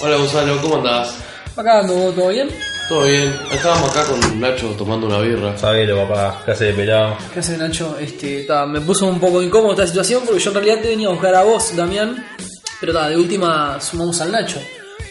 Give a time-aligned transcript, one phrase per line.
[0.00, 1.16] Hola Gonzalo, ¿cómo andás?
[1.56, 2.48] Acá ando, ¿todo bien?
[2.88, 3.34] ¿Todo bien?
[3.52, 5.56] Estábamos acá con Nacho tomando una birra.
[5.56, 7.16] Sabelo, papá, clase de pelado.
[7.32, 7.96] ¿Qué haces, Nacho?
[7.98, 11.08] Este, ta, me puso un poco incómodo esta situación porque yo en realidad te venía
[11.08, 12.26] a buscar a vos, Damián.
[12.80, 14.60] Pero ta, de última sumamos al Nacho.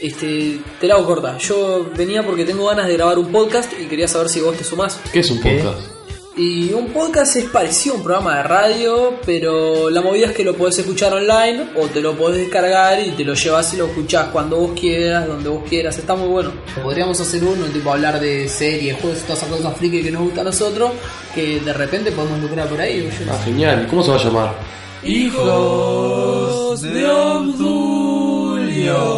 [0.02, 1.38] Este, te la hago corta.
[1.40, 4.64] Yo venía porque tengo ganas de grabar un podcast y quería saber si vos te
[4.64, 5.00] sumás.
[5.12, 5.56] ¿Qué es un ¿Qué?
[5.64, 5.93] podcast?
[6.36, 10.44] Y un podcast es parecido a un programa de radio, pero la movida es que
[10.44, 13.86] lo podés escuchar online o te lo podés descargar y te lo llevas y lo
[13.86, 15.96] escuchás cuando vos quieras, donde vos quieras.
[16.00, 16.52] Está muy bueno.
[16.82, 20.42] Podríamos hacer uno, tipo hablar de series, juegos, todas esas cosas friki que nos gusta
[20.42, 20.92] a nosotros,
[21.36, 23.08] que de repente podemos lucrar por ahí.
[23.20, 23.44] yo no Ah, sé.
[23.46, 23.86] genial.
[23.88, 24.56] ¿Cómo se va a llamar?
[25.04, 28.44] Hijos de Obdulio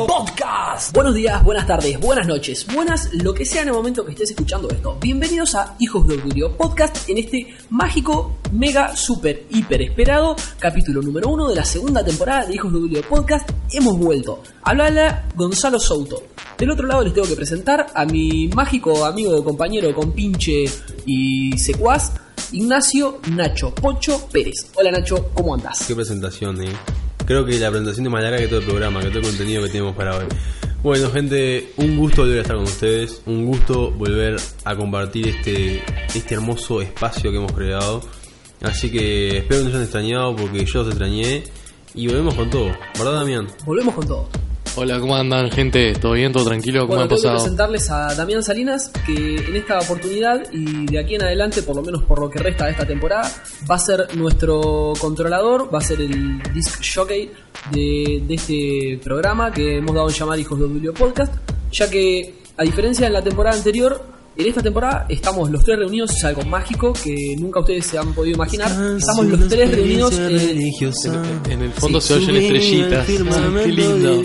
[0.06, 0.35] Podcast.
[0.94, 4.32] Buenos días, buenas tardes, buenas noches, buenas lo que sea en el momento que estés
[4.32, 4.98] escuchando esto.
[5.00, 11.30] Bienvenidos a Hijos de Obdulio Podcast en este mágico, mega, super, hiper esperado capítulo número
[11.30, 13.50] uno de la segunda temporada de Hijos de Obdulio Podcast.
[13.72, 14.44] Hemos vuelto.
[14.64, 16.24] Habla Gonzalo Souto.
[16.58, 20.66] Del otro lado les tengo que presentar a mi mágico amigo, compañero, compinche
[21.06, 22.12] y secuaz.
[22.52, 24.72] Ignacio Nacho Pocho Pérez.
[24.76, 25.86] Hola Nacho, ¿cómo andás?
[25.88, 26.74] Qué presentación, eh.
[27.26, 29.64] Creo que la presentación es más larga que todo el programa, que todo el contenido
[29.64, 30.26] que tenemos para hoy.
[30.84, 33.22] Bueno, gente, un gusto volver a estar con ustedes.
[33.26, 38.02] Un gusto volver a compartir este, este hermoso espacio que hemos creado.
[38.62, 41.44] Así que espero que nos hayan extrañado porque yo los extrañé.
[41.94, 42.68] Y volvemos con todo,
[42.98, 43.48] ¿verdad, Damián?
[43.66, 44.30] Volvemos con todo.
[44.78, 45.94] Hola, ¿cómo andan, gente?
[45.94, 46.34] ¿Todo bien?
[46.34, 46.82] ¿Todo tranquilo?
[46.82, 47.44] ¿Cómo Bueno, han tengo que pasado?
[47.44, 51.82] presentarles a Damián Salinas, que en esta oportunidad y de aquí en adelante, por lo
[51.82, 53.32] menos por lo que resta de esta temporada,
[53.70, 57.32] va a ser nuestro controlador, va a ser el disc jockey
[57.72, 61.34] de, de este programa que hemos dado en llamar Hijos de Biblio Podcast,
[61.72, 64.04] ya que a diferencia de la temporada anterior,
[64.38, 68.14] en esta temporada estamos los tres reunidos, es algo mágico que nunca ustedes se han
[68.14, 68.70] podido imaginar.
[68.98, 70.62] Estamos los tres reunidos en,
[71.50, 73.06] En el fondo se oyen estrellitas.
[73.08, 74.22] Qué lindo.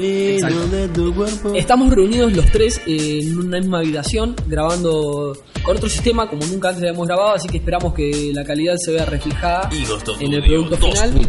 [1.55, 6.83] Estamos reunidos los tres en una misma habitación grabando con otro sistema como nunca antes
[6.83, 9.68] habíamos grabado, así que esperamos que la calidad se vea reflejada
[10.20, 11.29] en el producto final.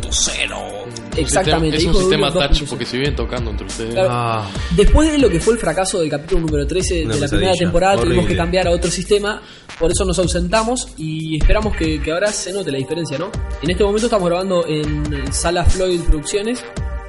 [1.18, 2.70] Exactamente, Es un sistema touch 2.0.
[2.70, 3.94] porque se vienen tocando entre ustedes.
[3.94, 4.10] Claro.
[4.12, 7.28] Ah, Después de lo que fue el fracaso del capítulo número 13 Una de la
[7.28, 8.34] primera temporada, tuvimos horrible.
[8.34, 9.42] que cambiar otro sistema,
[9.80, 13.32] por eso nos ausentamos y esperamos que, ahora se note la diferencia, ¿no?
[13.62, 16.64] En este momento estamos grabando en Sala Floyd Producciones.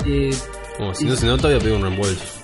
[0.07, 0.31] eh,
[0.77, 2.42] como si no se nota, voy a un reembolso.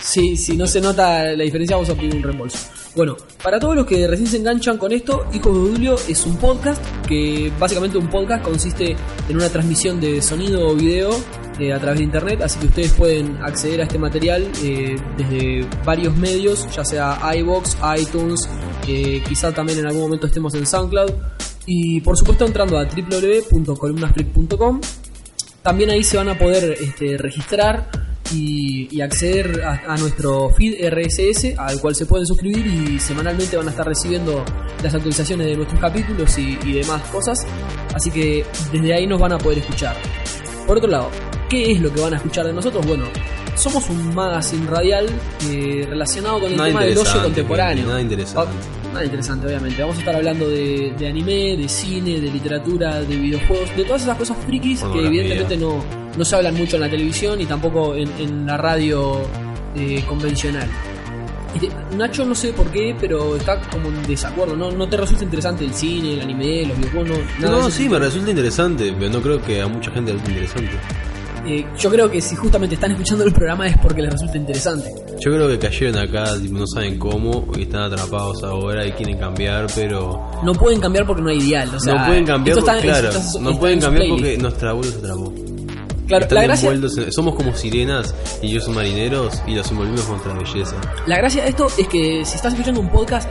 [0.00, 2.58] Sí, si no se nota la diferencia, vamos a pedir un reembolso.
[2.94, 6.36] Bueno, para todos los que recién se enganchan con esto, Hijos de Dulio es un
[6.36, 8.96] podcast que básicamente un podcast consiste
[9.28, 11.10] en una transmisión de sonido o video
[11.60, 15.64] eh, a través de internet, así que ustedes pueden acceder a este material eh, desde
[15.84, 18.48] varios medios, ya sea iBox, iTunes,
[18.88, 21.12] eh, quizá también en algún momento estemos en SoundCloud
[21.66, 24.80] y por supuesto entrando a www.columnasfreak.com
[25.62, 27.90] también ahí se van a poder este, registrar
[28.34, 33.56] y, y acceder a, a nuestro feed RSS al cual se pueden suscribir y semanalmente
[33.56, 34.44] van a estar recibiendo
[34.82, 37.46] las actualizaciones de nuestros capítulos y, y demás cosas.
[37.94, 39.96] Así que desde ahí nos van a poder escuchar.
[40.66, 41.10] Por otro lado,
[41.48, 42.86] ¿qué es lo que van a escuchar de nosotros?
[42.86, 43.04] Bueno,
[43.56, 45.06] somos un magazine radial
[45.50, 47.86] eh, relacionado con el Nada tema del ocio contemporáneo.
[47.86, 48.50] nada interesante.
[48.52, 49.80] Ah, Nada interesante, obviamente.
[49.80, 54.02] Vamos a estar hablando de, de anime, de cine, de literatura, de videojuegos, de todas
[54.02, 55.76] esas cosas frikis que evidentemente no,
[56.16, 59.20] no se hablan mucho en la televisión y tampoco en, en la radio
[59.76, 60.68] eh, convencional.
[61.54, 64.56] Y te- Nacho no sé por qué, pero está como en desacuerdo.
[64.56, 67.18] ¿No, no te resulta interesante el cine, el anime, los videojuegos?
[67.40, 70.34] No, No, sí, me resulta interesante, pero no creo que a mucha gente le resulte
[70.64, 70.70] interesante.
[71.46, 74.92] Eh, yo creo que si justamente están escuchando el programa es porque les resulta interesante.
[75.18, 79.66] Yo creo que cayeron acá, no saben cómo, y están atrapados ahora y quieren cambiar,
[79.74, 81.74] pero No pueden cambiar porque no hay ideal.
[81.74, 83.10] O sea, no pueden cambiar, porque, claro,
[83.40, 85.32] no pueden cambiar porque nuestra se atrapó.
[86.10, 90.00] Claro, Están la gracia, envueltos somos como sirenas y ellos son marineros y los envolvimos
[90.02, 90.74] con nuestra belleza.
[91.06, 93.30] La gracia de esto es que si estás escuchando un podcast,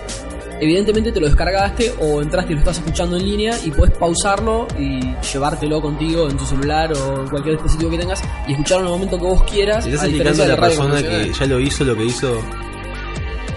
[0.62, 4.66] evidentemente te lo descargaste o entraste y lo estás escuchando en línea y puedes pausarlo
[4.80, 5.02] y
[5.34, 9.00] llevártelo contigo en tu celular o en cualquier dispositivo que tengas y escucharlo en el
[9.00, 9.86] momento que vos quieras.
[9.86, 12.42] ¿Estás explicando a la radio persona que ya lo hizo lo que hizo?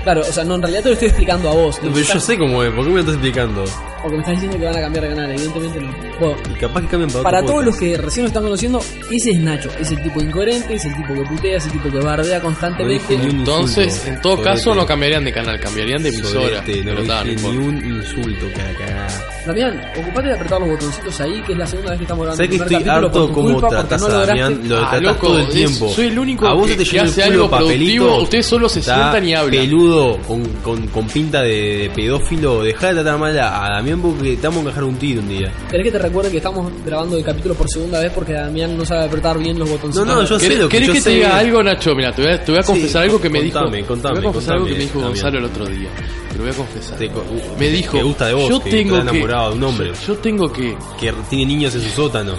[0.02, 1.80] Claro, o sea, no, en realidad te lo estoy explicando a vos.
[1.80, 3.64] No, pero yo sé cómo es, ¿por qué me lo estás explicando?
[4.02, 6.11] Porque me estás diciendo que van a cambiar de canal, evidentemente no.
[6.54, 8.80] Y capaz que cambien para para otro todos los que recién lo están conociendo,
[9.10, 9.70] ese es Nacho.
[9.80, 12.44] Es el tipo incoherente, es el tipo que putea, es el tipo que bardea No
[12.44, 13.14] constantemente.
[13.14, 14.08] un Entonces, insulto.
[14.10, 16.62] en todo caso, no cambiarían de canal, cambiarían de emisora.
[16.84, 17.52] No no dije importa.
[17.52, 19.08] ni un insulto, cagada.
[19.46, 22.44] Damián, ocupate de apretar los botoncitos ahí, que es la segunda vez que estamos grabando
[22.44, 24.60] ¿Sabes que estoy harto como tratás no a Damián?
[24.68, 25.88] Lo Ah, tratás todo el tiempo.
[25.92, 28.04] soy el único a vos que- te hace algo papelito.
[28.04, 29.50] productivo, ustedes solo se sientan y hablan.
[29.64, 32.62] peludo, con, con, con pinta de, pedófilo.
[32.62, 35.28] Dejá de tratar mal a, a Damián porque te vamos a encajar un tiro un
[35.28, 35.52] día.
[35.70, 38.84] ¿Querés que te recuerde que estamos grabando el capítulo por segunda vez porque Damián no
[38.84, 40.06] sabe apretar bien los botoncitos.
[40.06, 41.10] No, no, yo sé ¿Querés, lo que querés yo que sé.
[41.10, 41.94] te diga algo, Nacho?
[41.94, 43.88] Mira, te voy a, te voy a confesar Sí, algo que me contame, dijo.
[43.88, 45.00] contame, te voy a confesar algo que me dijo.
[45.00, 45.88] Gonzalo el otro día.
[46.30, 46.98] Te lo voy a confesar.
[46.98, 47.96] Te uh, me dijo.
[47.96, 49.16] que gusta de vos, yo que tengo está que.
[49.16, 49.88] enamorado de un hombre.
[49.88, 50.76] Yo, yo tengo que.
[51.00, 52.34] Que tiene niños en su sótano.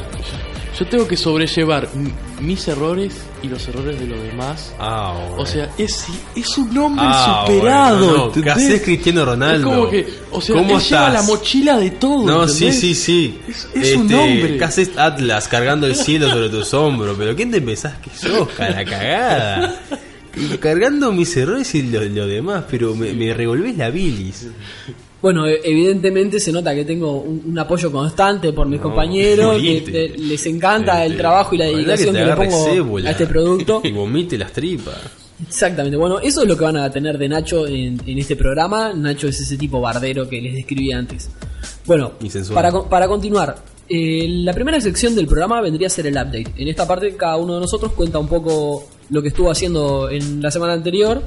[0.79, 1.87] Yo tengo que sobrellevar
[2.41, 4.73] mis errores y los errores de los demás.
[4.79, 5.43] Ah, bueno.
[5.43, 6.05] O sea, es,
[6.35, 7.97] es un hombre Ah, superado.
[7.99, 8.43] bueno, no, ¿entendés?
[8.43, 9.69] ¿Qué haces Cristiano Ronaldo?
[9.69, 12.25] Es como que, o sea, ¿Cómo él lleva la mochila de todo.
[12.25, 12.79] No, sí, ¿entendés?
[12.81, 13.39] sí, sí.
[13.47, 14.57] Es- es un Este, hombre.
[14.57, 17.15] ¿Qué haces Atlas cargando el cielo sobre tus hombros?
[17.19, 19.79] ¿Pero quién te pensás que sos, cara cagada?
[20.59, 24.47] Cargando mis errores y lo, lo demás, pero me, me revolvés la bilis.
[25.23, 29.55] Bueno, e- evidentemente se nota que tengo un, un apoyo constante por mis No, compañeros,
[29.61, 33.07] que eh, les encanta el Este, trabajo y la dedicación te que, le pongo cébola
[33.07, 33.81] a este producto.
[33.85, 34.97] Y vomite las tripas.
[35.47, 38.91] Exactamente, bueno, eso es lo que van a tener de Nacho en, en este programa.
[38.93, 41.29] Nacho es ese tipo bardero que les describí antes.
[41.85, 42.11] Bueno,
[42.53, 43.55] para, para continuar,
[43.87, 46.47] eh, la primera sección del programa vendría a ser el update.
[46.57, 50.41] En esta parte cada uno de nosotros cuenta un poco lo que estuvo haciendo en
[50.41, 51.23] la semana anterior.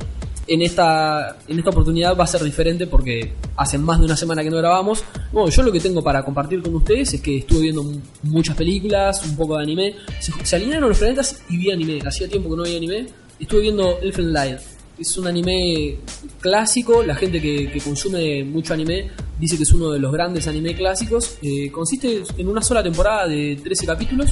[0.49, 4.45] En esta, en esta oportunidad va a ser diferente porque hace más de una semana
[4.45, 5.03] que no grabamos.
[5.33, 8.55] Bueno, yo lo que tengo para compartir con ustedes es que estuve viendo mu- muchas
[8.57, 9.95] películas, un poco de anime.
[10.21, 11.99] Se, se alinearon los planetas y vi anime.
[12.07, 13.07] Hacía tiempo que no veía anime.
[13.41, 14.59] Estuve viendo Elfen Lied.
[14.99, 15.97] Es un anime
[16.41, 17.03] clásico.
[17.03, 19.11] La gente que, que consume mucho anime
[19.41, 21.39] dice que es uno de los grandes anime clásicos.
[21.43, 24.31] Eh, consiste en una sola temporada de 13 capítulos.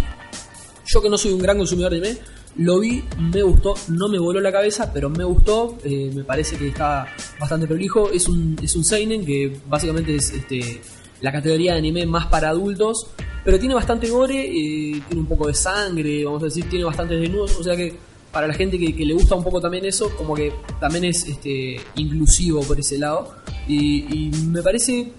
[0.87, 2.19] Yo que no soy un gran consumidor de anime,
[2.57, 6.57] lo vi, me gustó, no me voló la cabeza, pero me gustó, eh, me parece
[6.57, 7.07] que está
[7.39, 8.11] bastante prolijo.
[8.11, 10.81] Es un, es un Seinen que básicamente es este,
[11.21, 13.09] la categoría de anime más para adultos,
[13.45, 17.21] pero tiene bastante gore, eh, tiene un poco de sangre, vamos a decir, tiene bastantes
[17.21, 17.97] desnudos, o sea que
[18.31, 21.81] para la gente que, le gusta un poco también eso, como que también es este,
[21.95, 23.33] inclusivo por ese lado.
[23.69, 25.13] Y me parece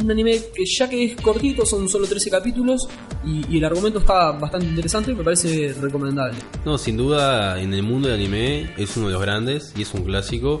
[0.00, 2.88] un anime que ya que es cortito, son solo 13 capítulos
[3.24, 6.38] y, y el argumento está bastante interesante, me parece recomendable.
[6.64, 9.92] No, sin duda, en el mundo del anime es uno de los grandes y es
[9.94, 10.58] un clásico.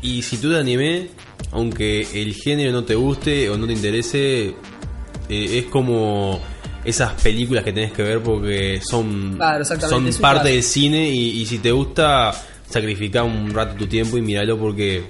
[0.00, 1.10] Y si tú de anime,
[1.52, 4.54] aunque el género no te guste o no te interese,
[5.28, 6.40] eh, es como
[6.84, 11.46] esas películas que tenés que ver porque son, Claro, son parte del cine y, y
[11.46, 12.32] si te gusta,
[12.68, 15.04] sacrifica un rato tu tiempo y míralo porque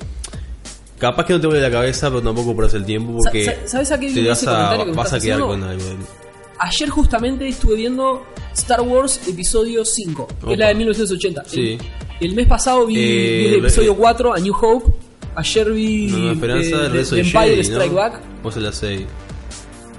[1.03, 3.69] capaz que no te vuelve la cabeza, pero tampoco perdés el tiempo porque Sa- sa-
[3.69, 5.47] ¿sabes a qué te vas a, que vas quedar haciendo?
[5.49, 5.85] con algo.
[6.59, 10.53] Ayer justamente estuve viendo Star Wars Episodio 5, que Opa.
[10.53, 11.43] es la de 1980.
[11.47, 11.77] Sí.
[12.21, 14.93] El, el mes pasado vi, Eh, vi el episodio 4, A New Hope.
[15.35, 17.95] Ayer vi nueva esperanza eh, Empire Jedi, Strike ¿no?
[17.97, 18.21] Back.
[18.43, 19.07] Vos en la 6.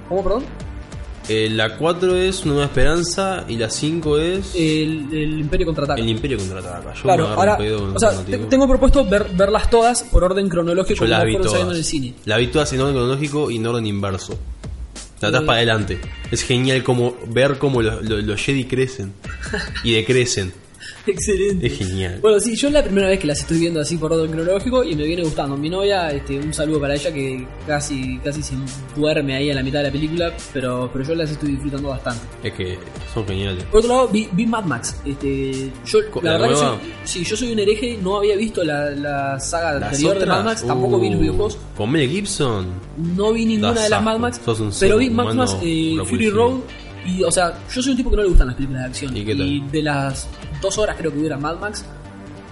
[0.08, 0.44] ¿Cómo, perdón?
[1.28, 6.00] Eh, la 4 es Una Nueva Esperanza y la 5 es El, el Imperio Contraataca.
[6.00, 6.92] El Imperio Contraataca.
[6.94, 10.48] Yo Claro, me ahora, pedo o sea, te- tengo propuesto ver, verlas todas por orden
[10.50, 11.62] cronológico Yo las vi todas.
[11.62, 12.14] en el cine.
[12.26, 14.38] Vi todas en orden cronológico y en orden inverso.
[15.20, 15.46] De atrás Eh.
[15.46, 15.98] para adelante.
[16.30, 19.14] Es genial como ver cómo los, los- los Jedi crecen
[19.82, 20.52] y decrecen.
[21.06, 21.66] Excelente.
[21.66, 22.18] Es genial.
[22.20, 24.84] Bueno, sí, yo es la primera vez que las estoy viendo así por orden cronológico
[24.84, 25.56] y me viene gustando.
[25.56, 28.54] Mi novia, este, un saludo para ella que casi, casi se
[28.96, 32.22] duerme ahí a la mitad de la película, pero, pero yo las estoy disfrutando bastante.
[32.42, 32.78] Es que
[33.12, 33.64] son geniales.
[33.64, 34.96] Por otro lado, vi, vi Mad Max.
[35.04, 38.64] Este, yo, ¿La la, verdad que soy, sí, yo soy un hereje, no había visto
[38.64, 41.58] la, la saga Las anterior de Mad Max, tampoco vi los uh, videojuegos.
[41.76, 42.66] Con Mel Gibson.
[43.16, 44.02] No vi ninguna Das de las.
[44.02, 46.30] Mad Max, pero ser vi Mad Max eh, Fury.
[46.30, 46.60] Road.
[47.06, 49.16] Y, o sea, yo soy un tipo que no le gustan las películas de acción.
[49.16, 50.26] ¿Y de las
[50.64, 51.84] dos horas creo que dura Mad Max,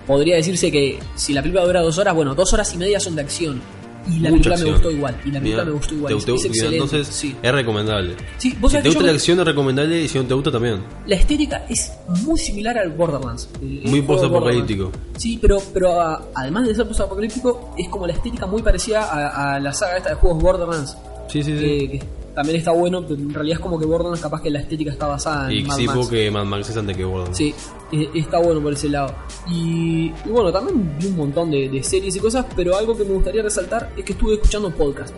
[0.06, 3.16] podría decirse que si la película dura dos horas, bueno, dos horas y media son
[3.16, 3.60] de acción.
[4.04, 4.68] Y la Mucha película acción.
[4.68, 5.16] me gustó igual.
[5.24, 6.12] Y la película me gustó igual.
[6.24, 6.76] te es- excelente.
[6.76, 7.36] Entonces sí.
[7.40, 8.16] es recomendable.
[8.36, 10.34] Sí, vos Si sabés te gusta yo- la acción es recomendable y si no te
[10.34, 10.82] gusta también.
[11.06, 11.92] la estética es
[12.24, 13.48] muy similar al Borderlands.
[13.62, 14.90] el- Muy post-apocalíptico.
[15.16, 19.54] Sí, pero, pero a- además de ser post-apocalíptico, es como la estética muy parecida a,
[19.54, 20.96] a la saga esta de juegos Borderlands.
[21.28, 21.60] Sí, sí, sí.
[21.64, 22.02] que, que
[22.34, 25.06] también está bueno, pero en realidad es como que Borderlands capaz que la estética está
[25.06, 25.98] basada en y Mad sí, Max.
[25.98, 27.36] porque Mad Max es antes que Borderlands.
[27.38, 27.54] Sí,
[28.14, 29.14] está bueno por ese lado.
[29.50, 33.04] Y, y bueno, también vi un montón de, de series y cosas, pero algo que
[33.04, 35.14] me gustaría resaltar es que estuve escuchando podcasts.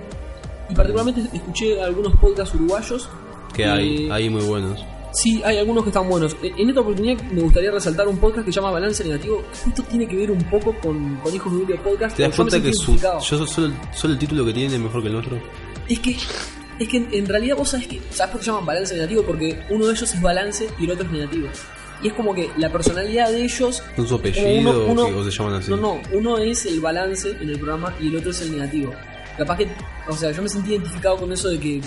[0.70, 3.08] Y particularmente escuché algunos podcasts uruguayos.
[3.54, 4.84] Que hay, Eh, hay muy buenos.
[5.12, 6.34] Sí, hay algunos que están buenos.
[6.42, 9.42] E- En esta oportunidad me gustaría resaltar un podcast que se llama Balance Negativo.
[9.42, 12.16] que Justo tiene que ver un poco con, con Hijos de Podcast.
[12.16, 15.06] ¿Te das cuenta que su, yo solo, solo el título que tiene es mejor que
[15.06, 15.38] el nuestro?
[15.88, 16.16] Es que,
[16.78, 19.22] es que en, en realidad vos sabés que, ¿sabes por qué se llaman balance negativo?
[19.22, 21.48] Porque uno de ellos es balance y el otro es negativo.
[22.02, 23.82] Y es como que la personalidad de ellos.
[23.96, 25.14] ¿Son su apellido o qué?
[25.14, 25.70] ¿O se llaman así?
[25.70, 28.92] No, no, uno es el balance en el programa y el otro es el negativo.
[29.38, 29.68] Capaz que,
[30.08, 31.80] o sea, yo me sentí identificado con eso de que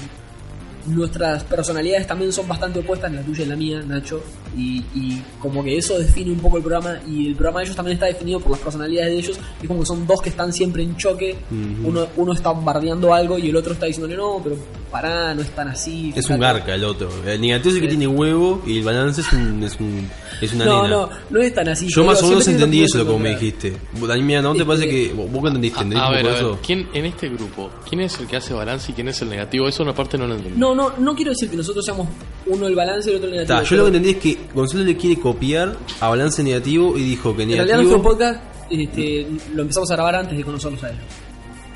[0.88, 4.22] nuestras personalidades también son bastante opuestas, la tuya y la mía, Nacho,
[4.58, 7.76] y, y como que eso define un poco el programa, y el programa de ellos
[7.76, 10.52] también está definido por las personalidades de ellos, y como que son dos que están
[10.54, 11.36] siempre en choque,
[11.84, 14.56] uno, uno está bombardeando algo y el otro está diciéndole, no, pero
[14.92, 16.14] pará, no es tan así.
[16.16, 16.60] Es un fíjate".
[16.60, 17.10] garca el otro.
[17.26, 17.98] El negativo es el que Sí.
[17.98, 20.10] tiene huevo y el balance es, un, es, un,
[20.42, 20.96] es una No, nena.
[20.96, 21.88] no, no es tan así.
[21.90, 23.74] Yo más o menos entendí eso, como me dijiste.
[24.22, 25.80] Mira, ¿no te Este- parece que vos que entendiste?
[25.82, 26.58] ¿Entendiste A ver, a?
[26.66, 27.70] ¿quién en este grupo?
[27.88, 29.68] ¿Quién es el que hace balance y quién es el negativo?
[29.68, 30.58] Eso una parte no lo entendí.
[30.58, 32.08] No, no, no quiero decir que nosotros seamos
[32.46, 33.60] uno el balance y el otro el negativo.
[33.60, 37.04] Ta, yo lo que entendí es que Gonzalo le quiere copiar a balance negativo y
[37.04, 38.04] dijo que En realidad nuestro negativo.
[38.04, 41.02] podcast este, lo empezamos a grabar antes de conocerlos a ellos.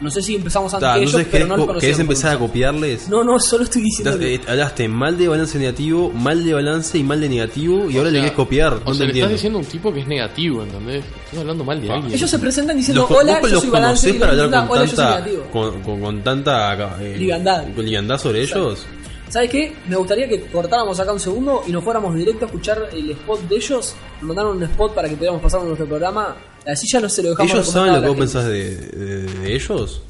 [0.02, 2.40] No sé si empezamos antes Ta, que ellos, pero querés, no los querés empezar a
[2.40, 3.08] copiarles.
[3.08, 4.36] No, no, solo estoy diciendo que...
[4.36, 8.10] eh, hablaste mal de balance negativo, mal de balance y mal de negativo y ahora
[8.10, 8.74] O le sea, querés copiar.
[8.74, 11.06] O no sea, le estás diciendo a un tipo que es negativo, ¿entendés?
[11.26, 12.14] Estás hablando mal de alguien.
[12.14, 14.82] Ellos se presentan diciendo, Los, hola, yo los soy balance y para hablar con hola,
[14.86, 15.44] yo soy tanta, negativo.
[15.54, 17.64] con, con- con tanta eh, Liviandad.
[17.76, 18.86] con liviandad sobre ellos.
[19.30, 19.74] ¿Sabes qué?
[19.88, 23.40] Me gustaría que cortáramos acá un segundo y nos fuéramos directo a escuchar el spot
[23.48, 23.96] de ellos.
[24.20, 26.36] Nos mandaron un spot para que pudiéramos pasar nuestro programa.
[26.66, 29.56] Así ya no se lo dejamos ¿Ellos saben lo que vos pensás de, de- de
[29.56, 30.02] ellos?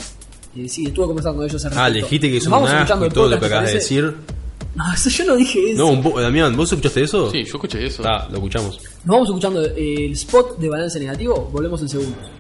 [0.56, 1.94] Eh, sí, estuve conversando con ellos al Ah, respecto.
[1.94, 3.56] le dijiste que son vamos un asco escuchando y el todo lo que podcast, ¿te
[3.56, 4.16] acabas de decir.
[4.74, 5.82] No, eso yo no dije eso.
[5.84, 7.30] No, un Damián, ¿vos escuchaste eso?
[7.30, 8.04] Sí, yo escuché eso.
[8.06, 8.80] Ah, lo escuchamos.
[9.04, 11.50] Nos vamos escuchando el spot de balance negativo.
[11.52, 12.32] Volvemos en segundos.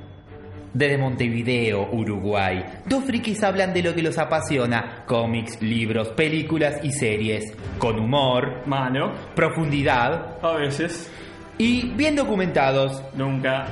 [0.73, 6.93] Desde Montevideo, Uruguay, dos frikis hablan de lo que los apasiona, cómics, libros, películas y
[6.93, 11.09] series, con humor, Mano, profundidad a veces,
[11.57, 13.01] y bien documentados.
[13.13, 13.67] nunca.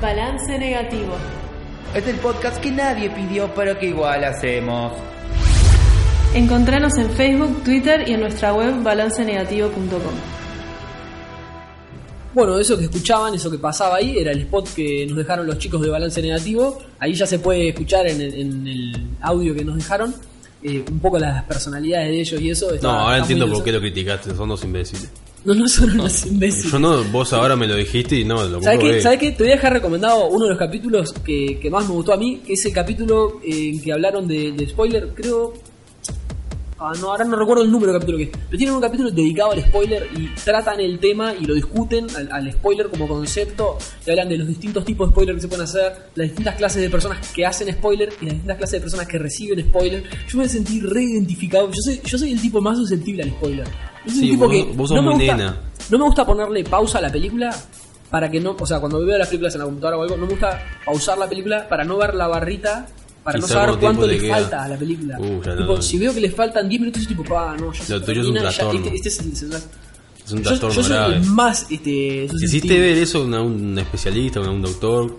[0.00, 1.14] Balance negativo.
[1.94, 4.92] Es el podcast que nadie pidió pero que igual hacemos.
[6.34, 10.14] Encontranos en Facebook, Twitter y en nuestra web balancenegativo.com.
[12.34, 15.58] Bueno, eso que escuchaban, eso que pasaba ahí, era el spot que nos dejaron los
[15.58, 16.78] chicos de Balance Negativo.
[17.00, 20.14] Ahí ya se puede escuchar en el, en el audio que nos dejaron
[20.62, 22.72] eh, un poco las personalidades de ellos y eso.
[22.74, 25.10] está- No, ahora entiendo por qué lo criticaste, son dos imbéciles.
[25.44, 26.72] No, no son unos imbéciles.
[26.72, 28.84] Yo no, vos ahora me lo dijiste y no, lo ¿Sabes qué?
[28.84, 29.02] comprobé.
[29.02, 29.30] ¿Sabes qué?
[29.32, 32.16] Te voy a dejar recomendado uno de los capítulos que, que más me gustó a
[32.16, 35.54] mí, que es el capítulo eh, en que hablaron de, de spoiler, creo...
[36.80, 38.30] Ah, no, ahora no recuerdo el número de capítulo que es.
[38.30, 42.30] Pero tienen un capítulo dedicado al spoiler y tratan el tema y lo discuten al,
[42.30, 43.78] al spoiler como concepto.
[44.06, 46.80] Y hablan de los distintos tipos de spoiler que se pueden hacer, las distintas clases
[46.82, 50.04] de personas que hacen spoiler y las distintas clases de personas que reciben spoiler.
[50.28, 51.66] Yo me sentí re identificado.
[51.68, 53.66] Yo soy, yo soy el tipo más susceptible al spoiler.
[54.06, 55.60] Yo soy Sí, un tipo vos- que vos sos no me gusta- nena.
[55.90, 57.54] no me gusta ponerle pausa a la película
[58.08, 60.26] para que no, o sea, cuando veo las películas en la computadora o algo, no
[60.26, 62.86] me gusta pausar la película para no ver la barrita,
[63.28, 64.34] para Y no saber cuánto le queda.
[64.36, 65.18] falta a la película.
[65.20, 65.82] Uh, ya Tipo, no.
[65.82, 68.26] si veo que le faltan 10 minutos, yo tipo, pa, no, ya Lo tuyo es
[68.28, 68.80] un trastorno.
[68.80, 69.52] este, este es el- es el-
[70.24, 71.14] Es un trastorno yo soy grave.
[71.16, 75.16] el más este, Hiciste ver eso a un especialista, a un doctor.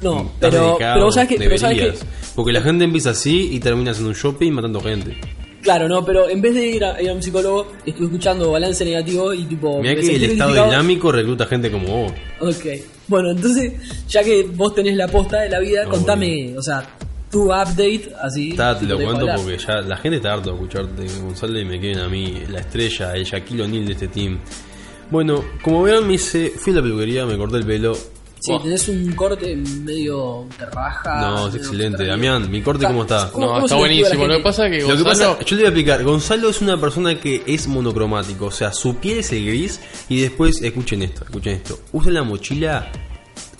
[0.00, 1.94] No, pero, dedicado, pero vos sabés que, pero que.
[2.34, 5.16] Porque la gente empieza así y termina haciendo un shopping matando gente.
[5.62, 8.84] claro, no, pero en vez de ir a, ir a un psicólogo, estuve escuchando balance
[8.84, 9.80] negativo y tipo.
[9.80, 12.12] Mira me que el estado dinámico recluta gente como vos.
[12.40, 12.66] Ok.
[13.08, 13.72] Bueno, entonces,
[14.08, 16.84] ya que vos tenés la posta de la vida, No, contame, o sea,
[17.32, 18.50] tu update, así.
[18.50, 19.36] Está, te lo cuento hablar.
[19.40, 22.60] porque ya la gente está harto de escucharte, Gonzalo, y me quieren a mí, la
[22.60, 24.38] estrella, el Shaquille O'Neal de este team.
[25.10, 27.94] Bueno, como verán, me hice, fui a la peluquería, me corté el pelo.
[28.40, 31.20] Sí, tenés un corte medio de raja.
[31.20, 32.04] no, es excelente.
[32.04, 33.30] Damián, mi corte, ¿cómo está?
[33.30, 34.26] ¿Cómo- No, cómo está buenísimo.
[34.26, 35.32] Lo que pasa es que Lo que Gonzalo...
[35.34, 36.02] pasa, yo le voy a explicar.
[36.04, 40.20] Gonzalo es una persona que es monocromático, o sea, su piel es el gris y
[40.22, 41.78] después, escuchen esto, escuchen esto.
[41.92, 42.90] Usa la mochila,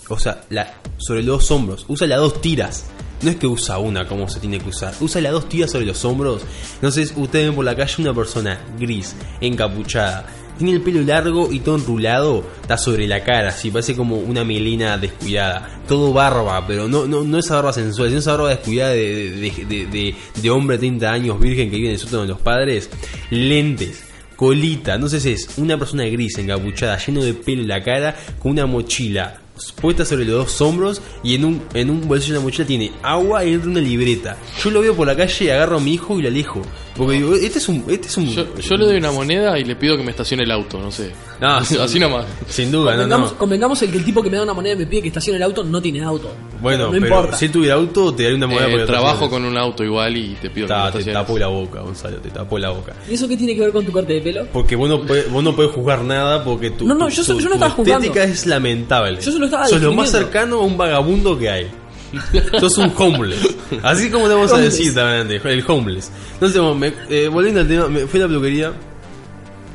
[0.09, 2.85] o sea, la, sobre los dos hombros, usa las dos tiras.
[3.21, 5.85] No es que usa una como se tiene que usar, usa las dos tiras sobre
[5.85, 6.41] los hombros.
[6.75, 10.25] Entonces, ustedes ven por la calle una persona gris, encapuchada,
[10.57, 14.43] tiene el pelo largo y todo enrulado, está sobre la cara, así parece como una
[14.43, 15.81] melena descuidada.
[15.87, 19.65] Todo barba, pero no, no, no esa barba sensual, sino esa barba descuidada de, de,
[19.87, 22.89] de, de- hombre de 30 años virgen que vive en el sótano de los padres.
[23.31, 24.03] Lentes,
[24.35, 28.65] colita, entonces es una persona gris, encapuchada, lleno de pelo en la cara, con una
[28.65, 29.39] mochila
[29.79, 32.91] puesta sobre los dos hombros y en un, en un bolsillo de la mochila tiene
[33.01, 34.37] agua y una libreta.
[34.63, 36.61] Yo lo veo por la calle, agarro a mi hijo y lo alejo.
[36.95, 37.83] Porque digo, este es un...
[37.87, 40.43] Este es un Yo, yo le doy una moneda y le pido que me estacione
[40.43, 41.11] el auto, no sé.
[41.41, 42.25] No, así, así nomás.
[42.47, 43.37] Sin duda, no, Convengamos, no.
[43.39, 45.37] convengamos el que el tipo que me da una moneda y me pide que estacione
[45.37, 46.31] el auto no tiene auto.
[46.61, 47.35] Bueno, no pero importa.
[47.37, 50.15] si tuviera auto, te daría una moneda Eh, por el trabajo con un auto igual
[50.15, 52.93] y te pido que me Ta, te tapó la boca, Gonzalo, te tapó la boca.
[53.09, 54.45] ¿Y eso qué tiene que ver con tu corte de pelo?
[54.53, 57.23] Porque vos no podés, vos no podés juzgar nada porque tu, No, no, tu- yo
[57.23, 58.05] so- tu- yo no tu estaba juzgando.
[58.05, 59.19] estética es lamentable.
[59.19, 61.71] Yo solo estaba Sos lo más cercano a un vagabundo que hay.
[62.59, 63.55] Sos un homeless.
[63.81, 66.11] Así como te vamos a decir también, el homeless.
[66.33, 68.73] Entonces, bueno, me- eh, volviendo al tema, me fui a la peluquería.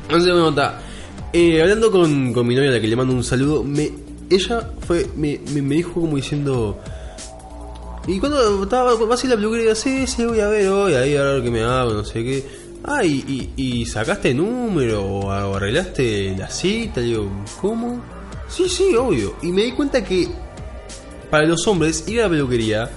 [0.03, 0.79] Entonces, bueno, está.
[1.33, 3.91] Eh, hablando con, con mi novia, a la que le mando un saludo, me,
[4.29, 6.79] ella fue, me, me, me dijo como diciendo.
[8.07, 10.93] Y cuando estaba, vas a ir a la peluquería, sí, sí, voy a ver hoy,
[10.95, 12.43] ahí a ver qué me hago, no sé qué.
[12.83, 17.29] Ah, y, y, y sacaste número o arreglaste la cita, digo,
[17.61, 18.01] ¿cómo?
[18.47, 19.35] Sí, sí, obvio.
[19.43, 20.27] Y me di cuenta que
[21.29, 22.89] para los hombres ir a la peluquería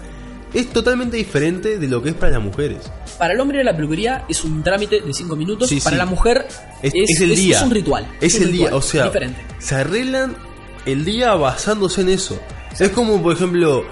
[0.54, 2.90] es totalmente diferente de lo que es para las mujeres.
[3.18, 5.68] Para el hombre la peluquería es un trámite de 5 minutos.
[5.68, 5.98] Sí, para sí.
[5.98, 6.46] la mujer
[6.82, 7.56] Es, es el día.
[7.56, 8.06] Es un ritual.
[8.20, 9.40] Es un el día, o sea, Diferente.
[9.58, 10.36] se arreglan
[10.84, 12.38] el día basándose en eso.
[12.78, 13.84] Es como, por ejemplo,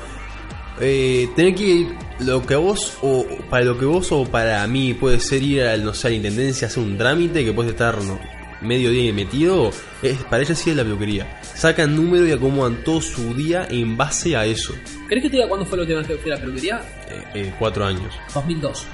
[0.81, 1.89] eh, tener que ir
[2.21, 5.63] lo que a vos, o para lo que vos o para mí puede ser ir
[5.63, 8.19] a, no sé, a la intendencia a hacer un trámite que puedes estar no,
[8.61, 9.71] medio día metido,
[10.03, 11.41] es, para ella sí es la peluquería.
[11.55, 14.75] Sacan número y acomodan todo su día en base a eso.
[15.09, 16.81] ¿Querés que te diga cuándo fue la última vez que fui a la peluquería?
[17.09, 18.87] Eh, eh, cuatro años, 2002.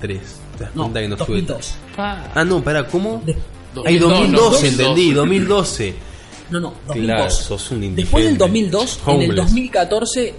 [0.00, 0.40] tres.
[0.58, 1.26] ¿Te das No, cuenta que no fue?
[1.26, 1.74] 2002.
[1.98, 3.22] Ah, no, para, ¿cómo?
[3.24, 3.36] De-
[3.84, 5.94] Ay, 2002, 2012, no, entendí, 2012.
[6.50, 7.04] No, no, 2002.
[7.16, 8.38] Claro, sos un Después del indigente.
[8.38, 9.36] 2002, en el Homeless.
[9.36, 10.34] 2014,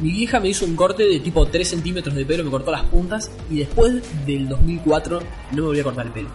[0.00, 2.82] mi vieja me hizo un corte de tipo 3 centímetros de pelo, me cortó las
[2.84, 3.94] puntas, y después
[4.26, 5.20] del 2004
[5.52, 6.28] no me volví a cortar el pelo.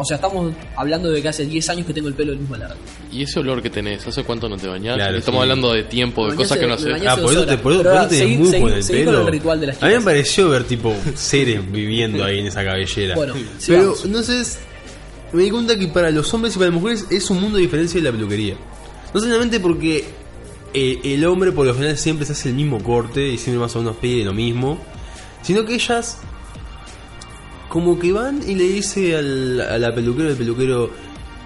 [0.00, 2.56] O sea, estamos hablando de que hace 10 años que tengo el pelo del mismo
[2.56, 2.76] largo.
[3.10, 4.06] ¿Y ese olor que tenés?
[4.06, 4.94] ¿Hace cuánto no te bañás?
[4.94, 5.42] Claro, Estamos sí.
[5.42, 7.08] hablando de tiempo, de Me cosas que no hace- haces.
[7.08, 9.18] Ah, por eso te, por, eso ahora, tenés seguí- musgo seguí- en el seguí pelo.
[9.18, 12.46] con el ritual de las A mí me pareció ver tipo seres viviendo ahí en
[12.46, 13.16] esa cabellera.
[13.16, 14.04] Bueno, Pero sigamos.
[14.04, 14.58] entonces
[15.32, 17.62] me di cuenta que para los hombres y para las mujeres es un mundo de
[17.62, 18.54] diferencia de la peluquería.
[19.12, 20.04] No solamente porque
[20.74, 23.74] eh, el hombre por lo general siempre se hace el mismo corte y siempre más
[23.74, 24.78] o menos pide lo mismo,
[25.42, 26.18] sino que ellas
[27.68, 30.90] como que van y le dice al, a la peluquera, al peluquero,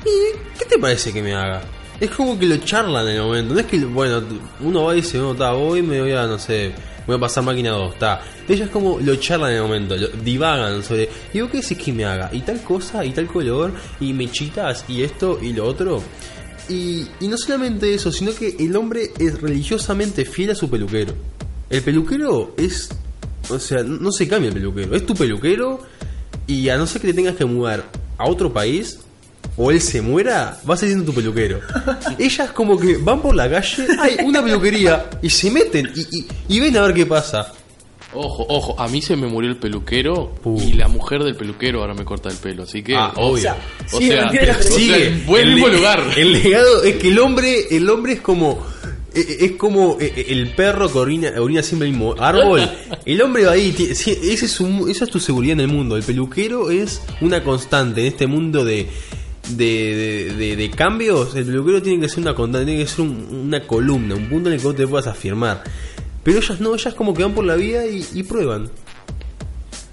[0.05, 1.63] "¿Y ¿qué te parece que me haga?
[2.01, 4.23] Es como que lo charlan en el momento, no es que, bueno,
[4.61, 6.73] uno va y dice, no, está, hoy me voy a, no sé,
[7.07, 8.21] voy a pasar máquina 2, está.
[8.49, 12.05] Ellas como lo charlan en el momento, lo, divagan sobre, vos qué decís que me
[12.05, 16.03] haga, y tal cosa, y tal color, y mechitas, y esto, y lo otro.
[16.69, 21.13] Y, y no solamente eso, sino que el hombre es religiosamente fiel a su peluquero.
[21.71, 22.89] El peluquero es.
[23.49, 24.95] O sea, no se cambia el peluquero.
[24.95, 25.81] Es tu peluquero
[26.47, 27.85] y a no ser que te tengas que mudar
[28.19, 28.99] a otro país
[29.57, 31.61] o él se muera, vas a ir siendo tu peluquero.
[32.19, 36.27] Ellas como que van por la calle, hay una peluquería y se meten y, y-
[36.49, 37.53] y ven a ver qué pasa.
[38.15, 40.61] Ojo, ojo, a mí se me murió el peluquero Puh.
[40.61, 42.95] y la mujer del peluquero ahora me corta el pelo, así que...
[42.95, 43.41] Ah, obvio.
[43.43, 43.57] sea,
[43.91, 45.07] O sí, sea, o sea, Sigue.
[45.09, 46.03] en buen El mismo lugar.
[46.19, 48.63] El legado es que el hombre, el hombre es como
[49.15, 52.63] es como eh, el perro que orina, orina siempre el mismo árbol.
[53.05, 55.97] El hombre va ahí, ese es un- esa es tu seguridad en el mundo.
[55.97, 58.87] El peluquero es una constante en este mundo de,
[59.51, 59.65] de,
[60.29, 61.35] de- de- de cambios.
[61.35, 64.49] El peluquero tiene que ser una constante, tiene que ser un- una columna, un punto
[64.49, 65.65] en el que vos te puedas afirmar.
[66.23, 68.71] Pero ellas no, ellas como que van por la vida y, y prueban.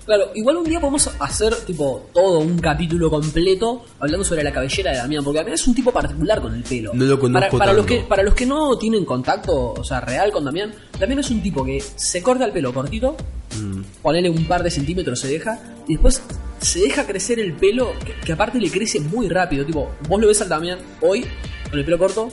[0.10, 4.90] Claro, igual un día podemos hacer tipo todo un capítulo completo hablando sobre la cabellera
[4.90, 6.96] de Damián, porque Damián es un tipo particular con el pelo.
[6.96, 10.02] No lo conozco para, para los que para los que no tienen contacto, o sea,
[10.02, 13.16] real con Damián, Damián es un tipo que se corta el pelo cortito,
[13.60, 13.82] Mm.
[14.02, 16.22] ponele un par de centímetros se deja y después
[16.60, 20.28] se deja crecer el pelo que, que aparte le crece muy rápido, tipo, vos lo
[20.28, 21.26] ves al Damián hoy
[21.70, 22.30] con el pelo corto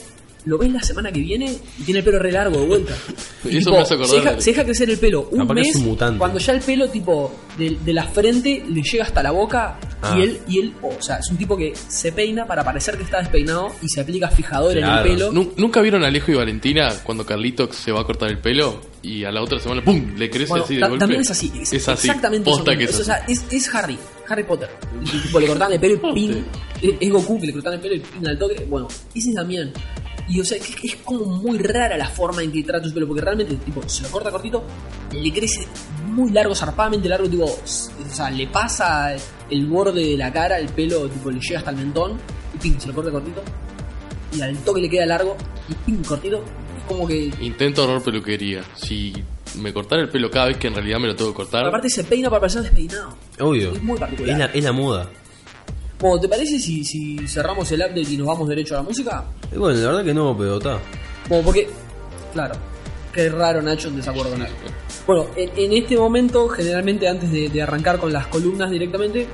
[0.47, 2.95] lo ves la semana que viene y tiene el pelo re largo de vuelta.
[3.45, 5.47] Y, Eso tipo, me hace acordar se, deja, de- se deja crecer el pelo un
[5.55, 6.19] mes es un mutante.
[6.19, 10.15] cuando ya el pelo tipo de, de la frente le llega hasta la boca Ah.
[10.19, 13.05] y él y él o sea es un tipo que se peina para parecer que
[13.05, 14.93] está despeinado y se aplica fijador Claro.
[14.93, 18.05] en el pelo Nu- ¿Nunca vieron a Alejo y Valentina cuando Carlito se va a
[18.05, 20.17] cortar el pelo y a la otra semana ¡pum!
[20.17, 21.01] le crece Bueno, así de ta- golpe?
[21.01, 22.09] también es así, es, Es así.
[22.09, 23.01] exactamente Posta eso que mismo.
[23.01, 23.35] es Es, o así.
[23.37, 24.69] sea, es, es Harry, Harry Potter.
[25.05, 26.43] Y, tipo, le cortaban el pelo y ping.
[27.01, 28.67] Es, Goku que le cortaban el pelo y ping al toque.
[28.69, 29.73] Bueno, ese es Damián.
[30.29, 32.95] Y o sea, que, que es como muy rara la forma en que trata su
[32.95, 34.65] pelo, porque realmente, tipo, se lo corta cortito,
[35.13, 35.67] le crece
[36.09, 39.15] muy largo, zarpadamente largo, tipo, s- o sea, le pasa
[39.51, 42.19] el borde de la cara, el pelo, tipo, le llega hasta el mentón,
[42.55, 43.41] y ping, se lo corta cortito,
[44.37, 45.37] y al toque le queda largo,
[45.69, 46.39] y ping, cortito,
[46.77, 48.63] es como que Intento ahorrar peluquería.
[48.75, 49.13] Si
[49.61, 51.65] me cortara el pelo cada vez que en realidad me lo tengo que cortar...
[51.67, 53.17] aparte se peina para parecer despeinado.
[53.41, 53.73] Obvio.
[53.73, 54.33] Es muy particular.
[54.33, 55.09] Es la, es la moda.
[56.01, 59.25] Bueno, ¿te parece si, si cerramos el update y nos vamos derecho a la música?
[59.53, 60.79] Y bueno, la verdad que no, pero está.
[61.29, 61.69] Bueno, porque,
[62.35, 62.55] claro,
[63.13, 64.57] qué raro Nacho en desacuerdo con algo.
[65.07, 69.27] Bueno, en, en este momento, generalmente antes de, de arrancar con las columnas directamente,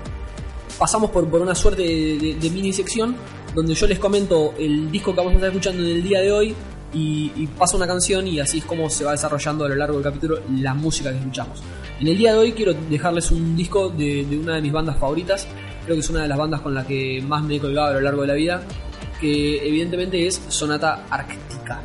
[0.79, 3.17] pasamos por, por una suerte de, de- de mini sección
[3.55, 6.33] donde yo les comento el disco que vamos a estar escuchando en el día de
[6.33, 6.55] hoy
[6.93, 9.95] y, y paso una canción y así es como se va desarrollando a lo largo
[9.95, 11.63] del capítulo la música que escuchamos.
[12.01, 14.97] En el día de hoy quiero dejarles un disco de, de una de mis bandas
[14.99, 15.47] favoritas,
[15.85, 17.93] creo que es una de las bandas con la que más me he colgado a
[17.95, 18.63] lo largo de la vida,
[19.21, 21.81] que evidentemente es Sonata Arctica.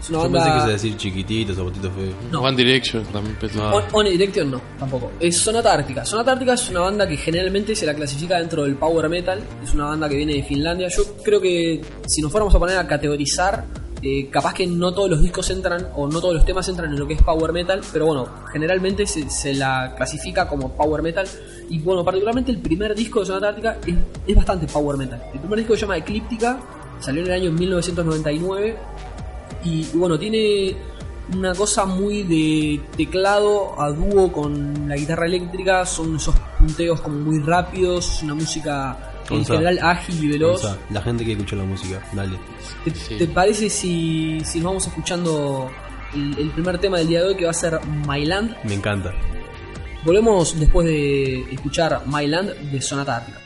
[0.00, 0.42] Es una Yo banda...
[0.42, 2.12] pensé que a decir chiquitito, zapatito feo.
[2.32, 2.42] No.
[2.42, 3.36] One Direction también.
[3.56, 5.12] On, One Direction no, tampoco.
[5.20, 6.04] Es Sonata Ártica.
[6.04, 9.40] Sonata Ártica es una banda que generalmente se la clasifica dentro del power metal.
[9.62, 10.88] Es una banda que viene de Finlandia.
[10.88, 13.64] Yo creo que si nos fuéramos a poner a categorizar
[14.04, 16.98] Eh, capaz que no todos los discos entran o no todos los temas entran en
[16.98, 21.28] lo que es power metal, pero bueno, generalmente se, se la clasifica como power metal.
[21.68, 23.94] Y bueno, particularmente el primer disco de Sonata Ártica es,
[24.26, 25.22] es bastante power metal.
[25.32, 26.58] El primer disco se llama Eclíptica,
[26.98, 28.76] salió en el año 1999
[29.64, 30.76] y, y bueno, tiene
[31.32, 37.18] una cosa muy de teclado a dúo con la guitarra eléctrica, son esos punteos como
[37.20, 40.62] muy rápidos, es una música en general ágil y veloz.
[40.62, 42.38] Gonza, la gente que escucha la música, dale.
[42.84, 43.16] ¿Te, Sí.
[43.18, 45.70] te parece si, si nos vamos escuchando
[46.14, 48.56] el, el primer tema del día de hoy que va a ser My Land?
[48.64, 49.12] Me encanta.
[50.04, 53.38] Volvemos después de escuchar My Land de Sonata Ártica.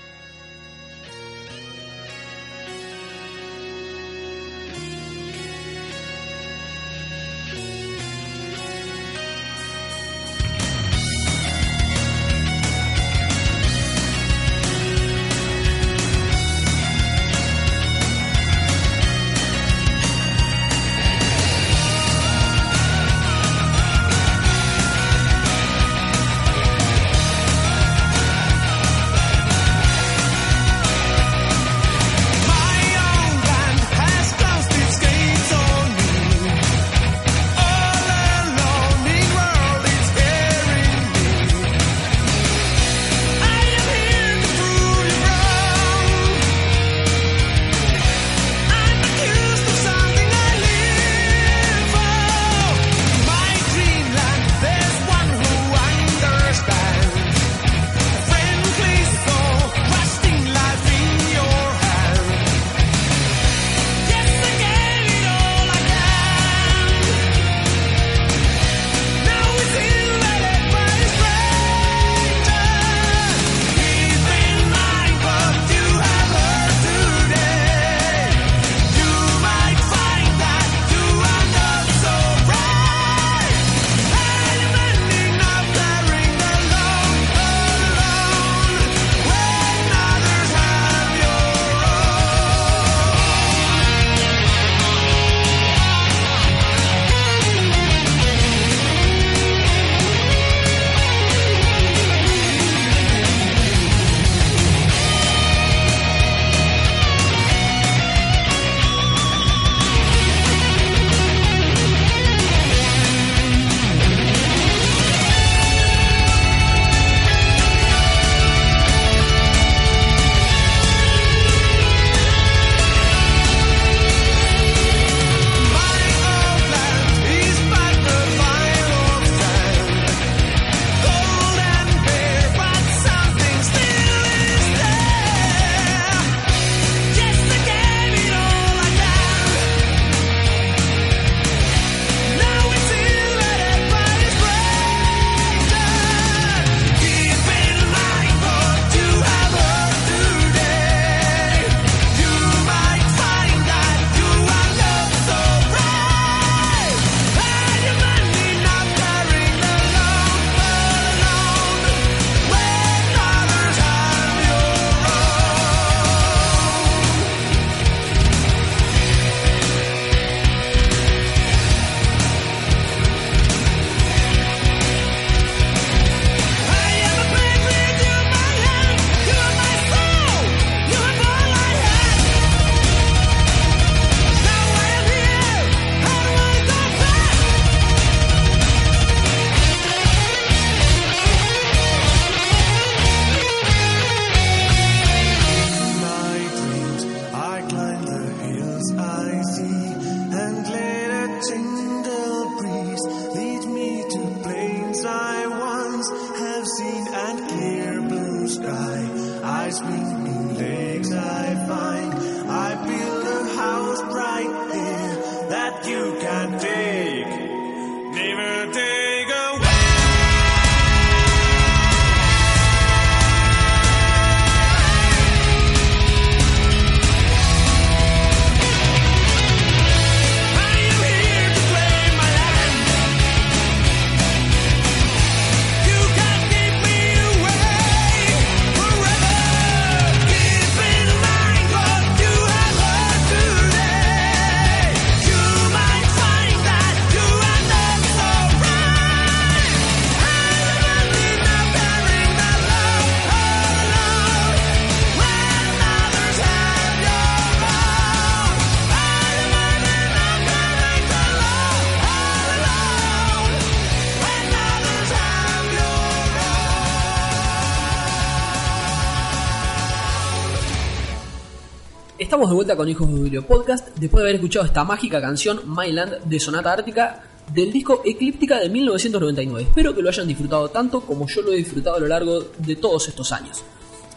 [272.57, 276.25] Vuelta con Hijos de Duilio Podcast después de haber escuchado esta mágica canción My Land
[276.25, 279.69] de Sonata Ártica del disco Eclíptica de 1999.
[279.69, 282.77] Espero que lo hayan disfrutado tanto como yo lo he disfrutado a lo largo de
[282.77, 283.63] todos estos años.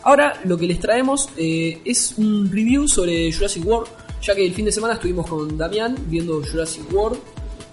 [0.04, 3.90] Ahora lo que les traemos eh, es un review sobre Jurassic World,
[4.22, 7.20] ya que el fin de semana estuvimos con Damián viendo Jurassic World.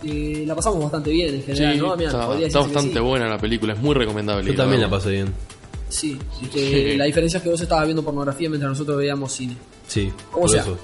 [0.02, 2.11] Eh, la pasamos bastante bien en general, Sí, ¿no, Damián?
[2.42, 2.98] está, bastante sí.
[2.98, 4.50] buena la película, es muy recomendable.
[4.50, 5.33] Yo también la pasé bien.
[5.88, 9.57] Sí, este, la diferencia es que vos estabas viendo pornografía mientras nosotros veíamos cine.
[9.96, 10.61] Sí, ¿Cómo por sea?
[10.61, 10.78] eso.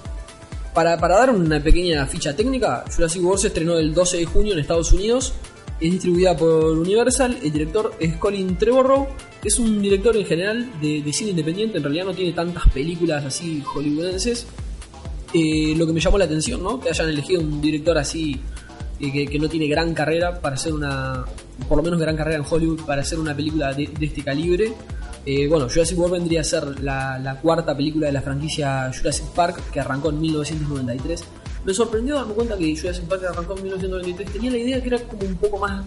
[0.73, 4.55] Para, para dar una pequeña ficha técnica, Jurassic World se estrenó el 12 de junio
[4.55, 5.35] en Estados Unidos.
[5.79, 7.39] Es distribuida por Universal.
[7.43, 9.07] El director es Colin Trevorrow,
[9.43, 11.77] que es un director en general de, de cine independiente.
[11.77, 14.47] En realidad no tiene tantas películas así hollywoodenses.
[15.35, 16.81] Eh, lo que me llamó la atención, ¿no?
[16.81, 18.41] Que hayan elegido un director así
[19.01, 21.25] eh, que, que no tiene gran carrera para hacer una,
[21.69, 24.73] por lo menos gran carrera en Hollywood para hacer una película de, de este calibre.
[25.25, 29.27] Eh, bueno, Jurassic World vendría a ser la, la cuarta película de la franquicia Jurassic
[29.27, 31.25] Park que arrancó en 1993.
[31.65, 34.33] Me sorprendió darme cuenta que Jurassic Park arrancó en 1993.
[34.33, 35.85] Tenía la idea que era como un poco más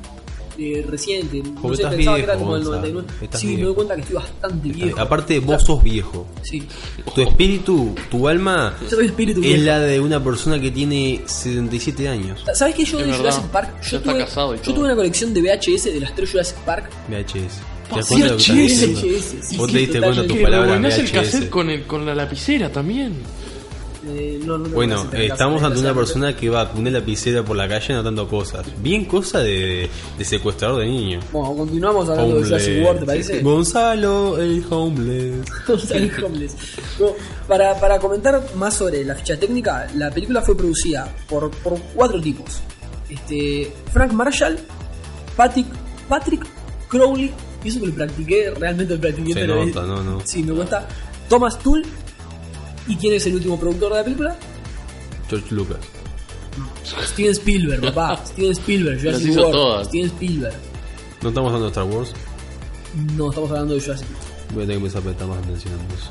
[0.58, 1.44] eh, reciente.
[1.44, 2.88] No Porque sé, pensaba que era como del Gonzalo.
[2.94, 3.26] 99.
[3.26, 5.02] Estás Sí, me doy cuenta que estoy bastante viejo.
[5.02, 6.26] Aparte, vos sos viejo.
[6.44, 6.66] Sí.
[7.14, 9.64] Tu espíritu, tu alma, Yo soy espíritu es viejo.
[9.66, 12.42] la de una persona que tiene 77 años.
[12.54, 13.18] ¿Sabes que yo Es de verdad.
[13.32, 13.82] Jurassic Park?
[13.82, 14.26] Yo tuve,
[14.64, 16.90] yo tuve una colección de VHS de las tres Jurassic Park.
[17.10, 17.75] VHS.
[17.90, 19.04] ¿Te das Sí, que VHS?
[19.04, 21.12] VHS, Vos te diste cuenta tu palabra rebobinás el VHS.
[21.12, 23.14] cassette con, el, con la lapicera también.
[24.08, 27.42] Eh, no, no tengo Bueno, eh, estamos ante una persona que va con una lapicera
[27.44, 28.64] por la calle anotando cosas.
[28.84, 31.24] Bien cosa de, de secuestrador de niños.
[31.32, 33.42] Bueno, continuamos hablando de Jurassic World, ¿te parece?
[33.42, 35.46] Gonzalo, el homeless.
[35.68, 36.56] Gonzalo Homeless.
[37.00, 37.16] Bueno,
[37.48, 42.22] para, para comentar más sobre la ficha técnica, la película fue producida por, por cuatro
[42.22, 42.62] tipos.
[43.10, 44.60] Este, Frank Marshall,
[45.36, 45.66] Patrick,
[46.08, 46.46] Patrick
[46.90, 47.32] Crowley,
[47.66, 49.34] y eso que lo practiqué, realmente lo practiqué.
[49.34, 50.22] Se pero nota, no, no.
[50.24, 50.88] Sí, me cuesta.
[51.28, 51.84] Thomas Tull,
[52.88, 54.36] ¿y quién es el último productor de la película?
[55.30, 55.78] George Lucas.
[57.08, 58.24] Steven Spielberg, papá.
[58.26, 59.52] Steven Spielberg, Jurassic World.
[59.52, 59.88] todas.
[59.88, 60.54] Steven Spielberg.
[61.22, 62.14] No estamos hablando de Star Wars.
[63.18, 64.54] No, estamos hablando de Jurassic World.
[64.54, 66.10] Voy a tener que empezar a prestar más atención a eso.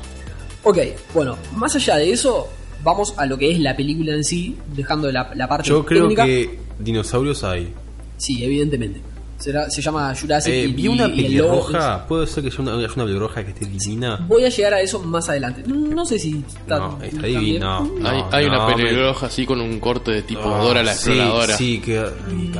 [0.63, 0.77] Ok,
[1.13, 2.49] bueno, más allá de eso,
[2.83, 6.01] vamos a lo que es la película en sí, dejando la, la parte Yo creo
[6.03, 6.25] técnica.
[6.25, 7.71] que dinosaurios hay.
[8.17, 8.99] Sí, evidentemente.
[9.37, 12.07] Será- se llama Jurassic Eh, y- vi una pelirroja.
[12.07, 14.17] Puede ser que haya una, una pelirroja que esté divina.
[14.27, 15.61] Voy a llegar a eso más adelante.
[15.67, 17.79] No sé si está, No, está divina.
[17.81, 20.81] No, hay hay una no, me- pelirroja así con un corte de tipo Ah, Dora
[20.83, 21.57] la sí, exploradora.
[21.57, 22.05] Sí, que.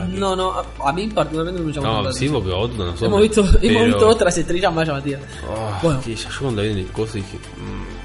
[0.09, 2.85] No, no, a, a mí particularmente no me llama No, sí, porque a otros no
[2.97, 3.01] somos.
[3.03, 5.21] Hemos visto, hemos pero- visto otras estrellas más llamativas.
[5.49, 6.01] Ah, Bueno.
[6.01, 7.37] que yo cuando vi el coso dije.
[7.37, 8.04] mm,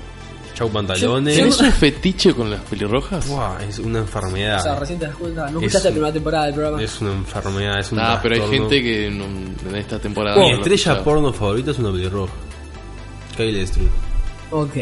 [0.61, 1.35] chau pantalones.
[1.37, 3.27] Yo- ¿Tenés un fetiche con las pelirrojas?
[3.29, 4.61] Buah, es una enfermedad.
[4.61, 6.83] O sea, recién te das cuenta, no Es escuchaste la un- primera temporada del programa.
[6.83, 9.25] Es una enfermedad, es un Ah, pero hay gente que no-
[9.71, 10.37] en esta temporada.
[10.37, 11.03] Mi no lo estrella escuchaba.
[11.05, 12.33] porno favorita es una pelirroja.
[13.37, 13.89] Kyle Street.
[14.51, 14.77] Ok.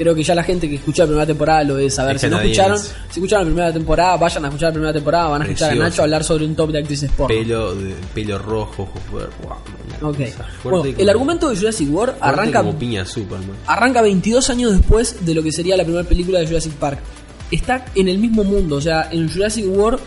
[0.00, 2.16] Creo que ya la gente que escuchó la primera temporada lo debe saber.
[2.16, 5.28] Es Si no escucharon, si escucharon la primera temporada, vayan a escuchar la primera temporada,
[5.28, 5.74] van a escuchar a.
[5.74, 7.36] Nacho hablar sobre un top de actrices porno.
[7.36, 8.88] Pelo, de, pelo rojo,
[10.62, 13.50] como- el argumento de Jurassic World arranca, como piña Superman.
[13.66, 17.00] arranca 22 años después de lo que sería la primera película de Jurassic Park.
[17.50, 20.00] Está en el mismo mundo, o sea, en Jurassic World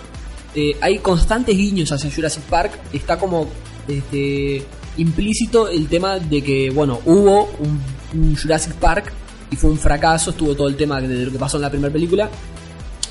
[0.55, 2.79] eh, hay constantes guiños hacia Jurassic Park.
[2.93, 3.47] Está como
[3.87, 4.65] este,
[4.97, 7.79] implícito el tema de que, bueno, hubo un,
[8.19, 9.13] un Jurassic Park
[9.53, 10.31] y fue un fracaso.
[10.31, 12.29] Estuvo todo el tema de lo que pasó en la primera película.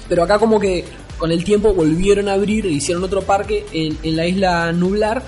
[0.09, 0.85] Pero acá como que
[1.19, 5.23] con el tiempo volvieron a abrir e hicieron otro parque en, en la isla Nublar.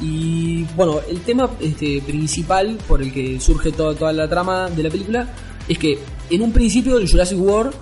[0.00, 4.82] Y bueno, el tema este, principal por el que surge toda, toda la trama de
[4.82, 5.28] la película
[5.68, 5.98] es que
[6.30, 7.72] en un principio el Jurassic World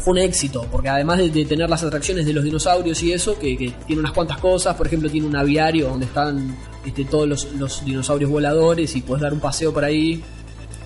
[0.00, 3.74] fue un éxito, porque además de, tener las atracciones de los dinosaurios y eso, que,
[3.86, 7.84] tiene unas cuantas cosas, por ejemplo tiene un aviario donde están este, todos los, los
[7.84, 10.22] dinosaurios voladores y puedes dar un paseo por ahí,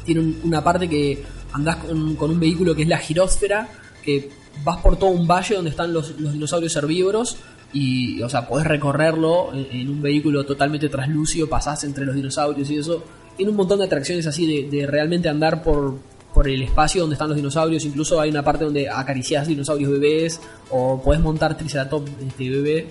[0.04, 3.68] tiene un- una parte que andás con, un vehículo que es la girósfera,
[4.02, 4.30] que
[4.64, 7.36] vas por todo un valle donde están los, dinosaurios herbívoros
[7.72, 12.78] y, o sea, podés recorrerlo en, un vehículo totalmente translúcido, pasás entre los dinosaurios y
[12.78, 13.02] eso.
[13.36, 15.98] Tiene un montón de atracciones así de, de realmente andar por,
[16.34, 17.84] por el espacio donde están los dinosaurios.
[17.84, 22.88] Incluso hay una parte donde acariciás dinosaurios bebés o podés montar Triceratops este, bebé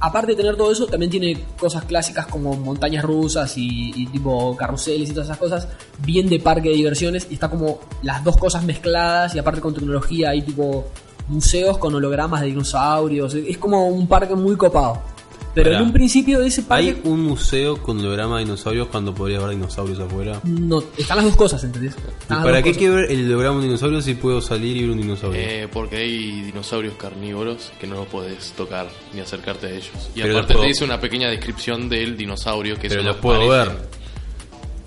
[0.00, 5.10] aparte de tener todo eso, también tiene cosas clásicas como montañas rusas y, tipo carruseles
[5.10, 5.68] y todas esas cosas,
[6.04, 9.74] bien de parque de diversiones, y está como las dos cosas mezcladas, y aparte con
[9.74, 10.84] tecnología hay tipo
[11.28, 15.13] museos con hologramas de dinosaurios, es como un parque muy copado.
[15.54, 15.78] Pero Pará.
[15.78, 19.38] en un principio de ese parque Hay un museo con holograma de dinosaurios cuando podría
[19.38, 20.40] haber dinosaurios afuera.
[20.42, 21.94] no, están las dos cosas, ¿entendés?
[21.94, 22.78] ¿Y Están las para qué cosas.
[22.78, 25.40] quiero ver el holograma de un dinosaurio si puedo salir y ver un dinosaurio?
[25.40, 29.90] Eh, porque hay dinosaurios carnívoros que no los puedes tocar ni acercarte a ellos.
[30.16, 33.18] Y Pero aparte puedo- te dice una pequeña descripción del dinosaurio que Pero eso los
[33.18, 33.70] puedo ver.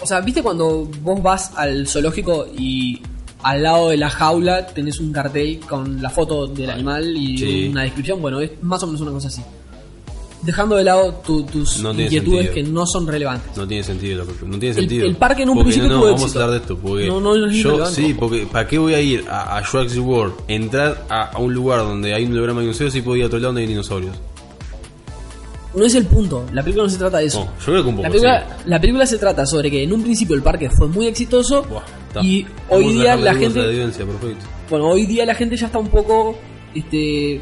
[0.01, 3.01] O sea, ¿viste cuando vos vas al zoológico y
[3.41, 7.67] al lado de la jaula tenés un cartel con la foto del animal y Sí.
[7.71, 8.21] una descripción.
[8.21, 9.41] Bueno, es más o menos una cosa así.
[10.43, 13.57] Dejando de lado tu- tus No inquietudes que no son relevantes.
[13.57, 15.05] No tiene sentido, lo que- no tiene El- sentido.
[15.07, 16.39] el parque en un Porque principio no, no, tuvo vamos éxito.
[16.39, 19.25] a hablar de esto, porque No, no, yo sí, porque ¿para qué voy a ir
[19.29, 22.95] a, a Jurassic World, entrar a, a un lugar donde hay un holograma de dinosaurios
[22.95, 24.15] y puedo ir a otro lado donde hay dinosaurios?
[25.75, 27.39] No es el punto, la película no se trata de eso.
[27.39, 29.93] No, yo creo que un poco la, película, la película se trata sobre que en
[29.93, 33.89] un principio el parque fue muy exitoso Buah, y hoy día la gente la
[34.69, 36.35] bueno, hoy día la gente ya está un poco
[36.73, 37.41] este,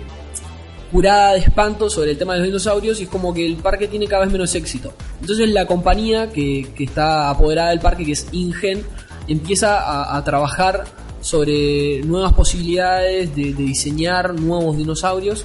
[0.91, 3.88] curada de espanto sobre el tema de los dinosaurios y es como que el parque
[3.88, 4.93] tiene cada vez menos éxito.
[5.21, 8.84] Entonces la compañía que, que está apoderada del parque, que es InGen,
[9.28, 10.86] empieza a, a trabajar
[11.21, 15.43] sobre nuevas posibilidades de, de diseñar nuevos dinosaurios.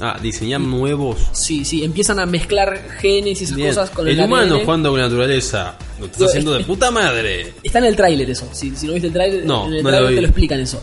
[0.00, 1.18] Ah, diseñar nuevos.
[1.32, 3.68] Sí, sí, empiezan a mezclar genes y esas Bien.
[3.70, 4.64] cosas con el el, humano ADN.
[4.64, 5.76] jugando con la naturaleza.
[5.98, 7.52] Lo estás haciendo de puta madre.
[7.64, 8.48] Está en el tráiler eso.
[8.52, 10.80] Si, si no viste el tráiler, No, en el no tráiler te lo explican eso.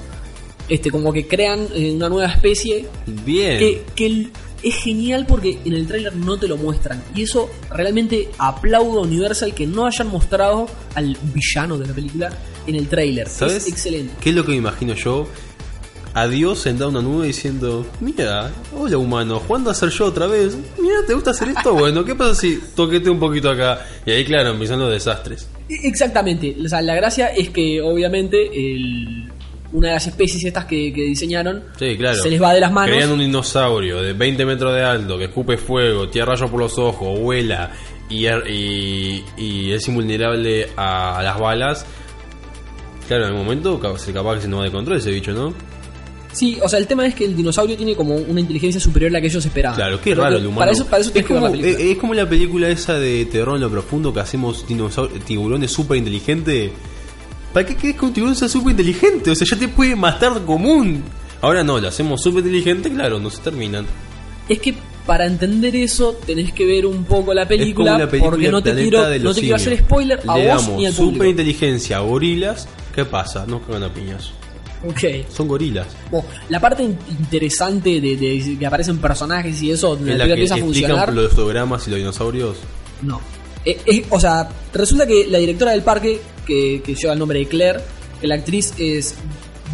[0.67, 3.59] Este, como que crean eh, una nueva especie Bien.
[3.59, 4.27] que, que
[4.63, 7.03] es genial porque en el tráiler no te lo muestran.
[7.13, 12.31] Y eso realmente aplaudo a Universal que no hayan mostrado al villano de la película
[12.65, 13.27] en el tráiler.
[13.29, 13.57] ¿Sabes?
[13.57, 14.13] Es excelente.
[14.19, 15.27] ¿Qué es lo que me imagino yo?
[16.15, 20.25] A Dios sentado en una nube diciendo, mira, hola humano, ¿cuándo a ser yo otra
[20.27, 20.57] vez?
[20.81, 21.73] Mira, ¿te gusta hacer esto?
[21.75, 23.85] Bueno, ¿qué pasa si toquete un poquito acá?
[24.05, 25.45] Y ahí, claro, empiezan los desastres.
[25.69, 26.55] E- Exactamente.
[26.65, 29.24] O sea, la gracia es que obviamente el-
[29.77, 32.21] una de las especies estas que, que diseñaron Sí, claro.
[32.21, 32.95] se les va de las manos.
[32.95, 36.77] Crean un dinosaurio de 20 metros de alto que escupe fuego, tira rayos por los
[36.79, 37.71] ojos, vuela
[38.09, 41.85] y, er- y, y es invulnerable a las balas.
[43.07, 45.31] Claro, en el momento ca- se capaz que se nos va de control ese bicho,
[45.33, 45.53] ¿no?
[46.31, 49.13] Sí, o sea, el tema es que el dinosaurio tiene como una inteligencia superior a
[49.13, 49.77] la que ellos esperaban.
[49.77, 50.59] Claro, qué raro el humano.
[50.59, 51.83] Para eso, para eso es, tienes que ver como, la película.
[51.85, 54.65] eh, es como la película esa de terror en lo profundo que hacemos
[55.25, 56.71] tiburones súper inteligentes.
[57.55, 59.31] ¿Para qué querés que un tiburón sea súper inteligente?
[59.31, 61.01] O sea, ya te puede matar común.
[61.41, 63.85] Ahora no, lo hacemos súper inteligente, claro, no se terminan.
[64.49, 68.61] Es que para entender eso tenés que ver un poco la película, la porque no
[68.61, 71.99] te quiero, no te quiero hacer spoiler a Le vos damos ni al super inteligencia
[71.99, 72.67] gorilas.
[72.93, 73.45] ¿Qué pasa?
[73.47, 74.31] Nos cagan a piñas.
[74.87, 75.27] Ok.
[75.33, 75.87] Son gorilas.
[76.11, 80.25] Bueno, la parte in- interesante de, de que aparecen personajes y eso, Es la la
[80.25, 82.57] que empieza a funcionar, los fotogramas y los dinosaurios.
[83.01, 83.21] no.
[83.67, 87.39] Eh, eh, o sea, resulta que la directora del parque, que, que lleva el nombre
[87.39, 87.79] de Claire,
[88.21, 89.15] que la actriz es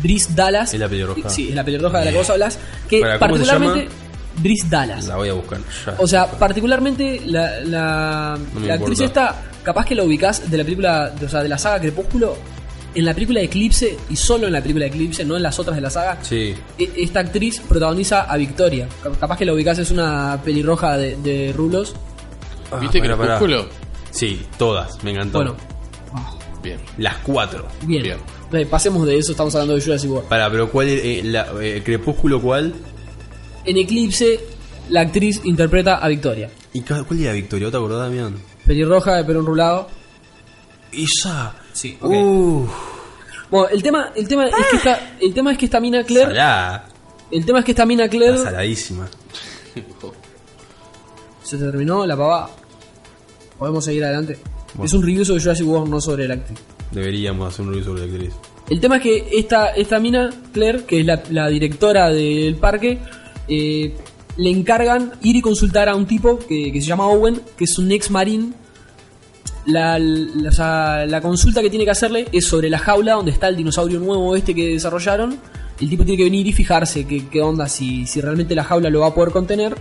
[0.02, 0.74] Brice Dallas.
[0.74, 1.30] Es la pelirroja.
[1.30, 2.58] Sí, es la pelirroja de la que vos hablas.
[2.90, 3.80] Que Para, ¿cómo se particularmente.
[3.86, 3.96] llama?
[4.42, 5.06] Brice Dallas.
[5.08, 5.60] La voy a buscar.
[5.86, 5.96] ya.
[6.00, 10.58] O sea, particularmente la, la, No me la actriz esta, capaz que la ubicás de
[10.58, 12.36] la película, o sea, de la saga Crepúsculo,
[12.96, 15.82] en la película Eclipse, y solo en la película Eclipse, no en las otras de
[15.82, 16.54] la saga, Sí.
[16.78, 18.88] e- esta actriz protagoniza a Victoria.
[19.04, 21.94] Cap- Capaz que la ubicás, es una pelirroja de, de rulos.
[22.82, 23.16] ¿Viste Ah, pará.
[23.18, 23.68] Crepúsculo?
[24.12, 25.02] Sí, todas.
[25.04, 25.38] Me encantó.
[25.40, 25.56] Bueno,
[26.62, 26.80] Bien.
[26.98, 27.68] Las cuatro.
[27.84, 28.04] bien.
[28.52, 28.68] Bien.
[28.70, 30.28] Pasemos de eso, estamos hablando de Jurassic World.
[30.28, 32.74] Para, pero ¿cuál es eh, la, eh, Crepúsculo cuál?
[33.64, 34.40] En Eclipse,
[34.90, 36.50] la actriz interpreta a Victoria.
[36.74, 37.72] ¿Y cuál era Victoria?
[37.72, 38.36] ¿Te acordás, Damián?
[38.66, 39.88] Pelirroja de pelo enrulado.
[40.92, 41.56] Esa.
[41.74, 42.68] Sí, Bueno,
[43.72, 46.90] el tema, el tema es que esta, el tema es que esta mina Claire, salada.
[47.32, 49.08] el tema es que esta mina Claire Está saladísima.
[51.44, 52.50] Se terminó la pava.
[53.58, 54.38] Podemos seguir adelante.
[54.74, 54.86] Bueno.
[54.86, 56.60] Es un review sobre Jurassic World, no sobre el actriz.
[56.92, 58.34] Deberíamos hacer un review sobre la actriz.
[58.70, 63.00] El tema es que esta, esta mina, Claire, que es la, la directora del parque,
[63.48, 63.96] eh,
[64.38, 67.78] le encargan ir y consultar a un tipo que, que se llama Owen, que es
[67.78, 68.56] un ex marín.
[69.66, 73.32] La, la- o sea, la consulta que tiene que hacerle es sobre la jaula donde
[73.32, 75.38] está el dinosaurio nuevo este que desarrollaron.
[75.80, 78.90] El tipo tiene que venir y fijarse qué, qué onda, si, si realmente la jaula
[78.90, 79.76] lo va a poder contener.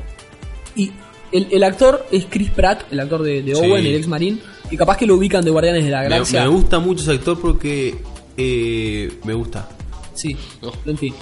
[0.75, 0.91] Y
[1.33, 3.61] el, el actor es Chris Pratt, el actor de, de Sí.
[3.61, 6.43] Owen, el ex marín, que capaz que lo ubican de Guardianes de la Galaxia.
[6.43, 7.97] me gusta mucho ese actor porque
[8.37, 9.69] eh, me gusta
[10.15, 10.73] Sí, No.
[10.87, 11.15] en fin.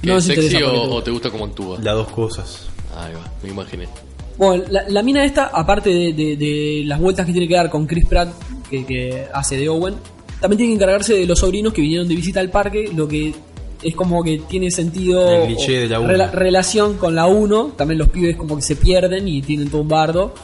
[0.00, 1.78] ¿Qué, No nos ¿Sexy o, o te gusta cómo actúa?
[1.82, 2.66] las dos cosas.
[2.96, 3.86] Ahí va, me imaginé.
[4.36, 7.68] Bueno, la, la mina esta, aparte de, de- de las vueltas que tiene que dar
[7.70, 8.30] con Chris Pratt,
[8.70, 9.94] que, que hace de Owen,
[10.40, 13.34] también tiene que encargarse de los sobrinos que vinieron de visita al parque, lo que
[13.82, 17.98] es como que tiene sentido El cliché de la rela- relación con la 1, también
[17.98, 20.34] los pibes como que se pierden y tienen todo un bardo.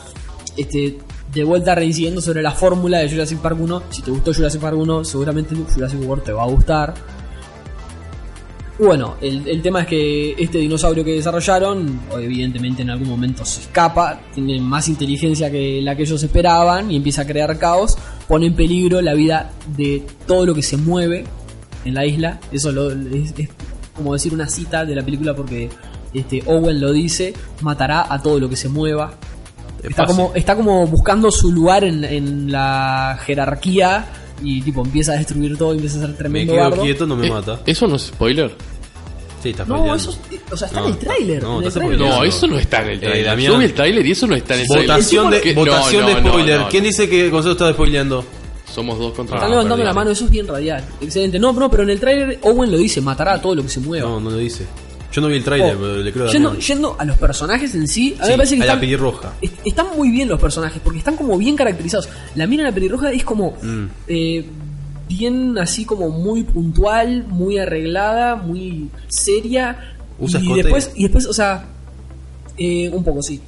[0.57, 0.99] Este,
[1.35, 3.83] de vuelta reincidiendo sobre la fórmula de Jurassic Park 1.
[3.91, 6.95] Si te gustó Jurassic Park 1, seguramente Jurassic World te va a gustar.
[8.79, 13.63] Bueno, el, el tema es que este dinosaurio que desarrollaron, evidentemente en algún momento se
[13.63, 17.97] escapa, tiene más inteligencia que la que ellos esperaban y empieza a crear caos,
[18.29, 21.25] pone en peligro la vida de todo lo que se mueve
[21.87, 22.39] en la isla.
[22.53, 23.49] Eso lo- es, es
[23.95, 25.71] como decir una cita de la película porque
[26.13, 27.33] este Owen lo dice,
[27.63, 29.15] matará a todo lo que se mueva.
[29.83, 30.17] Es Está fácil.
[30.17, 34.07] como, está como buscando su lugar en, en la jerarquía
[34.43, 36.83] y tipo empieza a destruir todo y empieza a ser Me tremendo quedo bardo.
[36.83, 37.61] quieto, no me Eh, mata.
[37.67, 38.55] ¿Eso no es spoiler?
[39.43, 41.43] Sí, está No, eso es- eh, o sea, está No, en el tráiler.
[41.43, 41.99] no, tráiler.
[42.01, 43.25] No, eso no está en el Eh, trailer.
[43.27, 43.53] Damián.
[43.53, 44.89] Yo vi el trailer y eso no está en el trailer.
[44.89, 46.61] Votación de, Que- votación no, de no, no, spoiler.
[46.61, 46.69] no.
[46.69, 48.25] ¿Quién dice que Gonzalo está spoileando?
[48.77, 50.85] Somos dos contra Están Ah, levantando la mano, eso es bien radial.
[51.01, 51.39] Excelente.
[51.39, 53.81] No, no, pero en el tráiler Owen lo dice, matará a todo lo que se
[53.81, 54.09] mueva.
[54.09, 54.67] No, no lo dice.
[55.13, 56.67] Yo no vi el trailer, Oh, pero le creo a yendo, Damián.
[56.67, 59.33] yendo a los personajes en sí, a mí Sí, me parece que a la pelirroja.
[59.41, 62.07] est- están muy bien los personajes, porque están como bien caracterizados.
[62.35, 63.85] La mina de la pelirroja es como Mm.
[64.09, 64.45] eh,
[65.09, 69.95] bien así como muy puntual, muy arreglada, muy seria.
[70.19, 70.63] ¿Usa y escote?
[70.65, 71.65] después, y después, o sea,
[72.59, 73.41] eh, un poco sí.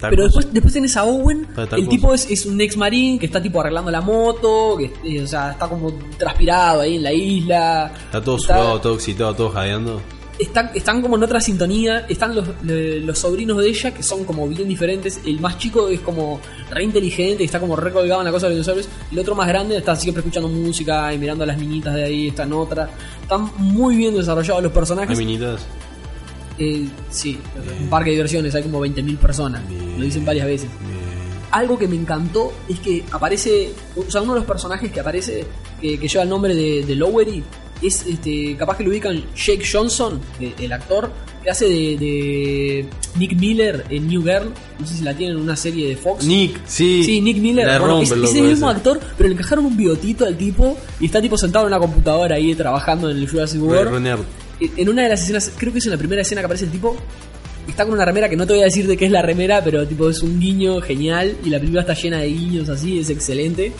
[0.00, 1.88] Tal Pero después, después tenés a Owen, tal el cosa.
[1.88, 5.26] tipo es, es un ex marín que está tipo arreglando la moto, que eh, o
[5.26, 7.92] sea, está como transpirado ahí en la isla.
[8.06, 10.00] Está todo sudado, todo excitado, todo jadeando.
[10.38, 12.06] Están, están como en otra sintonía.
[12.08, 15.20] Están los, los sobrinos de ella que son como bien diferentes.
[15.26, 16.40] El más chico es como
[16.70, 18.88] re inteligente, está como re colgado en la cosa de los dinosaurios.
[19.12, 22.28] El otro más grande está siempre escuchando música y mirando a las minitas de ahí,
[22.28, 22.88] está en otra.
[23.20, 25.18] Están muy bien desarrollados los Hay personajes.
[25.18, 25.60] minitas.
[26.60, 27.38] Eh, sí,
[27.80, 29.66] un parque de diversiones, hay como 20.000 personas.
[29.68, 29.98] Bien.
[29.98, 30.68] Lo dicen varias veces.
[31.50, 35.44] Algo que me encantó es que aparece, o sea, uno de los personajes que aparece,
[35.80, 37.42] que, que lleva el nombre de, de Lowery,
[37.82, 41.10] es este, capaz que lo ubican Jake Johnson, el actor,
[41.42, 42.86] que hace de, de
[43.18, 46.24] Nick Miller en New Girl, no sé si la tienen en una serie de Fox.
[46.24, 47.02] Nick, sí.
[47.04, 47.66] Sí, Nick Miller.
[47.66, 48.76] La Bueno, rompe, es, el mismo ese.
[48.76, 52.36] actor, pero le encajaron un biotito al tipo y está tipo sentado en una computadora
[52.36, 54.18] ahí trabajando en el Jurassic World.
[54.60, 56.70] En una de las escenas, creo que es en la primera escena que aparece el
[56.70, 56.96] tipo,
[57.66, 59.62] está con una remera que no te voy a decir de qué es la remera,
[59.64, 63.10] pero tipo es un guiño genial y la película está llena de guiños así, es
[63.10, 63.72] excelente.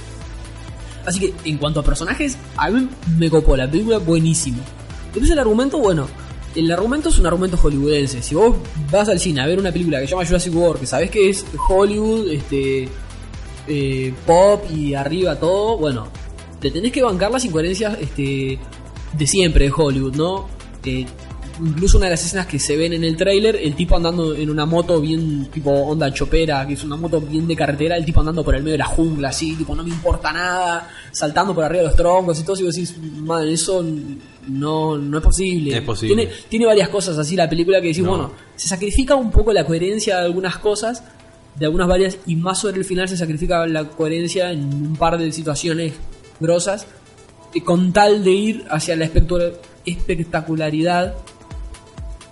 [1.04, 4.58] Así que en cuanto a personajes, a mí me copó la película, buenísimo.
[5.12, 6.06] Después el argumento, bueno,
[6.54, 8.22] el argumento es un argumento hollywoodense.
[8.22, 8.56] Si vos
[8.90, 11.30] vas al cine a ver una película que se llama Jurassic World, que sabés que
[11.30, 12.88] es Hollywood, este
[13.66, 16.08] eh, pop y arriba todo, bueno,
[16.60, 18.58] te tenés que bancar las incoherencias este,
[19.12, 20.59] de siempre de Hollywood, ¿no?
[20.84, 21.04] Eh,
[21.62, 24.48] incluso una de las escenas que se ven en el tráiler, el tipo andando en
[24.48, 28.20] una moto bien tipo onda chopera, que es una moto bien de carretera, el tipo
[28.20, 31.64] andando por el medio de la jungla, así, tipo no me importa nada, saltando por
[31.64, 33.84] arriba de los troncos y todo, y vos decís, madre, eso
[34.48, 35.76] no, no es posible.
[35.76, 36.14] Es posible.
[36.16, 38.10] Tiene, tiene varias cosas así la película que decís, No.
[38.10, 41.02] bueno, se sacrifica un poco la coherencia de algunas cosas,
[41.56, 45.18] de algunas varias, y más sobre el final se sacrifica la coherencia en un par
[45.18, 45.92] de situaciones
[46.40, 46.86] grosas,
[47.64, 49.52] con tal de ir hacia la espectu-
[49.84, 51.14] espectacularidad.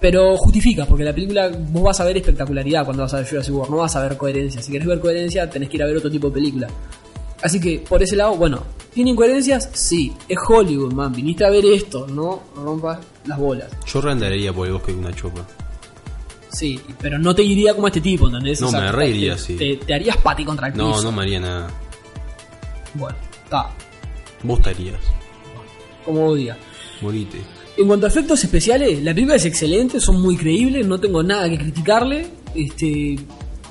[0.01, 3.53] Pero justifica, porque la película vos vas a ver espectacularidad cuando vas a ver Jurassic
[3.55, 4.63] World, no vas a ver coherencia.
[4.63, 6.69] Si querés ver coherencia, tenés que ir a ver otro tipo de película.
[7.43, 8.63] Así que, por ese lado, bueno,
[8.95, 9.69] ¿tiene incoherencias?
[9.73, 11.13] Sí, es Hollywood, man.
[11.13, 13.69] Viniste a ver esto, no rompas las bolas.
[13.87, 15.45] Yo reandaría por el bosque con una chopa.
[16.51, 18.61] Sí, pero no te iría como este tipo, ¿entendés?
[18.61, 19.57] No, me reiría, te, sí.
[19.57, 20.85] Te, te harías pati contra el piso.
[20.89, 21.69] No, no me haría nada.
[22.95, 23.69] Bueno, está,
[24.45, 24.97] Vos estarías.
[26.05, 26.57] como vos digas.
[27.01, 27.39] Morite.
[27.77, 31.49] En cuanto a efectos especiales, la película es excelente, son muy creíbles, no tengo nada
[31.49, 32.27] que criticarle.
[32.55, 33.17] Este,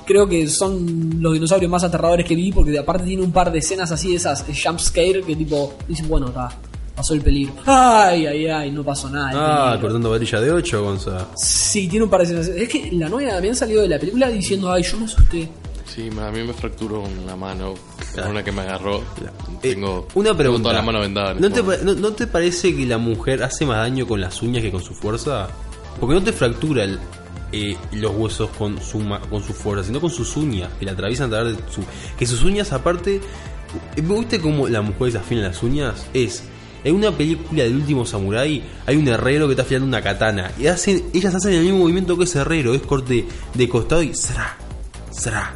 [0.06, 3.58] creo que son los dinosaurios más aterradores que vi, porque aparte tiene un par de
[3.58, 6.48] escenas así, de esas jump scare, que tipo, dicen, bueno, está,
[6.96, 7.54] pasó el peligro.
[7.66, 9.30] Ay, ay, ay, no pasó nada.
[9.30, 11.28] el Ah, cortando varilla de 8, Gonza.
[11.36, 12.48] Sí, tiene un par de escenas.
[12.48, 15.48] Es que la novia también salió de la película diciendo, ay, yo me asusté.
[15.98, 17.74] Sí, a mí me fracturó una mano.
[18.14, 18.30] Claro.
[18.30, 18.98] Una que me agarró.
[18.98, 19.02] Eh,
[19.60, 20.62] Tengo, una tengo pregunta.
[20.68, 21.32] toda la mano vendada.
[21.32, 21.84] en ¿No te, momento.
[21.84, 24.70] pa- no, no te parece que la mujer hace más daño con las uñas que
[24.70, 25.48] con su fuerza?
[25.98, 27.00] Porque no te fractura el-
[27.50, 31.26] eh, los huesos con su, con su fuerza, sino con sus uñas, que la atraviesan
[31.26, 31.82] a través de su...
[32.16, 33.20] Que sus uñas aparte...
[33.96, 36.06] eh, ¿Me viste cómo la mujer se afina las uñas?
[36.14, 36.44] Es...
[36.84, 40.52] En una película del último samurái hay un herrero que está afilando una katana.
[40.60, 42.72] Y hacen, ellas hacen el mismo movimiento que ese herrero.
[42.72, 44.14] Es corte de costado y...
[44.14, 44.56] ¡zra!
[45.12, 45.52] ¡zra!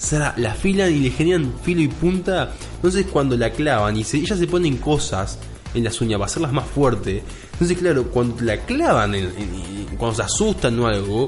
[0.00, 0.34] ¡Zra!
[0.36, 2.52] La afilan y le generan filo y punta.
[2.76, 5.38] Entonces cuando la clavan y se, ellas se ponen cosas
[5.74, 7.22] en las uñas para hacerlas más fuertes.
[7.52, 11.26] Entonces claro, cuando la clavan, en- en- cuando se asustan o algo,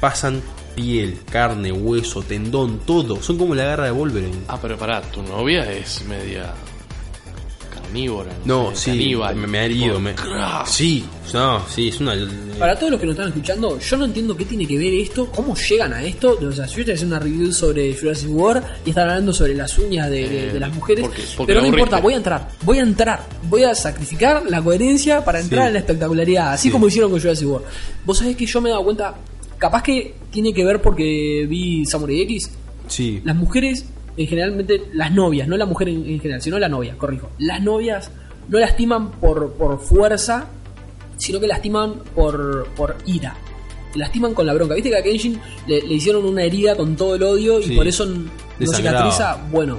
[0.00, 0.42] pasan
[0.74, 3.22] piel, carne, hueso, tendón, todo.
[3.22, 4.36] Son como la garra de Wolverine.
[4.48, 6.52] Ah, pero pará, tu novia es media
[7.92, 8.30] carnívora.
[8.44, 9.36] No, sí, caníbal.
[9.36, 10.00] me, me ha herido.
[10.00, 10.14] Me,
[10.66, 12.14] sí, no, sí, es una...
[12.58, 15.26] Para todos los que nos están escuchando, yo no entiendo qué tiene que ver esto,
[15.30, 16.38] cómo llegan a esto.
[16.40, 19.54] O sea, si yo estoy haciendo una review sobre Jurassic World y están hablando sobre
[19.54, 22.16] las uñas de, de- Eh, de las mujeres, porque- porque pero no importa, voy a
[22.16, 25.66] entrar, voy a entrar, voy a sacrificar la coherencia para entrar Sí.
[25.68, 26.72] en la espectacularidad, así Sí.
[26.72, 27.66] como hicieron con Jurassic World.
[28.04, 29.14] Vos sabés que yo me he dado cuenta,
[29.58, 32.50] capaz que tiene que ver porque vi Samurai X,
[32.88, 33.84] Sí, las mujeres,
[34.16, 37.30] en generalmente, las novias, no la mujer en, en general, sino la novia, corrijo.
[37.38, 38.10] Las novias
[38.48, 40.46] no lastiman por, por fuerza,
[41.16, 43.36] sino que lastiman por, por ira.
[43.94, 44.74] Lastiman con la bronca.
[44.74, 47.76] ¿Viste que a Kenshin le, le hicieron una herida con todo el odio y Sí.
[47.76, 48.30] por eso no
[48.72, 49.36] cicatriza?
[49.50, 49.76] Bueno,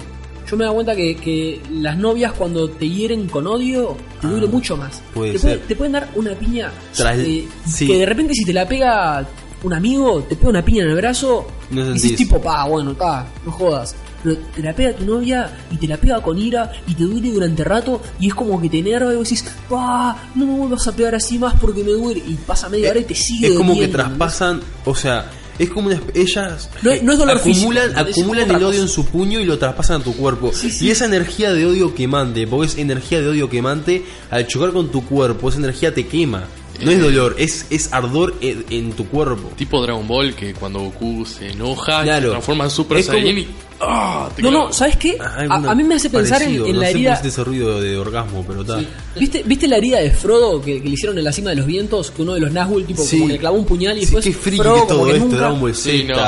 [0.49, 4.27] yo me he dado cuenta que, que las novias cuando te hieren con odio, te
[4.27, 5.01] duele mucho más.
[5.03, 6.71] Ah, puede te, pueden dar una piña
[7.15, 7.87] eh, sí.
[7.87, 9.25] que de repente si te la pega
[9.63, 12.93] un amigo, te pega una piña en el brazo, No y dices tipo, pa, bueno,
[12.93, 13.95] pa, no jodas.
[14.23, 17.31] Pero te la pega tu novia y te la pega con ira y te duele
[17.31, 20.87] durante rato y es como que te enerva y vos decís, pa, no me vuelvas
[20.87, 22.23] a pegar así más porque me duele.
[22.25, 25.87] Y pasa media hora y te sigue es como que traspasan, o sea, es como
[25.87, 29.45] una, ellas No no es dolor acumulan, físico, acumulan el odio en su puño y
[29.45, 30.51] lo traspasan a tu cuerpo.
[30.53, 30.87] Sí, sí.
[30.87, 34.89] Y esa energía de odio quemante, porque es energía de odio quemante, al chocar con
[34.89, 36.45] tu cuerpo, esa energía te quema.
[36.81, 39.49] No es dolor, es, es ardor en, en tu cuerpo.
[39.55, 42.25] Tipo Dragon Ball, que cuando Goku se enoja, Claro.
[42.25, 43.47] se transforma en Super Es como- Saiyan y.
[43.85, 44.29] ¡Ah!
[44.37, 45.17] No, no, ¿sabes qué?
[45.19, 47.11] Ah, A, a mí me hace pensar en, parecido, en no la sé por herida.
[47.13, 48.81] hiciste ese ruido de orgasmo, pero está.
[49.19, 51.65] ¿Viste, ¿Viste la herida de Frodo que, que le hicieron en la cima de los
[51.65, 52.09] vientos?
[52.11, 53.17] Que uno de los Nazgûl, tipo, Sí.
[53.17, 54.25] como que le clavó un puñal y Sí, después.
[54.25, 56.21] qué friki Frodo que como todo que esto, nunca- Dragon Ball Z, Sí, no, sí,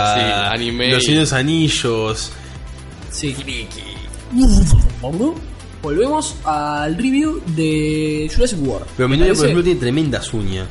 [0.53, 0.91] anime.
[0.91, 2.31] Los Señores Anillos.
[3.11, 3.35] Sí.
[5.85, 8.87] Volvemos al review de Jurassic World.
[8.97, 10.67] Pero mi ¿Te novia, por ejemplo, tiene tremendas uñas.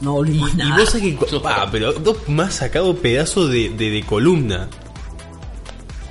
[0.00, 0.76] No Y nada.
[0.78, 1.18] vos sabés que.
[1.44, 4.68] Ah, pero dos más sacado pedazo de, de, de columna.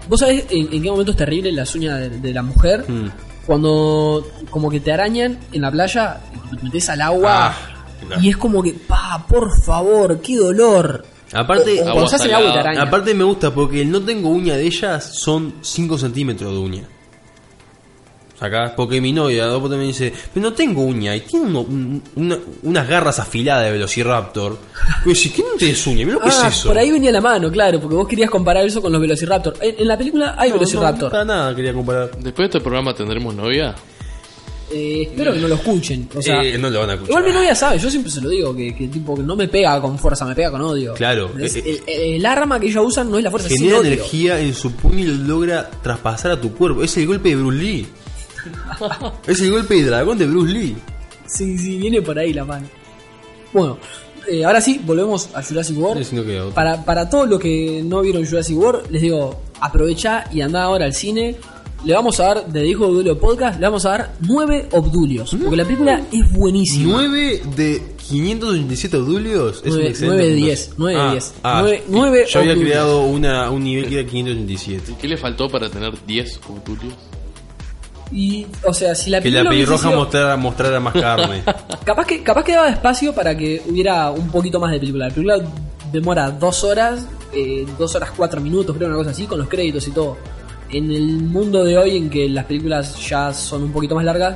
[0.09, 2.85] ¿Vos sabés en, en qué momento es terrible las uñas de, de la mujer?
[2.89, 3.09] Mm.
[3.45, 6.19] Cuando como que te arañan en la playa,
[6.51, 7.55] y te metes al agua Ah,
[8.07, 8.21] claro.
[8.21, 11.05] y es como que, pa, por favor, qué dolor.
[11.33, 12.69] Aparte, O- o Agua cuando estás en el agua y te salada.
[12.71, 12.87] arañan.
[12.87, 16.83] aparte me gusta porque el no tengo uña de ellas son 5 centímetros de uña.
[18.75, 22.37] Porque mi novia después también dice, pero no tengo uña y tiene uno- un- una-
[22.63, 24.57] unas garras afiladas de Velociraptor.
[25.03, 26.05] Pues si, ¿qué no tienes uña?
[26.05, 26.67] Mira lo que Ah, es eso.
[26.69, 29.55] por ahí venía la mano, claro, porque vos querías comparar eso con los Velociraptor.
[29.61, 31.03] En, en la película hay No, Velociraptor.
[31.05, 32.11] No, para nada quería comparar.
[32.11, 33.75] Después de este programa tendremos novia.
[34.71, 36.09] Eh, espero que no lo escuchen.
[36.15, 37.11] O sea, Eh, no lo van a escuchar.
[37.11, 39.47] igual mi novia sabe, yo siempre se lo digo, que, que tipo que no me
[39.47, 40.95] pega con fuerza, me pega con odio.
[40.95, 43.77] Claro, Es- eh, el, el arma que ellos usan no es la fuerza, es Genera
[43.79, 43.91] odio.
[43.93, 46.83] energía en su puño y lo logra traspasar a tu cuerpo.
[46.83, 47.87] Es el golpe de Bruce Lee.
[49.27, 50.75] es el golpe de dragón de Bruce Lee.
[51.27, 52.67] Sí, sí, viene por ahí la mano.
[53.53, 53.77] Bueno,
[54.29, 56.01] eh, ahora sí, volvemos a Jurassic World.
[56.01, 56.49] Ese no queda.
[56.51, 60.85] Para, para todos los que no vieron Jurassic World, les digo, aprovecha y anda ahora
[60.85, 61.35] al cine.
[61.83, 65.35] Le vamos a dar, de Hijo Obdulio Podcast, le vamos a dar nueve obdulios.
[65.39, 66.93] Porque la película es buenísima.
[66.93, 70.45] 9 de 587 obdulios es un Nueve- excelente nueve de puntaje.
[70.45, 71.33] 10, nueve de Ah, 10.
[71.43, 72.71] ah, Nueve- nueve yo había obdulios.
[72.71, 74.91] creado una, un nivel que era 587.
[74.93, 76.93] ¿Y qué le faltó para tener 10 Obdulios?
[78.11, 81.43] Y, o sea, si la Que la pelirroja mostrara, mostrara más carne.
[81.85, 85.07] Capaz que, capaz que daba espacio para que hubiera un poquito más de película.
[85.07, 85.37] La película
[85.91, 89.87] demora dos horas, eh, dos horas cuatro minutos, creo, una cosa así, con los créditos
[89.87, 90.17] y todo.
[90.71, 94.35] En el mundo de hoy, en que las películas ya son un poquito más largas,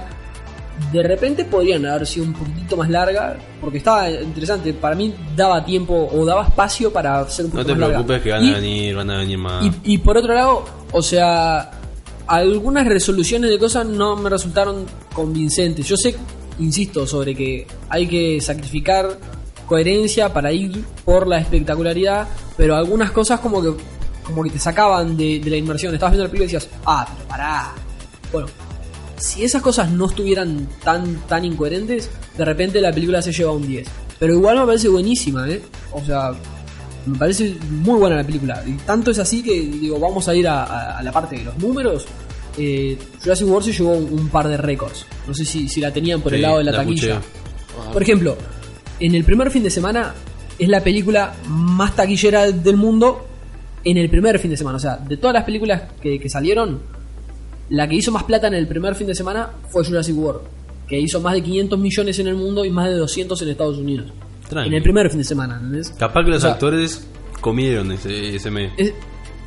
[0.93, 4.74] de repente podrían haber sido un poquitito más largas, porque estaba interesante.
[4.74, 8.05] Para mí daba tiempo o daba espacio para hacer un No poquito te más larga.
[8.05, 9.65] preocupes que van Y- a venir, van a venir más.
[9.65, 11.72] y, y por otro lado, o sea,
[12.30, 15.88] algunas resoluciones de cosas no me resultaron convincentes.
[15.88, 16.16] Yo sé,
[16.60, 19.18] insisto, sobre que hay que sacrificar
[19.66, 23.74] coherencia para ir por la espectacularidad, pero algunas cosas como que
[24.24, 25.92] como que te sacaban de, de la inmersión.
[25.92, 27.74] Estabas viendo la película y decías, ah, pero pará.
[28.32, 28.48] Bueno,
[29.18, 33.68] si esas cosas no estuvieran tan, tan incoherentes, de repente la película se lleva un
[33.68, 33.88] 10.
[34.20, 35.64] Pero igual me parece buenísima, ¿eh?
[35.92, 36.34] O sea,
[37.06, 38.64] me parece muy buena la película.
[38.66, 41.43] Y tanto es así que, digo, vamos a ir a, a- a la parte de
[41.43, 42.06] los números.
[42.58, 45.06] Eh, Jurassic World se llevó un, un par de récords.
[45.28, 47.14] No sé si, si la tenían por el lado de la, la taquilla.
[47.14, 47.91] escuché.
[47.93, 48.38] Por ejemplo,
[49.00, 50.14] en el primer fin de semana
[50.58, 53.26] es la película más taquillera del mundo
[53.86, 54.76] en el primer fin de semana.
[54.76, 56.82] O sea, de todas las películas que, que salieron,
[57.70, 60.41] la que hizo más plata en el primer fin de semana fue Jurassic World,
[60.88, 63.78] que hizo más de 500 millones en el mundo y más de 200 en Estados
[63.78, 64.12] Unidos.
[64.50, 64.68] Tranqui.
[64.70, 65.91] En el primer fin de semana, ¿entendés?
[65.91, 67.08] Capaz que los O sea, actores
[67.39, 68.72] comieron ese, ese mes.
[68.78, 68.93] es-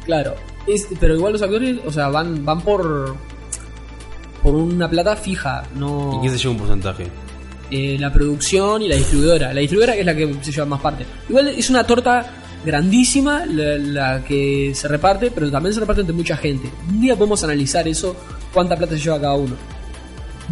[0.07, 0.35] claro,
[0.67, 3.17] es- pero igual los actores, o sea, van, van por
[4.43, 7.07] por una plata fija, no ¿Y quién se lleva un porcentaje?
[7.71, 9.53] eh, la producción y la distribuidora.
[9.55, 11.07] La distribuidora que es la que se lleva más parte.
[11.29, 12.27] Igual es una torta
[12.67, 16.69] grandísima la, la que se reparte, pero también se reparte entre mucha gente.
[16.91, 18.15] Un día podemos analizar eso,
[18.53, 19.55] cuánta plata se lleva cada uno.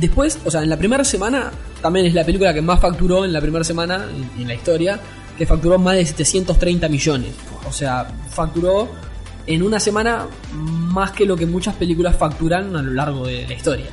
[0.01, 1.51] Después, o sea, en la primera semana,
[1.83, 4.99] también es la película que más facturó en la primera semana en, en la historia,
[5.37, 7.33] que facturó más de 730 millones.
[7.69, 8.89] O sea, facturó
[9.47, 13.55] en una semana más que lo que muchas películas facturan a lo largo de la
[13.55, 13.87] historia.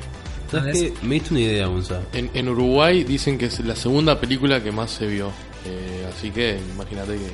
[0.51, 0.93] ¿Sabes qué?
[1.05, 2.01] Me diste una idea, Gonzalo.
[2.13, 5.27] En, en Uruguay dicen que es la segunda película que más se vio.
[5.65, 7.25] Eh, así que imagínate que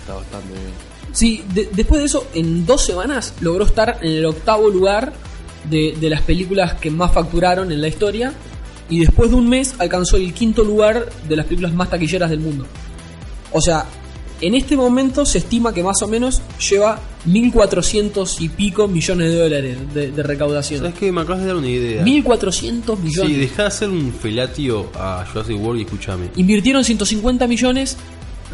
[0.00, 0.72] está bastante bien.
[1.12, 5.12] Sí, de- después de eso, en dos semanas logró estar en el octavo lugar
[5.68, 8.32] de, de las películas que más facturaron en la historia.
[8.90, 12.40] Y después de un mes alcanzó el quinto lugar de las películas más taquilleras del
[12.40, 12.66] mundo.
[13.52, 13.86] O sea,
[14.40, 19.38] en este momento se estima que más o menos lleva 1.400 y pico millones de
[19.38, 20.80] dólares de, de recaudación.
[20.80, 21.12] ¿Sabes qué?
[21.12, 22.04] Me acabas de dar una idea.
[22.04, 23.32] 1.400 millones.
[23.32, 26.26] Sí, dejá de hacer un felatio a Jurassic World y escúchame.
[26.36, 27.96] Invirtieron 150 millones,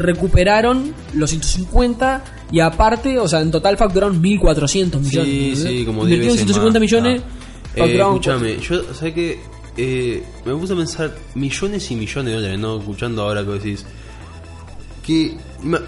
[0.01, 5.59] recuperaron los 150 y aparte, o sea, en total facturaron 1.400 millones.
[5.59, 6.81] Sí, sí, como 10 Invirtieron veces 150 más.
[6.81, 7.23] millones,
[7.77, 7.85] Ah.
[7.87, 9.39] Eh, escúchame, yo, ¿sabes qué?
[9.77, 12.79] Eh, me puse a pensar millones y millones de dólares, ¿no?
[12.81, 13.87] Escuchando ahora que decís.
[15.07, 15.37] Que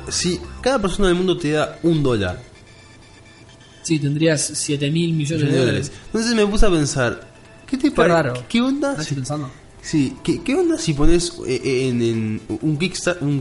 [0.08, 2.40] si cada persona del mundo te da un dólar,
[3.82, 5.92] Sí, tendrías 7 mil millones de dólares.
[6.06, 7.20] Entonces me puse a pensar,
[7.66, 8.44] ¿qué te parece?
[8.48, 8.94] ¿Qué onda?
[9.82, 13.40] Sí, ¿qué, qué onda si pones eh, en, en un Kickstarter, un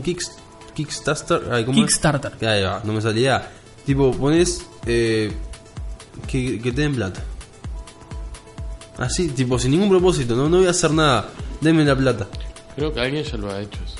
[0.74, 1.84] Kickstarter, ay, ¿cómo es?
[1.86, 2.48] Kickstarter.
[2.48, 3.50] Ahí va, no me salía.
[3.84, 5.32] Tipo, pones eh,
[6.26, 7.22] que, que te den plata.
[8.98, 11.28] Así, tipo, sin ningún propósito, no, no voy a hacer nada,
[11.60, 12.26] denme la plata.
[12.76, 13.96] Creo que alguien ya lo ha hecho eso.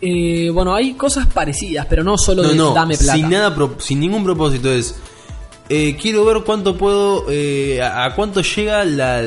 [0.00, 3.14] Eh, bueno, hay cosas parecidas, pero no solo No, de no, dame plata.
[3.14, 4.94] sin nada, pro- sin ningún propósito es.
[5.68, 9.22] eh, quiero ver cuánto puedo, eh, a, a cuánto llega la,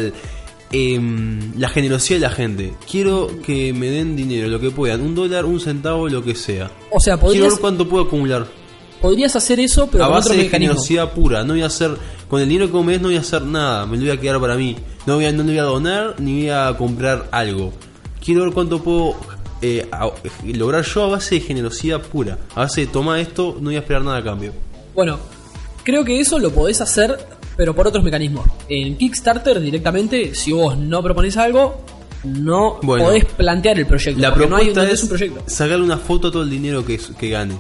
[0.72, 2.74] em, la generosidad de la gente.
[2.90, 6.72] Quiero que me den dinero, lo que puedan, un dólar, un centavo, lo que sea.
[6.92, 8.48] O sea, Quiero ver cuánto puedo acumular.
[9.02, 10.74] podrías hacer eso, pero a con base otro de mecanismo.
[10.76, 11.44] generosidad pura.
[11.44, 11.92] No voy a hacer,
[12.30, 14.20] con el dinero que me des no voy a hacer nada, me lo voy a
[14.20, 14.76] quedar para mí.
[15.06, 17.74] No voy a, no le voy a donar ni voy a comprar algo.
[18.24, 19.16] Quiero ver cuánto puedo
[19.64, 20.10] eh, a-
[20.54, 22.38] lograr yo a base de generosidad pura.
[22.56, 24.54] A base de toma esto, no voy a esperar nada a cambio.
[24.94, 25.18] Bueno,
[25.84, 27.18] creo que eso lo podés hacer,
[27.58, 28.46] pero por otros mecanismos.
[28.70, 31.82] En Kickstarter directamente, si vos no propones algo,
[32.24, 33.06] no Bueno.
[33.06, 34.22] podés plantear el proyecto.
[34.22, 35.44] La porque no, hay, propuesta no es es un proyecto.
[35.48, 37.56] sacarle una foto a todo el dinero que, que gane.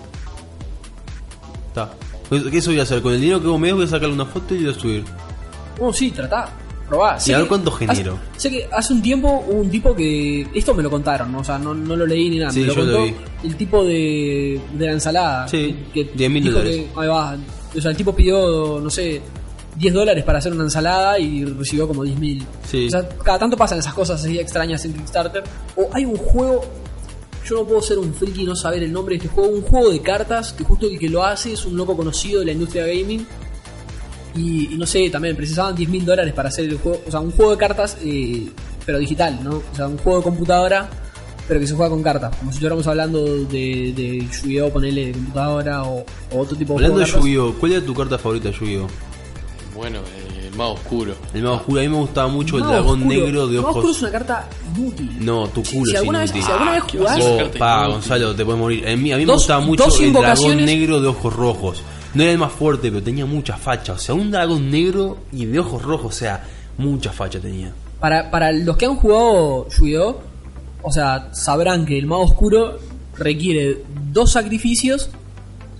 [1.67, 1.91] Está.
[2.29, 3.01] Pues, ¿Qué eso voy a hacer?
[3.01, 4.77] Con el dinero que vos me des voy a sacarle una foto y lo voy
[4.77, 5.03] a subir.
[5.79, 6.49] Oh, sí, tratá.
[6.87, 7.17] Probá.
[7.19, 8.19] Sé a ver cuánto hace- genero.
[8.35, 10.45] sé que hace un tiempo hubo un tipo que.
[10.53, 11.39] Esto me lo contaron, ¿no?
[11.39, 12.51] o sea, no, no lo leí ni nada.
[12.51, 13.03] Sí, me lo yo lo contó
[13.41, 13.47] vi.
[13.47, 15.47] el tipo de, de la ensalada.
[15.47, 16.75] Sí, que 10.000 dijo dólares.
[16.93, 17.37] que- ahí va.
[17.77, 19.21] O sea, el tipo pidió, no sé,
[19.77, 22.45] 10 dólares para hacer una ensalada y recibió como 10.000.
[22.69, 22.87] Sí.
[22.87, 25.43] O sea, cada tanto pasan esas cosas así extrañas en Kickstarter.
[25.75, 26.61] O hay un juego.
[27.45, 29.49] Yo no puedo ser un friki y no saber el nombre de este juego.
[29.53, 32.45] Un juego de cartas que justo el que lo hace es un loco conocido de
[32.47, 33.25] la industria gaming.
[34.35, 37.01] Y, y no sé, también precisaban 10 mil dólares para hacer el juego.
[37.07, 38.49] O sea, un juego de cartas, eh,
[38.85, 39.61] pero digital, ¿no?
[39.71, 40.89] O sea, un juego de computadora,
[41.47, 42.35] pero que se juega con cartas.
[42.37, 44.69] Como si estuviéramos hablando de, de Yu-Gi-Oh!
[44.69, 47.55] ponerle de computadora o, o otro tipo de Hablando de Yu-Gi-Oh!
[47.59, 48.87] ¿Cuál era tu carta favorita de Yu-Gi-Oh?
[49.81, 51.15] Bueno, eh, el mago oscuro.
[51.33, 53.15] El mago oscuro, a mí me gustaba mucho el dragón Oscuro.
[53.19, 54.01] negro de Mago Oscuro es ojos.
[54.03, 55.25] una carta inútil.
[55.25, 56.45] No, tu Si- culo si, es alguna vez, inútil.
[56.45, 57.17] si alguna vez ¿qué jugás,
[57.57, 57.91] pa, inútil.
[57.93, 58.87] Gonzalo, te puedes morir.
[58.87, 61.81] A mí, a mí me gustaba mucho el dragón negro de ojos rojos.
[62.13, 63.93] No era el más fuerte, pero tenía mucha facha.
[63.93, 66.43] O sea, un dragón negro y de ojos rojos, o sea,
[66.77, 67.73] mucha facha tenía.
[67.99, 70.19] Para, para los que han jugado Yu-Gi-Oh!
[70.83, 72.77] O sea, sabrán que el mago oscuro
[73.17, 75.09] requiere dos sacrificios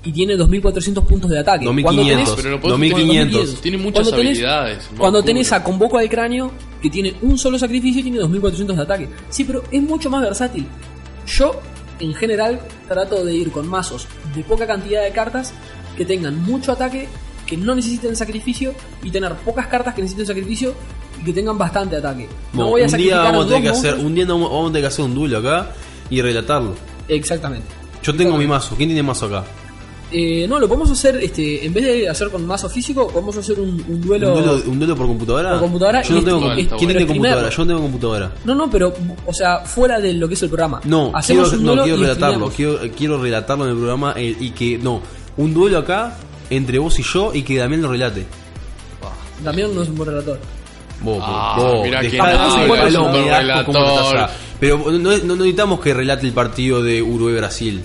[0.03, 1.65] y tiene 2400 puntos de ataque.
[1.65, 2.35] 2500.
[2.35, 3.61] Pero no podés- 2500.
[3.61, 5.23] Tiene muchas Cuando tenés- habilidades, Cuando oscuro.
[5.23, 9.09] tenés a Convoco al Cráneo, que tiene un solo sacrificio y tiene 2400 de ataque.
[9.29, 10.65] Sí, pero es mucho más versátil.
[11.27, 11.59] Yo,
[11.99, 15.53] en general, trato de ir con mazos de poca cantidad de cartas
[15.95, 17.07] que tengan mucho ataque,
[17.45, 18.73] que no necesiten sacrificio
[19.03, 20.73] y tener pocas cartas que necesiten sacrificio
[21.21, 22.27] y que tengan bastante ataque.
[22.53, 24.67] No voy a un día sacrificar vamos a tener que hacer, un día vamos a
[24.69, 25.71] tener que hacer un duelo acá
[26.09, 26.73] y relatarlo.
[27.07, 27.67] Exactamente.
[28.01, 28.75] Yo tengo mi mazo.
[28.75, 29.43] ¿Quién tiene mazo acá?
[30.13, 33.59] Eh, no, lo podemos hacer, este, en vez de hacer con mazo físico, podemos hacer
[33.59, 34.35] un, un duelo.
[34.35, 35.51] ¿Un duelo, un duelo por computadora?
[35.51, 37.49] Por computadora Yo no tengo es- compu- es- ¿Quién tiene computadora?
[37.49, 38.31] Yo no tengo computadora.
[38.43, 38.93] No, no, pero,
[39.25, 40.81] o sea, fuera de lo que es el programa.
[40.83, 42.49] No, hacemos quiero, un no, duelo quiero y relatarlo.
[42.49, 44.77] Quiero, quiero relatarlo en el programa eh, y que.
[44.77, 45.01] No,
[45.37, 46.17] un duelo acá
[46.49, 48.25] entre vos y yo y que Damián lo relate.
[49.43, 50.39] Damián no es un buen relator.
[51.01, 53.51] Vos, Ah, vos, mirá dejá quién de habla, decir, es un "Palo, me da relator".
[53.61, 54.31] asco cómo lo tratás".
[54.59, 57.81] Pero no, no- no necesitamos que relate el partido de Uruguay-Brasil.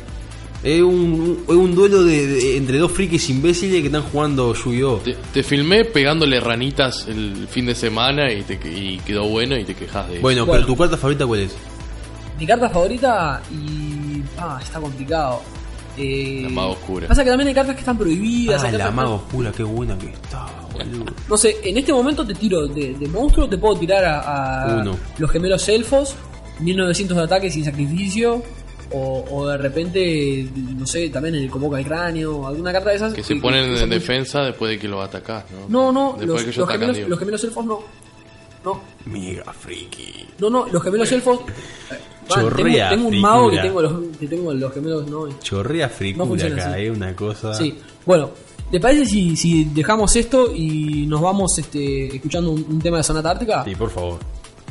[0.67, 4.97] Es un, es un duelo de, de- entre dos frikis imbéciles que están jugando Yu-Gi-Oh!
[4.97, 9.63] Te, te filmé pegándole ranitas el fin de semana y, te, y quedó bueno y
[9.65, 10.65] te quejas de Bueno, Bueno.
[10.65, 11.55] pero tu carta favorita cuál es?
[12.41, 14.21] Mi carta favorita y.
[14.37, 15.41] Ah, está complicado.
[15.97, 17.07] Eh, La maga oscura.
[17.07, 18.65] Pasa que también hay cartas que están prohibidas.
[18.65, 21.05] Ah, la maga oscura, qué buena que está, boludo.
[21.29, 24.81] No sé, en este momento te tiro de, de monstruo, te puedo tirar a, a
[24.83, 24.97] Uno.
[25.17, 26.15] los gemelos elfos,
[26.61, 28.43] 1900 de ataque sin sacrificio.
[28.93, 33.15] O, o de repente, no sé, también el convoca al cráneo, alguna carta de esas.
[33.15, 35.69] Que se ponen en defensa después de que lo atacás, ¿no?
[35.69, 36.69] No, no, Después los, que los
[37.19, 37.81] gemelos, los elfos no.
[38.65, 40.27] No, Mega friki.
[40.41, 41.39] no, no, los gemelos elfos.
[41.91, 41.95] eh,
[42.29, 45.39] Chorrea, tengo, tengo un mago que tengo, los, que tengo los gemelos, no.
[45.41, 46.83] Chorrea No fricura funciona acá, así.
[46.83, 47.55] eh, una cosa.
[47.55, 48.31] Sí, bueno,
[48.71, 53.03] ¿te parece si, si dejamos esto y nos vamos este, escuchando un, un tema de
[53.05, 53.65] Sonata Ártica?
[53.65, 54.19] Sí, por favor.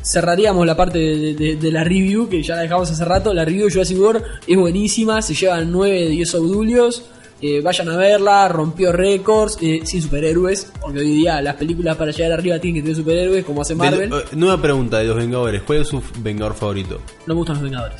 [0.05, 3.33] Cerraríamos la parte de, de- de la review, que ya la dejamos hace rato.
[3.33, 7.03] La review de Jurassic World es buenísima, se llevan 9 de 10 audulios.
[7.41, 12.11] Eh, vayan a verla, rompió récords, eh, sin superhéroes, porque hoy día las películas para
[12.11, 14.13] llegar arriba tienen que tener superhéroes, como hace De- Marvel.
[14.13, 15.61] eh, nueva pregunta de los Vengadores.
[15.63, 17.01] ¿Cuál es su Vengador favorito?
[17.27, 17.97] No me gustan los Vengadores.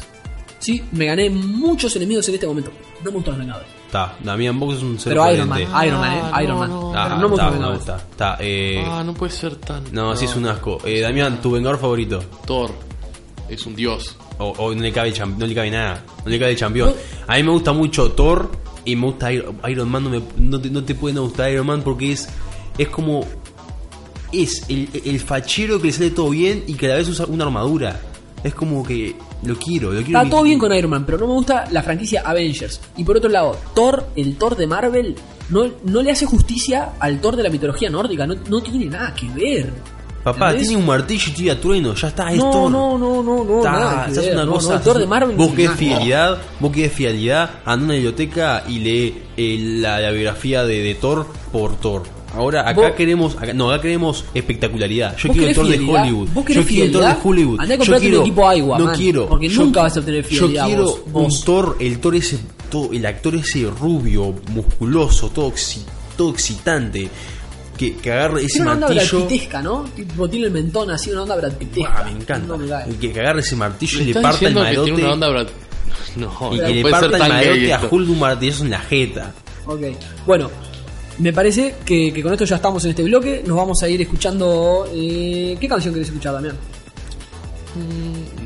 [0.59, 2.71] Sí, me gané muchos enemigos en este momento.
[3.03, 3.69] No me gustan los Vengadores.
[3.95, 5.87] Está, Damián Box es un ser Pero Iron Man, coherente.
[5.87, 6.69] Iron Man, eh, Ah, Iron no, Man.
[6.69, 6.89] no.
[6.91, 9.83] Pero Ah, no me está, los no, está, está, eh, Ah, no puede ser tan.
[9.93, 10.77] no, sí es un asco.
[10.85, 12.21] Eh, Damián, tu Vengador favorito.
[12.45, 12.71] Thor
[13.47, 14.17] es un dios.
[14.37, 16.03] O, o no, le cabe el cham- no le cabe nada.
[16.25, 16.93] No le cabe el campeón.
[17.27, 18.51] A mí me gusta mucho Thor
[18.83, 20.03] y me gusta Iron, Iron Man.
[20.03, 22.27] No, me- no te, no te puede no gustar Iron Man porque es,
[22.77, 23.25] es como.
[24.33, 27.25] Es el, el fachero que le sale todo bien y que a la vez usa
[27.27, 28.01] una armadura.
[28.43, 29.15] Es como que
[29.45, 30.19] lo quiero, lo quiero.
[30.19, 32.79] Está todo bien con Iron Man, pero no me gusta la franquicia Avengers.
[32.97, 35.15] Y por otro lado, Thor, el Thor de Marvel,
[35.49, 38.25] no, no le hace justicia al Thor de la mitología nórdica.
[38.27, 39.73] No, no tiene nada que ver.
[40.23, 40.67] Papá, ¿Entendés?
[40.69, 42.71] tiene un martillo y tira trueno, ya está, es No, Thor.
[42.71, 43.57] no, no, no, no.
[43.57, 44.69] Está, nada que ver, una no, cosa.
[44.69, 45.35] no, el Thor de Marvel.
[45.37, 50.81] Vos fidelidad, vos fidelidad, anda a una biblioteca y lee eh, la, la biografía de,
[50.81, 52.14] de Thor por Thor.
[52.35, 55.15] Ahora acá Vos- queremos, acá- no, acá queremos espectacularidad.
[55.17, 56.01] Yo ¿Vos quiero el querés Thor de fidelidad?
[56.03, 56.27] Hollywood.
[56.27, 57.15] ¿Vos Yo querés quiero el Thor de?
[57.23, 57.59] Hollywood.
[57.59, 59.29] Andá a Yo comprarte un quiero, equipo Aiwa, no man, quiero.
[59.29, 61.43] porque Yo- nunca vas a obtener Yo fidelidad quiero vos, un vos.
[61.45, 65.83] Thor, el Thor ese, todo- el actor ese rubio, musculoso, todo, exi-
[66.17, 67.09] todo excitante.
[67.77, 69.17] Que, que agarre ese Tiene una onda martillo.
[69.19, 69.83] bradpitesca, ¿no?
[69.93, 71.91] Tipo, tiene el mentón así, una onda bradpitesca.
[71.91, 72.47] Buah, me encanta.
[72.47, 72.89] No me cae.
[72.95, 74.91] que, que agarre ese martillo y ¿Me le estás parta el diciendo que marote.
[74.91, 75.47] tiene una onda Brad...
[76.15, 77.87] No, y no que le puede parta el tan gay marote a esto.
[77.91, 79.33] Hulk de un martillazo en la jeta.
[79.65, 79.81] Ok,
[80.25, 80.51] bueno,
[81.19, 83.43] me parece que, que con esto ya estamos en este bloque.
[83.45, 84.85] Nos vamos a ir escuchando.
[84.93, 86.55] eh, ¿Qué canción querés escuchar, Damián?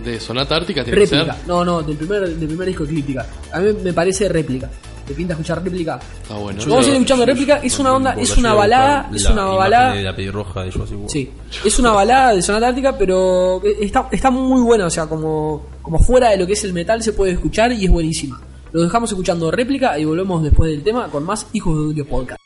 [0.04, 1.36] De Sonata Ártica tiene que Réplica.
[1.36, 1.48] ser.
[1.48, 3.26] No, no, del primer, del primer disco de Eclíptica.
[3.54, 4.70] A mí me parece réplica.
[5.06, 6.00] ¿Te pinta escuchar réplica?
[6.22, 6.62] Está bueno.
[6.68, 7.58] Vamos a ir escuchando réplica.
[7.64, 9.10] Es una onda, es una balada.
[9.14, 9.94] Es una balada.
[9.94, 10.72] De la pelirroja de.
[11.08, 11.32] Sí,
[11.64, 16.00] es una balada de Sonata Ártica, pero está, está muy buena, o sea, como, como
[16.00, 18.40] fuera de lo que es el metal se puede escuchar y es buenísima.
[18.72, 22.39] Lo dejamos escuchando réplica y volvemos después del tema con más Hijos de Julio Podcast.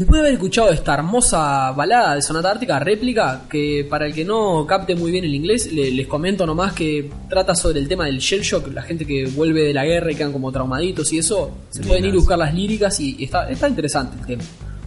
[0.00, 4.24] Después de haber escuchado esta hermosa balada de Sonata Ártica, réplica, que para el que
[4.24, 8.06] no capte muy bien el inglés, le- les comento nomás que trata sobre el tema
[8.06, 11.18] del shell shock, la gente que vuelve de la guerra y quedan como traumaditos y
[11.18, 14.42] eso, se pueden ir a buscar las líricas y, y está, está interesante el tema.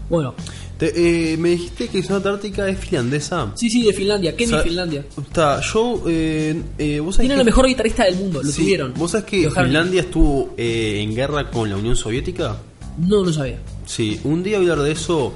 [0.10, 0.34] Bueno,
[0.80, 3.52] Te- eh, me dijiste que Zona Antártica es finlandesa.
[3.54, 5.06] sí, sí, de Finlandia, Kenny O sea, Finlandia.
[5.16, 6.04] Está, yo.
[6.08, 8.92] Eh, eh, ¿vos que- la mejor guitarrista del mundo, lo Sí, tuvieron.
[8.96, 12.58] ¿Vos sabés que Finlandia estuvo eh, en guerra con la Unión Soviética?
[12.98, 13.60] No lo sabía.
[13.96, 15.34] Sí, un día voy a hablar de eso.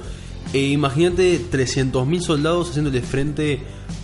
[0.52, 3.60] Eh, Imagínate 300.000 soldados haciéndole frente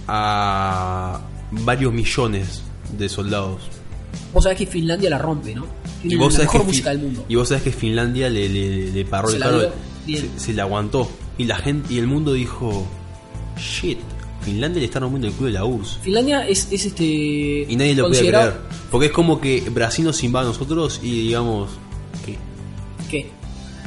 [0.07, 2.63] a varios millones
[2.97, 3.63] de soldados.
[4.33, 5.67] Vos sabés que Finlandia la rompe, ¿no?
[6.03, 7.25] Y vos, la sabés mejor que música Fi- del mundo.
[7.29, 9.71] y vos sabés que Finlandia le, le, le paró Se el
[10.07, 10.31] bien.
[10.37, 11.09] se, se le aguantó.
[11.39, 12.87] Y la gente y el mundo dijo:
[13.59, 13.99] Shit,
[14.43, 15.99] Finlandia le está rompiendo el culo de la URSS.
[16.03, 17.05] Finlandia es, es este.
[17.05, 18.55] Y nadie lo puede creer.
[18.91, 21.71] Porque es como que Brasil nos invade a nosotros y digamos.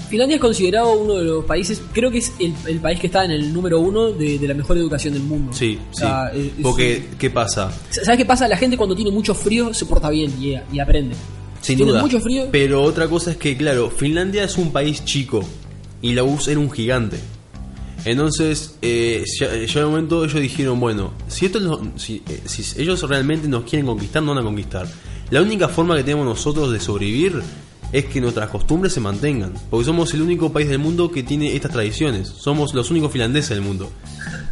[0.10, 3.26] Finlandia es considerado uno de los países, creo que es el, el país que está
[3.26, 5.52] en el número uno de, de la mejor educación del mundo.
[5.54, 6.54] Sí, O sea, sí.
[6.58, 7.72] es- Porque, ¿qué pasa?
[7.90, 8.48] ¿Sabes qué pasa?
[8.48, 11.16] La gente cuando tiene mucho frío se porta bien y, y aprende.
[11.62, 12.02] Si Sin tiene duda.
[12.02, 15.44] mucho frío, Pero otra cosa es que, claro, Finlandia es un país chico
[16.02, 17.18] y la URSS era un gigante.
[18.06, 22.64] Entonces, eh, ya, ya un momento ellos dijeron, bueno, si, esto lo- si, eh, si
[22.82, 24.88] ellos realmente nos quieren conquistar, no van a conquistar.
[25.32, 27.42] La única forma que tenemos nosotros de sobrevivir
[27.92, 29.54] es que nuestras costumbres se mantengan.
[29.70, 32.28] Porque somos el único país del mundo que tiene estas tradiciones.
[32.28, 33.90] Somos los únicos finlandeses del mundo.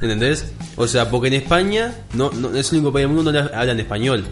[0.02, 0.52] ¿Entendés?
[0.76, 3.80] O sea, porque en España no, no es el único país del mundo donde hablan
[3.80, 4.26] español.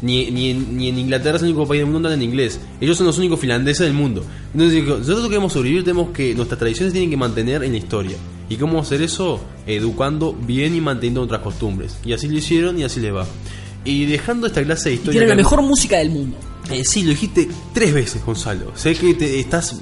[0.00, 2.60] Ni, ni, en, ni en Inglaterra es el único país del mundo donde hablan inglés.
[2.80, 4.24] Ellos son los únicos finlandeses del mundo.
[4.52, 6.34] Entonces, nosotros queremos sobrevivir, tenemos que.
[6.34, 8.16] Nuestras tradiciones tienen que mantener en la historia.
[8.48, 9.40] ¿Y cómo hacer eso?
[9.66, 11.98] Educando bien y manteniendo nuestras costumbres.
[12.04, 13.26] Y así lo hicieron y así les va.
[13.84, 15.20] Y dejando esta clase de historia.
[15.20, 16.36] tiene la mejor música del mundo.
[16.70, 18.72] Eh, sí, lo dijiste tres veces, Gonzalo.
[18.76, 19.80] Sé que te, estás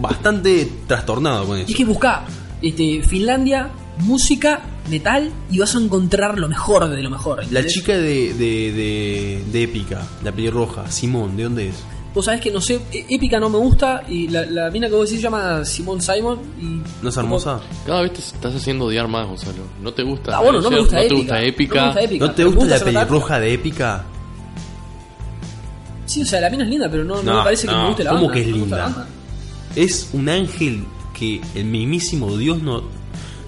[0.00, 1.70] bastante trastornado con Y eso.
[1.70, 2.24] es que busca
[2.62, 7.44] este, Finlandia, música, metal y vas a encontrar lo mejor de lo mejor.
[7.52, 11.76] La chica de, de, de, de Épica, la pelirroja, Simón, ¿de dónde es?
[12.12, 14.94] Vos sabés que no sé, e- épica no me gusta y la, la mina que
[14.94, 16.80] vos decís se llama Simone Simon y...
[17.02, 17.60] ¿No es hermosa?
[17.86, 19.62] Cada vez te estás haciendo odiar más, Gonzalo.
[19.80, 20.36] ¿No te gusta?
[20.36, 21.16] Ah, bueno, no me gusta ¿No te épica.
[21.18, 21.74] gusta épica?
[21.76, 22.26] No me gusta épica.
[22.26, 24.04] ¿No te Me gusta la pelirroja de Épica?
[26.10, 28.10] Sí, o sea, la mina es linda, pero no, me parece que me guste la
[28.10, 28.34] ¿cómo banda.
[28.34, 28.98] que es no me gusta la linda?
[29.00, 29.14] banda.
[29.76, 30.84] Es un ángel
[31.16, 32.82] que el mismísimo Dios no-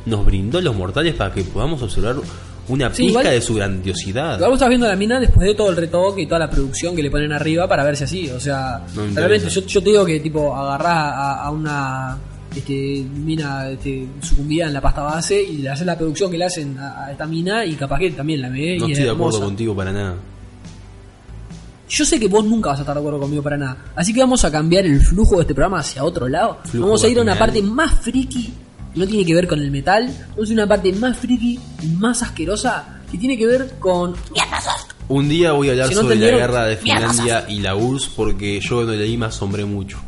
[0.06, 2.16] nos brindó a los mortales para que podamos observar
[2.68, 4.34] una Sí, pizca igual- de su grandiosidad.
[4.36, 6.94] Igual vos estás viendo la mina después de todo el retoque y toda la producción
[6.94, 8.28] que le ponen arriba para verse así.
[8.30, 9.60] O sea, No me realmente interesa.
[9.60, 12.18] yo, yo te digo que tipo agarrás a, a una
[12.54, 16.44] este, mina este, sucumbida en la pasta base y le haces la producción que le
[16.44, 19.04] hacen a, a esta mina y capaz que también la ve no y es estoy
[19.06, 19.44] de acuerdo hermosa.
[19.44, 20.14] contigo para nada.
[21.92, 23.76] Yo sé que vos nunca vas a estar de acuerdo conmigo para nada.
[23.94, 26.56] Así que vamos a cambiar el flujo de este programa hacia otro lado.
[26.64, 28.54] Flujo vamos a ir a una parte más friki.
[28.94, 30.10] que No tiene que ver con el metal.
[30.30, 31.60] Vamos a ir a una parte más friki
[31.98, 33.02] más asquerosa.
[33.10, 34.14] Que tiene que ver con.
[35.08, 38.08] Un día voy a hablar Si no sobre la guerra de Finlandia y la URSS
[38.16, 39.98] porque yo cuando leí me asombré mucho.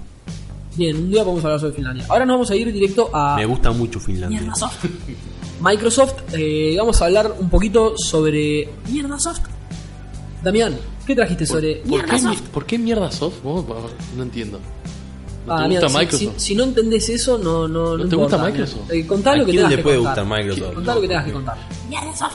[0.77, 2.07] Bien, un día vamos a hablar sobre Finlandia.
[2.09, 4.41] Ahora nos vamos a ir directo a Me gusta mucho Finlandia.
[5.61, 6.15] Microsoft.
[6.33, 9.43] eh, vamos a hablar un poquito sobre Mierda Soft.
[10.43, 10.77] Damián,
[11.07, 12.41] ¿qué trajiste sobre ¿Por Mierda qué, Soft?
[12.53, 13.11] ¿Por qué mierda?
[13.21, 13.65] Vos, vos,
[14.17, 14.59] No entiendo.
[15.47, 16.33] ¿No Ah, te gusta Microsoft?
[16.39, 18.51] Si, si no entendés eso, no, no, ¿No te importa, gusta.
[18.51, 18.91] Microsoft?
[18.91, 20.25] Eh, contá ¿A lo que quién tengas le que puede contar.
[20.25, 20.75] gustar Microsoft?
[20.75, 21.57] Contá lo que tengas que contar.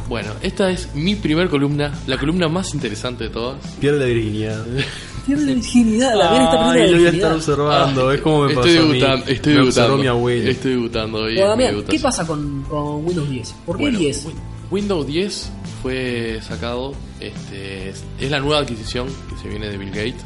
[0.07, 3.57] Bueno, esta es mi primer columna, la columna más interesante de todas.
[3.79, 4.63] Pierde la virginidad.
[5.25, 7.13] Pierde la virginidad, la está perdiendo lo voy a virginidad.
[7.15, 8.11] estar observando.
[8.11, 8.99] es como me pasó estoy a mí.
[8.99, 9.97] debutando, estoy me debutando.
[9.97, 10.49] mi abuelo.
[10.51, 11.35] Estoy debutando hoy.
[11.55, 13.55] Bueno, ¿qué pasa con, con Windows 10?
[13.65, 14.25] ¿Por qué Bueno, 10?
[14.25, 14.35] Win-
[14.69, 15.51] Windows 10
[15.81, 20.25] fue sacado, este, es es la nueva adquisición que se viene de Bill Gates.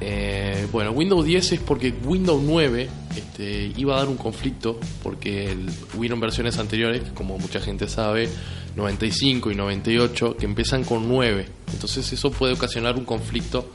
[0.00, 5.50] Eh, bueno, Windows 10 es porque Windows 9 este, iba a dar un conflicto porque
[5.50, 8.28] el, hubieron versiones anteriores, como mucha gente sabe,
[8.76, 11.46] 95 y 98, que empiezan con 9.
[11.72, 13.68] Entonces eso puede ocasionar un conflicto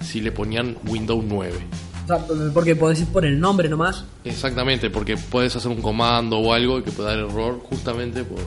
[0.00, 1.52] si le ponían Windows 9.
[2.04, 2.18] O sea,
[2.52, 4.04] porque podés ir por el nombre nomás.
[4.24, 8.38] Exactamente, porque puedes hacer un comando o algo y que pueda dar error justamente por,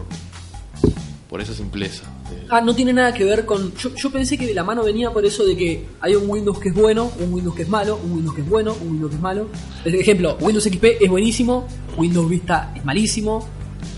[1.30, 2.03] por esa simpleza.
[2.49, 3.73] Ah, no tiene nada que ver con.
[3.75, 6.59] Yo, yo pensé que de la mano venía por eso de que hay un Windows
[6.59, 9.09] que es bueno, un Windows que es malo, un Windows que es bueno, un Windows
[9.09, 9.49] que es malo.
[9.84, 11.67] Por ejemplo, Windows XP es buenísimo,
[11.97, 13.45] Windows Vista es malísimo,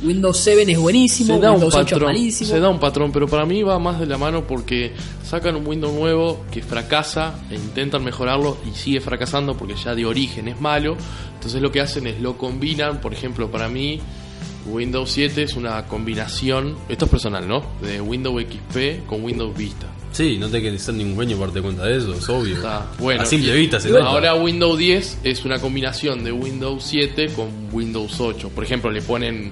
[0.04, 2.50] Windows 7 es buenísimo, se da un Windows 8 es malísimo.
[2.50, 5.68] se da un patrón, pero para mí va más de la mano porque sacan un
[5.68, 10.60] Windows nuevo que fracasa e intentan mejorarlo y sigue fracasando porque ya de origen es
[10.60, 10.96] malo.
[11.36, 14.00] Entonces lo que hacen es lo combinan, por ejemplo, para mí
[14.66, 17.64] Windows 7 es una combinación, esto es personal, ¿no?
[17.82, 19.88] De Windows XP con Windows Vista.
[20.12, 22.56] Sí, no te que hacer ningún dueño para darte cuenta de eso, es obvio.
[22.56, 23.22] Está bueno.
[23.22, 24.06] A simple y- vista se nota.
[24.06, 28.50] Ahora Windows 10 es una combinación de Windows 7 con Windows 8.
[28.50, 29.52] Por ejemplo, le ponen,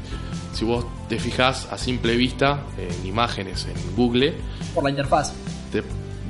[0.54, 4.34] si vos te fijas a simple vista en imágenes en Google,
[4.74, 5.32] Por la interfaz.
[5.72, 5.84] te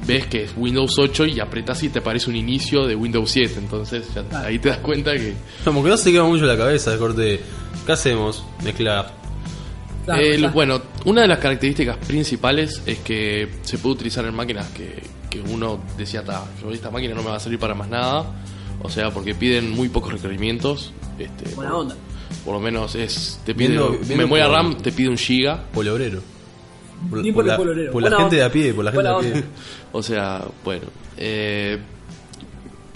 [0.05, 3.55] ves que es Windows 8 y apretas y te aparece un inicio de Windows 7.
[3.57, 6.57] Entonces ya- ahí te das cuenta que Como que no se queda mucho en la
[6.57, 7.41] cabeza, de corte.
[7.87, 8.45] ¿Qué hacemos?
[8.63, 9.11] Mezclar.
[10.05, 10.53] Claro, claro.
[10.53, 15.41] bueno, una de las características principales es que se puede utilizar en máquinas que, que
[15.41, 18.25] uno decía, "Ta, yo esta máquina no me va a servir para más nada.
[18.81, 20.93] O sea, porque piden muy pocos requerimientos.
[21.17, 21.95] Este, Buena por, onda.
[22.45, 25.63] por lo menos es te pide Viendo- viendo memoria por- RAM, te pide un giga.
[25.73, 26.21] Polo obrero.
[27.09, 27.57] Por, por la,
[27.91, 29.43] por la gente de a pie, por la gente Buena de a pie.
[29.91, 30.85] O sea, bueno.
[31.17, 31.79] eh,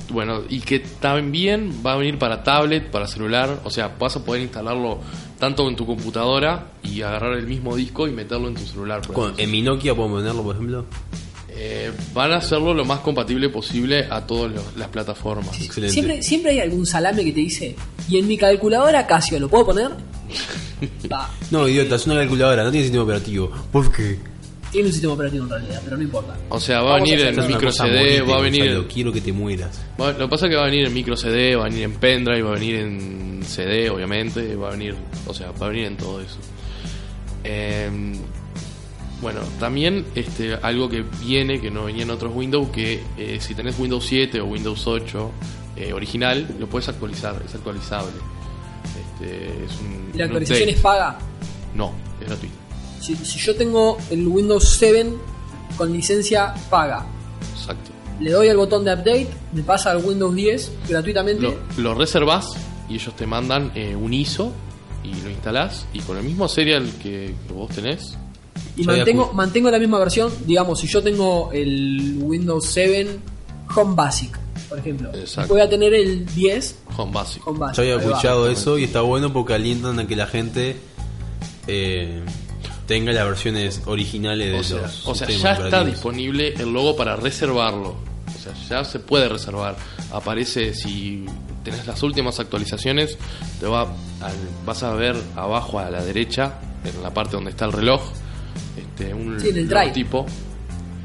[0.10, 3.62] bueno, y que también va a venir para tablet, para celular.
[3.64, 4.99] O sea, vas a poder instalarlo
[5.39, 9.02] tanto en tu computadora y agarrar el mismo disco y meterlo en tu celular.
[9.02, 10.86] por en mi Nokia puedo ponerlo, por ejemplo.
[11.54, 15.62] Eh, van a hacerlo lo más compatible posible a todas las plataformas.
[15.62, 15.93] Excelente.
[15.93, 17.76] Siempre, siempre hay algún salame que te dice,
[18.10, 19.91] y en mi calculadora Casio, ¿lo puedo poner?
[21.52, 23.52] No, idiota, es una calculadora, no tiene sistema operativo.
[23.72, 24.18] ¿Por qué?
[24.72, 26.38] Tiene un sistema operativo en realidad, pero no importa.
[26.49, 29.32] O sea, va a venir en micro CD, va a venir en, Quiero que te
[29.34, 29.82] mueras.
[29.99, 31.84] va- Lo que pasa es que va a venir en micro CD, va a venir
[31.84, 34.95] en pendrive, va a venir en CD, obviamente, va a venir,
[35.28, 36.38] o sea, va a venir en todo eso.
[37.43, 37.89] Eh,
[39.22, 43.53] bueno, también este algo que viene, que no venía en otros Windows, que eh, si
[43.53, 45.32] tenés Windows 7 o Windows 8
[45.78, 48.11] eh, original, lo puedes actualizar, es actualizable.
[49.22, 51.19] Este, es un, ¿Y la actualización es paga?
[51.76, 52.55] No, es gratuito.
[53.02, 55.12] Si, si yo tengo el Windows 7
[55.78, 57.06] con licencia paga,
[57.54, 57.91] Exacto.
[58.20, 61.41] le doy al botón de update, me pasa al Windows 10 gratuitamente.
[61.43, 62.47] Lo, lo reservas
[62.88, 64.52] y ellos te mandan eh, un ISO
[65.04, 68.16] y lo instalás y con el mismo serial que, que vos tenés.
[68.78, 70.32] y mantengo, mantengo la misma versión.
[70.45, 73.20] Digamos, si yo tengo el Windows 7
[73.76, 74.38] Home Basic,
[74.70, 75.54] por ejemplo, Exacto.
[75.54, 77.47] voy a tener el 10 Home Basic.
[77.47, 77.78] Home Basic.
[77.78, 80.76] Yo había escuchado eso y está bueno porque alientan a que la gente
[81.68, 82.22] eh,
[82.92, 86.96] tenga las versiones originales de O sea, los o sea, ya está disponible el logo
[86.98, 87.96] para reservarlo.
[88.28, 89.78] O sea, ya se puede reservar.
[90.12, 91.26] Aparece si
[91.64, 93.18] tenés las últimas actualizaciones,
[93.62, 97.64] te va al- vas a ver abajo a la derecha, en la parte donde está
[97.66, 98.02] el reloj,
[98.78, 100.26] este, un Sí, logotipo,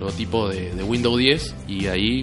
[0.01, 2.22] logotipo de, de Windows 10 y ahí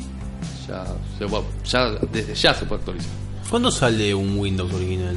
[0.68, 0.86] ya,
[1.18, 3.12] se va- ya desde ya se puede actualizar.
[3.50, 5.16] ¿Cuándo sale un Windows original?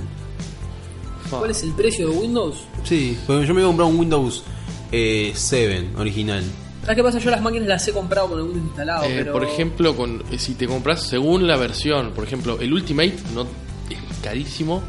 [1.31, 2.65] ¿Cuál es el precio de Windows?
[2.85, 4.43] Sí, porque yo me voy a comprar un Windows
[4.93, 6.45] eh, 7 original.
[6.83, 7.19] ¿Sabes qué pasa?
[7.19, 9.33] Yo las máquinas las he comprado con el Windows instalado, Eh, pero...
[9.33, 13.43] Por ejemplo, con, eh, si te compras según la versión, por ejemplo, el Ultimate no
[13.43, 14.83] es carísimo,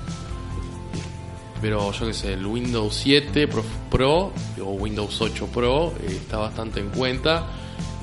[1.62, 4.32] pero yo que sé, el Windows 7 Pro, Pro
[4.64, 7.48] o Windows 8 Pro eh, está bastante en cuenta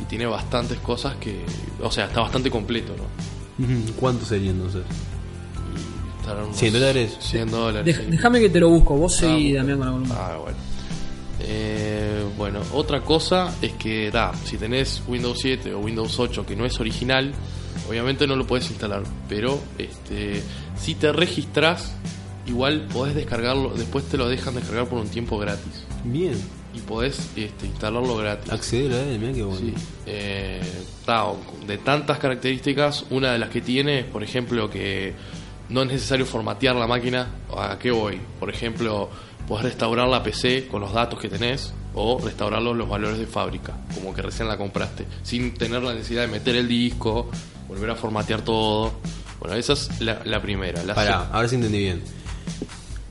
[0.03, 1.45] y tiene bastantes cosas que,
[1.81, 3.05] o sea, está bastante completo, ¿no?
[3.97, 4.83] ¿Cuánto sería entonces?
[6.33, 7.17] Unos 100 dólares.
[7.21, 7.97] 100 dólares.
[7.97, 8.07] Dej-.
[8.09, 10.15] Déjame que te lo busco, vos seguí, Ah, Damián, con la columna.
[10.19, 10.57] Ah, bueno.
[11.41, 16.57] Eh, bueno, otra cosa es que, da, si tenés Windows 7 o Windows 8 que
[16.57, 17.33] no es original,
[17.89, 20.43] obviamente no lo puedes instalar, pero este,
[20.79, 21.93] si te registras,
[22.47, 25.85] igual podés descargarlo, después te lo dejan descargar por un tiempo gratis.
[26.05, 26.35] Bien.
[26.75, 28.51] y podés este, instalarlo gratis.
[28.53, 29.61] Acceder a él, mirá qué bueno.
[29.61, 29.75] Sí.
[30.07, 30.61] Eh,
[31.05, 31.27] ta,
[31.67, 35.13] de tantas características, una de las que tiene es, por ejemplo, que
[35.69, 37.29] no es necesario formatear la máquina.
[37.57, 38.21] ¿A qué voy?
[38.39, 39.09] Por ejemplo,
[39.49, 43.75] podés restaurar la PC con los datos que tenés o restaurarlos los valores de fábrica,
[43.95, 47.31] como que recién la compraste, sin tener la necesidad de meter el disco,
[47.69, 48.95] volver a formatear todo.
[49.39, 50.83] Bueno, esa es la, la primera.
[50.83, 52.03] La Pará, ahora sí entendí bien.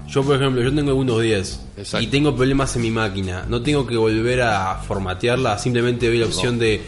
[0.08, 2.04] Yo, por ejemplo, yo tengo Windows 10 Exacto.
[2.04, 3.46] y tengo problemas en mi máquina.
[3.48, 6.82] No tengo que volver a formatearla, simplemente doy la opción de,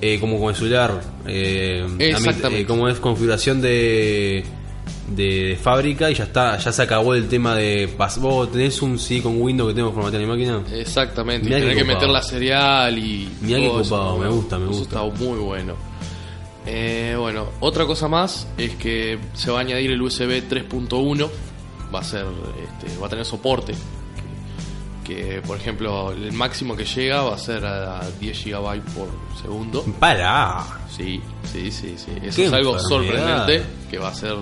[0.00, 2.60] eh, como con el celular, eh, Exactamente.
[2.60, 4.44] eh, como es configuración de,
[5.08, 7.88] de fábrica y ya está, ya se acabó el tema de,
[8.20, 10.62] vos tenés un CD con Windows que tengo que formatear mi máquina.
[10.72, 13.28] Exactamente, y Mirá tener qué que meter la serial y.
[13.40, 15.02] Mirá eso, copado, me gusta, me Eso gusta.
[15.04, 15.74] está muy bueno.
[16.66, 21.28] Eh, bueno, otra cosa más es que se va a añadir el USB 3.1.
[21.94, 22.26] Va a ser,
[22.62, 23.72] este, va a tener soporte.
[25.06, 29.08] Que, que, por ejemplo, el máximo que llega va a ser a 10 GB por
[29.40, 29.82] segundo.
[29.98, 30.66] Pará.
[30.94, 32.10] Sí, sí, sí, sí.
[32.22, 33.46] Eso es algo enfermedad.
[33.46, 34.34] sorprendente que va a ser.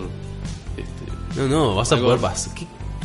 [1.36, 2.54] No, no, vas a poder pasar.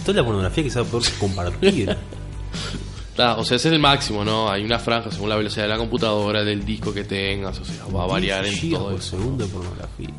[0.06, 1.98] Toda la pornografía que se va a poder compartir.
[3.16, 4.50] Ta, o sea, ese es el máximo, ¿no?
[4.50, 7.86] Hay una franja según la velocidad de la computadora, del disco que tengas, o sea,
[7.94, 9.18] va a variar en 10 gigas todo eso.
[9.18, 10.10] segundo de pornografía.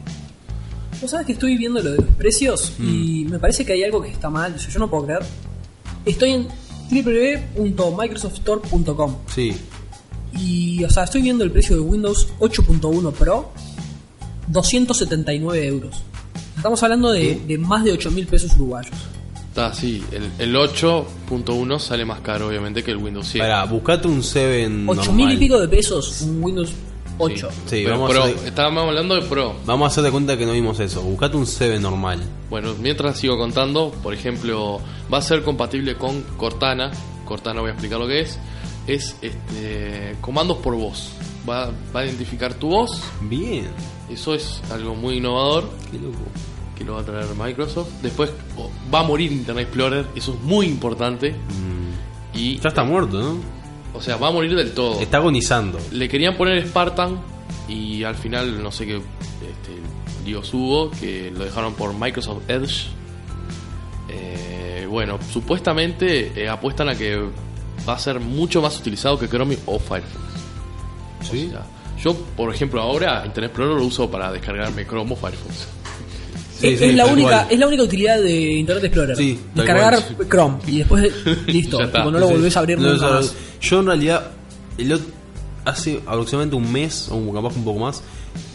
[1.01, 2.89] Vos sabés que estoy viendo lo de los precios Mm.
[2.89, 4.55] y me parece que hay algo que está mal.
[4.57, 5.23] Yo, yo no puedo creer.
[6.05, 6.49] Estoy en
[6.91, 9.57] www.microsoftstore.com Sí.
[10.35, 13.53] y, o sea, estoy viendo el precio de Windows 8.1 Pro,
[14.49, 16.03] 279 euros.
[16.57, 18.95] Estamos hablando de, de más de 8 mil pesos uruguayos.
[19.49, 23.47] Está, sí, el, el 8.1 sale más caro, obviamente, que el Windows 7.
[23.47, 26.73] Pará, buscate un 7 8 mil y pico de pesos un Windows
[27.19, 27.49] 8.
[27.67, 29.55] Sí, Pero vamos, Pro, a hacer, estábamos hablando de Pro.
[29.67, 31.03] vamos a hacer de cuenta que no vimos eso.
[31.03, 32.21] Buscate un 7 normal.
[32.49, 34.81] Bueno, mientras sigo contando, por ejemplo,
[35.13, 36.91] va a ser compatible con Cortana.
[37.27, 38.39] Cortana voy a explicar lo que es.
[38.87, 41.11] Es este, comandos por voz.
[41.49, 43.03] Va, va a identificar tu voz.
[43.23, 43.69] Bien.
[44.11, 45.69] Eso es algo muy innovador.
[45.91, 46.19] Qué loco.
[46.77, 47.89] que lo va a traer Microsoft.
[48.03, 51.35] Después oh, va a morir Internet Explorer, eso es muy importante.
[52.35, 53.39] Y, Ya está muerto, ¿no?
[53.95, 55.01] o sea, va a morir del todo.
[55.01, 55.79] Está agonizando.
[55.91, 57.21] Le querían poner Spartan
[57.69, 62.87] y al final no sé qué este, líos hubo, que lo dejaron por Microsoft Edge.
[64.09, 67.19] Eh, bueno, supuestamente eh, apuestan a que
[67.89, 70.32] va a ser mucho más utilizado que Chrome o Firefox.
[71.31, 71.47] ¿Sí?
[71.49, 71.67] O sea,
[72.03, 75.69] yo, por ejemplo, ahora Internet Explorer lo uso para descargarme Chrome o Firefox.
[76.59, 79.17] Sí, es, sí, es la única, es la única utilidad de Internet Explorer.
[79.17, 79.99] Sí, Descargar.
[80.29, 81.13] Chrome y después
[81.47, 81.79] listo.
[81.79, 81.99] Ya está.
[81.99, 83.35] tipo, no lo volvés a abrir No, nunca más.
[83.61, 84.31] Yo en realidad,
[84.79, 85.01] el ot-
[85.65, 88.03] hace aproximadamente un mes, o capaz un poco más,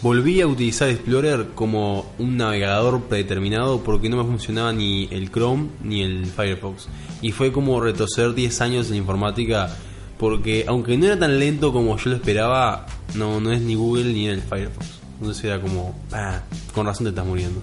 [0.01, 5.67] volví a utilizar Explorer como un navegador predeterminado porque no me funcionaba ni el Chrome
[5.83, 6.87] ni el Firefox.
[7.21, 9.75] Y fue como retroceder 10 años en informática
[10.17, 14.13] porque aunque no era tan lento como yo lo esperaba, no, no es ni Google
[14.13, 14.85] ni el Firefox.
[15.19, 16.41] Entonces era como, ah,
[16.73, 17.61] con razón te estás muriendo.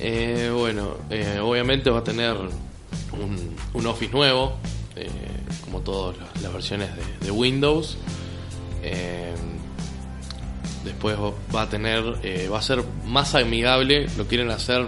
[0.00, 4.56] Eh, bueno, eh, obviamente va a tener un, un Office nuevo,
[4.94, 5.08] eh,
[5.64, 7.96] como todas las, versiones de, de Windows.
[8.82, 9.34] Eh,
[10.84, 11.16] después
[11.54, 14.86] va a tener, eh, va a ser más amigable, lo quieren hacer,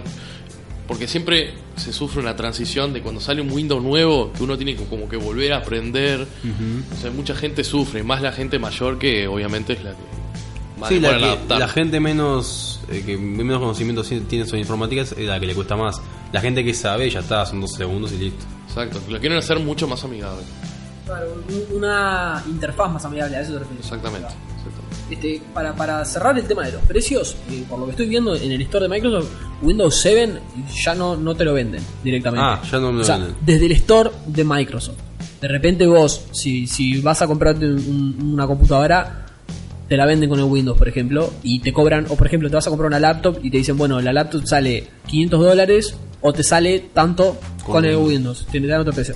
[0.87, 4.75] porque siempre se sufre una transición de cuando sale un Windows nuevo, que uno tiene
[4.75, 6.27] que como que volver a aprender.
[6.93, 9.97] O sea, mucha gente sufre, más la gente mayor que obviamente es la que
[10.79, 15.17] más Sí, la, que- la gente menos eh, que menos conocimiento tiene sobre informática es
[15.19, 16.01] la que le cuesta más.
[16.33, 18.45] La gente que sabe ya está, son dos segundos y listo.
[18.67, 20.41] Exacto, lo quieren hacer mucho más amigable.
[21.05, 23.85] Claro, un- una interfaz más amigable, a eso te refieres.
[23.85, 24.27] Exactamente.
[25.11, 28.35] Este, para, para cerrar el tema de los precios, eh, por lo que estoy viendo
[28.35, 29.29] en el store de Microsoft,
[29.61, 30.33] Windows 7
[30.83, 32.43] ya no, no te lo venden directamente.
[32.45, 33.35] Ah, ya no me lo O sea, venden.
[33.45, 34.97] Desde el store de Microsoft.
[35.41, 39.25] De repente vos, si, si vas a comprarte un- una computadora,
[39.89, 42.55] te la venden con el Windows, por ejemplo, y te cobran, o por ejemplo, te
[42.55, 46.31] vas a comprar una laptop y te dicen, bueno, la laptop sale 500 dólares o
[46.31, 48.45] te sale tanto con, Con el Windows.
[48.45, 49.15] Windows, te dan otro precio.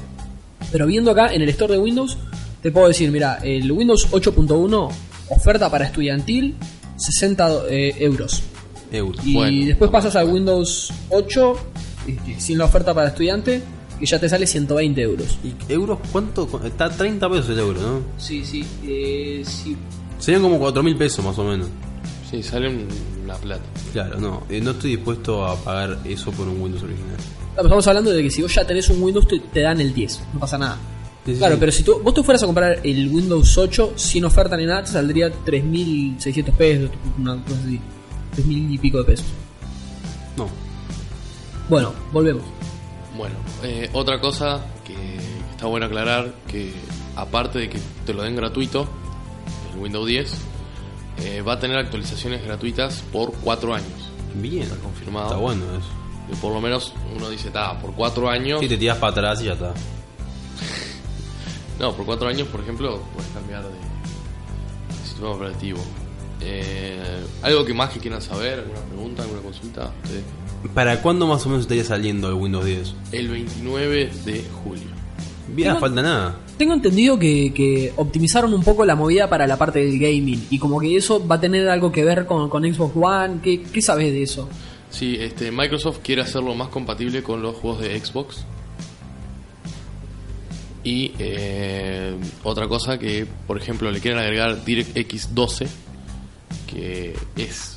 [0.72, 2.18] Pero viendo acá en el store de Windows,
[2.62, 4.90] te puedo decir, mira, el Windows 8.1,
[5.30, 6.56] oferta para estudiantil,
[6.98, 8.44] 60 eh, euros.
[8.92, 9.26] Euros.
[9.26, 9.66] Y Bueno.
[9.68, 11.56] después pasas al Windows 8,
[12.08, 13.62] eh, sin la oferta para estudiante,
[14.00, 15.38] que ya te sale 120 euros.
[15.44, 16.48] ¿Y euros cuánto?
[16.64, 18.02] Está a 30 pesos el euro, ¿no?
[18.18, 19.76] Sí, sí, eh, sí.
[20.20, 21.68] Serían como 4 mil pesos más o menos.
[22.30, 22.88] Sí, sale un-
[23.24, 23.64] una plata.
[23.94, 24.44] Claro, no.
[24.50, 27.16] eh, no estoy dispuesto a pagar eso por un Windows original.
[27.58, 30.20] Estamos hablando de que si vos ya tenés un Windows, te, te dan el 10,
[30.34, 30.78] no pasa nada.
[31.26, 31.60] Sí, sí, Claro, sí.
[31.60, 34.84] pero si tú, vos te fueras a comprar el Windows 8 sin oferta ni nada,
[34.84, 37.80] te saldría 3.600 pesos, una cosa así.
[38.38, 39.26] 3.000 y pico de pesos.
[40.38, 40.48] No.
[41.70, 42.44] Bueno, volvemos.
[43.18, 44.94] Bueno, eh, otra cosa que
[45.52, 46.74] está bueno aclarar que
[47.16, 48.88] aparte de que te lo den gratuito,
[49.74, 50.34] el Windows 10,
[51.24, 54.12] eh, va a tener actualizaciones gratuitas por 4 años.
[54.36, 54.64] Bien.
[54.64, 55.28] Está confirmado.
[55.28, 55.88] Está bueno eso.
[56.32, 58.60] Y por lo menos uno dice, está, por 4 años.
[58.60, 59.74] Si te tiras para atrás y ya está.
[61.80, 65.80] No, por 4 años, por ejemplo, puedes cambiar de, de sistema operativo.
[66.42, 66.98] Eh,
[67.42, 68.60] ¿Algo que más que quieran saber?
[68.60, 69.24] ¿Alguna pregunta?
[69.24, 69.92] ¿Alguna consulta?
[70.04, 70.24] Ustedes.
[70.74, 72.94] ¿Para cuándo más o menos estaría saliendo el Windows 10?
[73.12, 74.84] El 29 de julio.
[75.48, 76.38] Bien, no Tengo- falta nada.
[76.58, 80.58] Tengo entendido que, que optimizaron un poco la movida para la parte del gaming y
[80.58, 83.40] como que eso va a tener algo que ver con, con Xbox One.
[83.44, 84.48] ¿Qué, qué sabes de eso?
[84.90, 88.46] Sí, este, Microsoft quiere hacerlo más compatible con los juegos de Xbox.
[90.86, 95.68] Y eh, otra cosa que, por ejemplo, le quieren agregar DirectX 12,
[96.68, 97.72] que es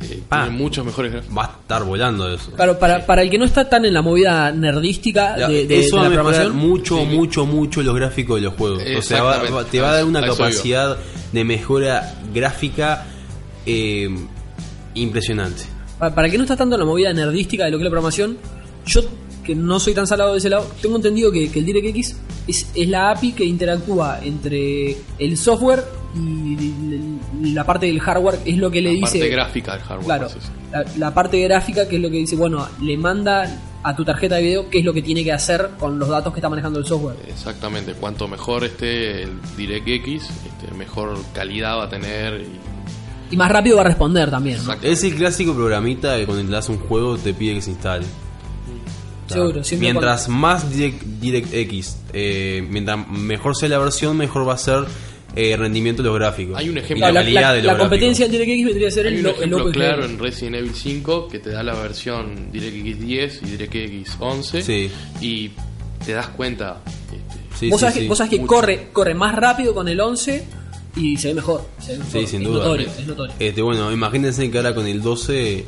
[0.00, 0.42] eh, Ah.
[0.44, 1.38] tiene muchos mejores gráficos.
[1.38, 2.50] Va a estar volando eso.
[2.52, 5.80] Claro, para, para el que no está tan en la movida nerdística Ya, de, de-
[5.80, 6.56] eso de la programación.
[6.56, 7.04] mucho, Sí.
[7.06, 8.82] mucho, mucho los gráficos de los juegos.
[8.98, 10.96] O sea, va- te va a dar una capacidad
[11.32, 13.06] de mejora gráfica
[13.66, 14.08] eh,
[14.94, 15.62] impresionante.
[15.98, 17.84] Para, para el que no está tanto en la movida nerdística de lo que es
[17.84, 18.36] la programación,
[18.86, 19.00] yo
[19.44, 22.16] que no soy tan salado de ese lado, tengo entendido que, que el DirectX
[22.46, 25.84] es, es la API que interactúa entre el software
[26.16, 29.18] y la parte del hardware, es lo que le la dice...
[29.18, 30.06] parte gráfica del hardware.
[30.06, 30.28] Claro,
[30.72, 34.36] la, la parte gráfica que es lo que dice, bueno, le manda a tu tarjeta
[34.36, 36.78] de video qué es lo que tiene que hacer con los datos que está manejando
[36.78, 37.16] el software.
[37.28, 42.40] Exactamente, cuanto mejor esté el DirectX, este, mejor calidad va a tener.
[42.40, 44.58] Y, Y más rápido va a responder también.
[44.82, 48.06] Es el clásico programita que cuando le das un juego te pide que se instale.
[49.26, 54.58] Seguro, siempre Mientras más Direct, DirectX, eh, mientras mejor sea la versión, mejor va a
[54.58, 54.84] ser
[55.36, 56.56] eh, rendimiento de los gráficos.
[56.58, 58.38] Hay un Y ejemplo- la, la, calidad la- de los la competencia gráficos.
[58.38, 60.56] del DirectX vendría a ser Hay el, un lo- el ejemplo Open claro en Resident
[60.56, 64.90] Evil 5 que te da la versión DirectX 10 y DirectX 11 Sí.
[65.20, 65.50] y
[66.04, 66.82] te das cuenta.
[66.86, 68.00] este, Sí, vos, sí, sabés sí.
[68.02, 68.46] que, vos sabés que Mucho.
[68.48, 70.44] corre, corre más rápido con el 11
[70.96, 71.68] y se ve mejor.
[71.80, 72.12] se ve mejor.
[72.20, 72.58] Sí, sin es duda.
[72.64, 73.34] Notorio, es notorio.
[73.40, 75.64] Este, bueno, imagínense que ahora con el 12,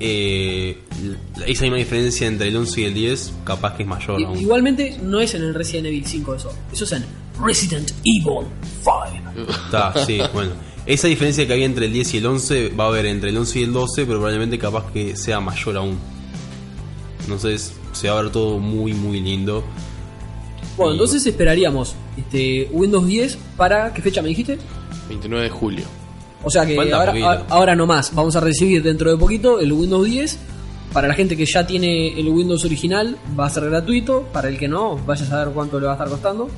[0.00, 0.78] eh,
[1.46, 4.38] esa misma diferencia entre el 11 y el 10, capaz que es mayor I- aún.
[4.38, 6.52] Igualmente no es en el Resident Evil 5 eso.
[6.72, 7.04] Eso es en
[7.42, 8.46] Resident Evil
[8.82, 9.50] 5.
[9.66, 10.52] Está, sí, bueno.
[10.86, 13.36] Esa diferencia que había entre el 10 y el 11 va a haber entre el
[13.36, 15.98] 11 y el 12, pero probablemente capaz que sea mayor aún.
[17.22, 19.62] Entonces se va a ver todo muy, muy lindo.
[20.76, 24.58] Bueno, Y- entonces esperaríamos este Windows 10 para ¿qué fecha me dijiste?
[25.08, 25.84] 29 de julio.
[26.42, 29.72] O sea que ahora, a- ahora no más, vamos a recibir dentro de poquito el
[29.72, 30.38] Windows 10.
[30.92, 34.58] Para la gente que ya tiene el Windows original va a ser gratuito, para el
[34.58, 36.48] que no, vaya a saber cuánto le va a estar costando.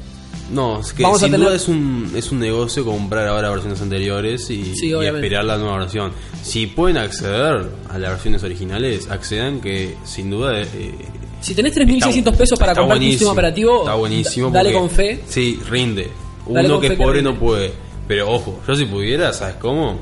[0.51, 3.51] No, es que Vamos a sin tener- duda es un, es un negocio comprar ahora
[3.51, 6.13] versiones anteriores y, Sí, y esperar la nueva versión.
[6.43, 10.61] Si pueden acceder a las versiones originales, accedan que sin duda...
[10.63, 10.95] eh,
[11.43, 14.91] Si tenés 3.600 pesos para comprar tu sistema operativo, está buenísimo da- dale porque- con
[14.97, 15.21] fe.
[15.29, 16.09] Sí, rinde.
[16.49, 17.73] Dale Uno que es pobre no puede.
[18.13, 19.99] Pero ojo, yo si pudiera, ¿sabes cómo?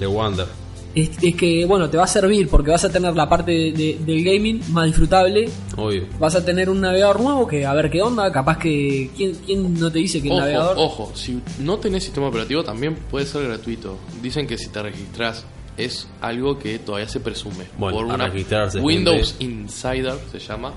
[0.00, 0.46] The Wonder.
[0.92, 3.72] Es, es que, bueno, te va a servir porque vas a tener la parte de-
[3.72, 5.48] de- del gaming más disfrutable.
[5.76, 6.08] Obvio.
[6.18, 8.32] Vas a tener un navegador nuevo que a ver qué onda.
[8.32, 9.08] Capaz que.
[9.16, 10.74] ¿Quién, quién no te dice que el Ojo, navegador.?
[10.78, 13.98] ojo, si no tenés sistema operativo también puede ser gratuito.
[14.20, 15.44] Dicen que si te registras
[15.76, 17.66] es algo que todavía se presume.
[17.78, 19.44] Bueno, por una registrarse, Windows gente.
[19.44, 20.72] Insider se llama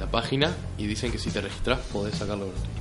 [0.00, 2.75] la página y dicen que si te registras podés sacarlo gratuito.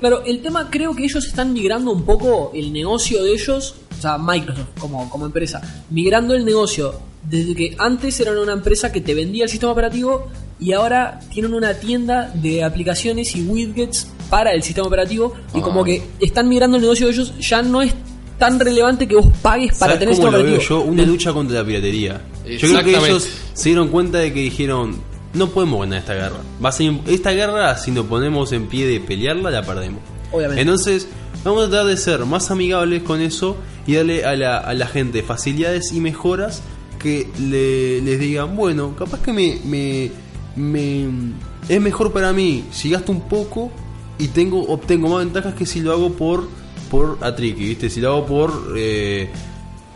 [0.00, 4.00] Claro, el tema creo que ellos están migrando un poco el negocio de ellos, o
[4.02, 5.60] sea, Microsoft como, como empresa,
[5.90, 10.28] migrando el negocio desde que antes eran una empresa que te vendía el sistema operativo
[10.58, 15.62] y ahora tienen una tienda de aplicaciones y widgets para el sistema operativo y Ah.
[15.62, 17.92] como que están migrando el negocio de ellos, ya no es
[18.38, 20.82] tan relevante que vos pagues para ¿Sabes tener cómo sistema lo veo operativo.
[20.82, 20.90] yo?
[20.90, 22.22] Una lucha contra la piratería.
[22.48, 24.96] Yo creo que ellos se dieron cuenta de que dijeron,
[25.34, 26.40] no podemos ganar esta guerra.
[26.64, 30.00] Va a ser, esta guerra, si nos ponemos en pie de pelearla, la perdemos.
[30.32, 30.60] Obviamente.
[30.62, 31.08] Entonces,
[31.44, 34.86] vamos a tratar de ser más amigables con eso y darle a la, a la
[34.86, 36.62] gente facilidades y mejoras
[36.98, 40.10] que le- les digan, bueno, capaz que me, me,
[40.56, 41.32] me-
[41.68, 43.70] es mejor para mí si gasto un poco
[44.18, 46.48] y tengo obtengo más ventajas que si lo hago por
[46.90, 47.88] por Atriki, ¿viste?
[47.88, 49.30] Si lo hago por eh,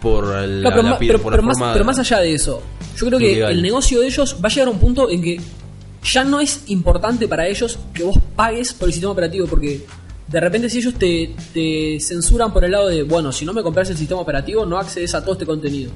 [0.05, 2.63] por la, pero, la la más, forma pero más allá de eso,
[2.97, 5.41] yo creo que el negocio de ellos va a llegar a un punto en que
[6.03, 9.87] ya no es importante para ellos que vos pagues por el sistema operativo, porque
[10.29, 13.63] de repente si ellos te, te censuran por el lado de, bueno, si no me
[13.63, 15.91] compras el sistema operativo, no accedes a todo este contenido.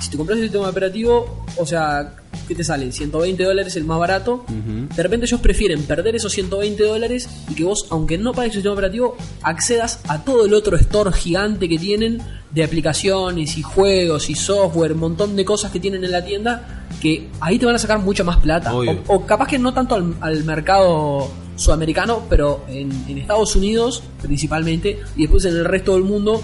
[0.00, 2.14] Si te compras el sistema operativo, o sea,
[2.46, 2.90] ¿qué te sale?
[2.90, 4.44] 120 dólares el más barato.
[4.48, 8.54] De repente ellos prefieren perder esos 120 dólares y que vos, aunque no pagues el
[8.54, 14.30] sistema operativo, accedas a todo el otro store gigante que tienen de aplicaciones y juegos
[14.30, 17.74] y software, un montón de cosas que tienen en la tienda, que ahí te van
[17.74, 18.72] a sacar mucha más plata.
[18.74, 25.00] O, capaz que no tanto al, al mercado sudamericano, pero en, en Estados Unidos principalmente,
[25.16, 26.40] y después en el resto del mundo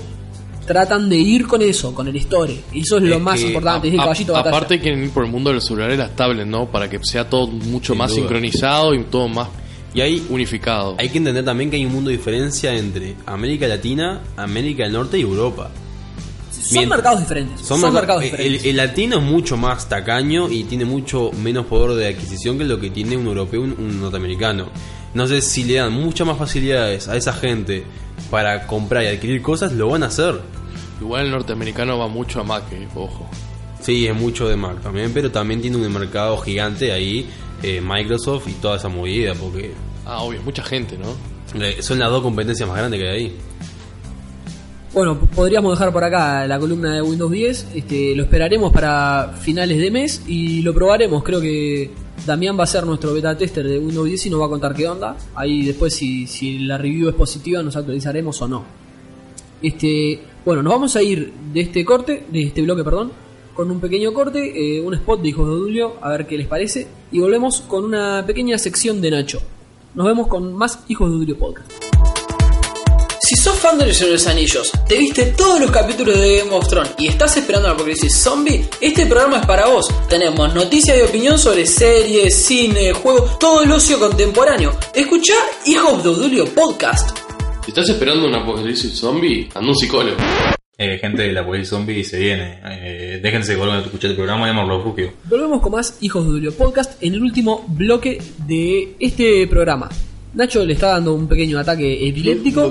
[0.66, 2.60] tratan de ir con eso, con el story.
[2.74, 4.56] Eso es lo Es más que, importante, es el A- caballito de batalla.
[4.56, 6.66] aparte quieren ir por el mundo de los celulares las tablets, ¿no?
[6.70, 8.20] Para que sea todo mucho Sin más duda.
[8.20, 9.48] sincronizado y todo más
[9.94, 10.96] Y ahí unificado.
[10.98, 14.92] hay que entender también que hay un mundo de diferencia entre América Latina, América del
[14.92, 15.70] Norte y Europa.
[16.50, 17.60] Son mercados diferentes.
[17.60, 18.64] Son, mercados el- diferentes.
[18.64, 22.80] El, latino es mucho más tacaño y tiene mucho menos poder de adquisición que lo
[22.80, 24.68] que tiene un europeo un, un norteamericano.
[25.12, 27.84] Entonces, si le dan muchas más facilidades a esa gente
[28.34, 30.40] para comprar y adquirir cosas, lo van a hacer.
[31.00, 33.30] Igual el norteamericano va mucho a Mac, eh, ojo.
[33.80, 37.30] Sí, es mucho de Mac también, pero también tiene un mercado gigante ahí,
[37.62, 39.72] eh, Microsoft y toda esa movida, porque
[40.04, 41.14] Ah, obvio, mucha gente, ¿no?
[41.80, 43.36] son las dos competencias más grandes que hay ahí.
[44.92, 47.68] Bueno, podríamos dejar por acá la columna de Windows 10.
[47.72, 51.22] Este, lo esperaremos para finales de mes y lo probaremos.
[51.22, 51.92] Creo que
[52.26, 54.74] Damián va a ser nuestro beta tester de Windows 10 y nos va a contar
[54.74, 55.16] qué onda.
[55.34, 58.64] Ahí después, si, si la review es positiva, nos actualizaremos o no.
[59.60, 63.12] Este, bueno, nos vamos a ir de este corte, de este bloque, perdón,
[63.54, 66.46] con un pequeño corte, eh, un spot de Hijos de Dulio, a ver qué les
[66.46, 66.86] parece.
[67.12, 69.40] Y volvemos con una pequeña sección de Nacho.
[69.94, 71.83] Nos vemos con más Hijos de Dulio Podcast.
[73.34, 76.68] Si sos fan de los los Anillos, te viste todos los capítulos de Game of
[76.68, 79.88] Thrones y estás esperando la apocalipsis zombie, este programa es para vos.
[80.08, 84.78] Tenemos noticias y opinión sobre series, cine, juegos, todo el ocio contemporáneo.
[84.94, 85.34] Escucha
[85.66, 87.18] Hijos de Dulio Podcast.
[87.64, 90.16] Si estás esperando un apocalipsis zombie, anda un psicólogo.
[90.78, 92.60] Eh, gente de la Police Zombie se viene.
[92.64, 95.12] Eh, déjense colgar de escuchar el programa y llamar refugio.
[95.28, 99.88] Volvemos con más Hijos de Dulio Podcast en el último bloque de este programa.
[100.34, 102.70] Nacho le está dando un pequeño ataque epiléptico.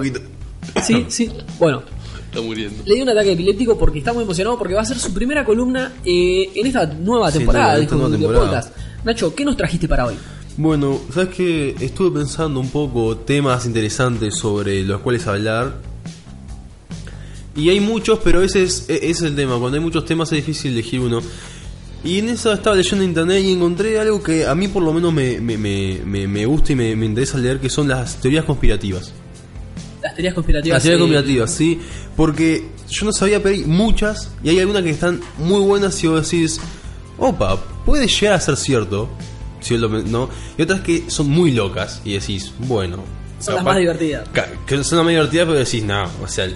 [0.84, 1.32] Sí, sí.
[1.60, 1.84] Bueno,
[2.26, 2.82] Está muriendo.
[2.86, 5.46] le dio un ataque epiléptico porque está muy emocionado porque va a ser su primera
[5.46, 8.46] columna eh, en esta nueva temporada de nueva temporada.
[8.46, 8.76] Podcast.
[9.04, 10.16] Nacho, ¿qué nos trajiste para hoy?
[10.58, 15.76] Bueno, sabes que estuve pensando un poco temas interesantes sobre los cuales hablar.
[17.56, 19.58] Y hay muchos, pero ese es, e- ese es el tema.
[19.60, 21.22] Cuando hay muchos temas es difícil elegir uno.
[22.04, 24.92] Y en eso estaba leyendo en internet y encontré algo que a mí por lo
[24.92, 28.18] menos me, me, me, me- me gusta y me, me interesa leer, que son las
[28.20, 29.14] teorías conspirativas.
[30.14, 30.76] Las teorías conspirativas.
[30.76, 31.80] Las teorías conspirativas, sí.
[32.16, 34.30] Porque yo no sabía, pero hay muchas.
[34.44, 36.62] Y hay algunas que están muy buenas y vos decís,
[37.18, 39.10] opa, puede llegar a ser cierto.
[39.60, 40.30] Si lo, ¿no?
[40.56, 43.04] Y otras que son muy locas y decís, bueno.
[43.40, 44.30] Son las más divertidas.
[44.68, 46.48] Que son las más divertidas, pero decís, no, o sea,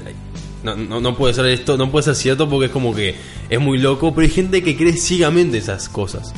[0.63, 3.15] no, no, no puede ser esto, no puede ser cierto porque es como que
[3.49, 4.13] es muy loco.
[4.13, 6.31] Pero hay gente que cree ciegamente esas cosas.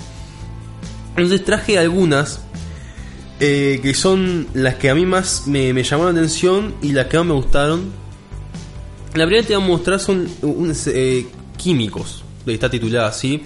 [1.17, 2.39] Entonces traje algunas
[3.39, 7.07] eh, que son las que a mí más me, me llamaron la atención y las
[7.07, 7.91] que más me gustaron.
[9.15, 10.27] La primera que te voy a mostrar son
[10.87, 13.41] eh, químicos, está titulada así,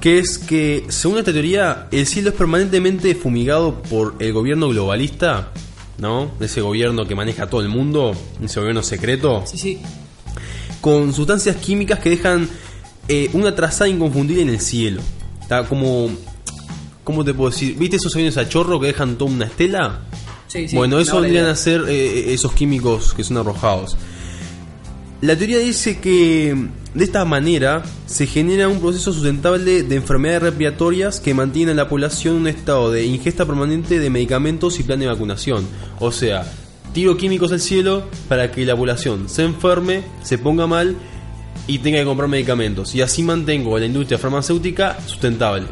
[0.00, 5.52] que es que según esta teoría el cielo es permanentemente fumigado por el gobierno globalista,
[5.98, 6.30] ¿no?
[6.40, 9.78] Ese gobierno que maneja a todo el mundo, ese gobierno secreto Sí, sí.
[10.80, 12.48] con sustancias químicas que dejan
[13.08, 15.00] eh, una trazada inconfundible en el cielo.
[15.40, 16.10] Está como.
[17.06, 17.76] ¿Cómo te puedo decir?
[17.78, 20.00] ¿Viste esos aviones a chorro que dejan toda una estela?
[20.48, 23.96] Sí, sí, bueno, eso vendrían a ser eh, esos químicos que son arrojados.
[25.20, 31.20] La teoría dice que de esta manera se genera un proceso sustentable de enfermedades respiratorias
[31.20, 34.98] que mantienen a la población en un estado de ingesta permanente de medicamentos y plan
[34.98, 35.64] de vacunación.
[36.00, 36.52] O sea,
[36.92, 40.96] tiro químicos al cielo para que la población se enferme, se ponga mal
[41.68, 42.96] y tenga que comprar medicamentos.
[42.96, 45.68] Y así mantengo la industria farmacéutica sustentable.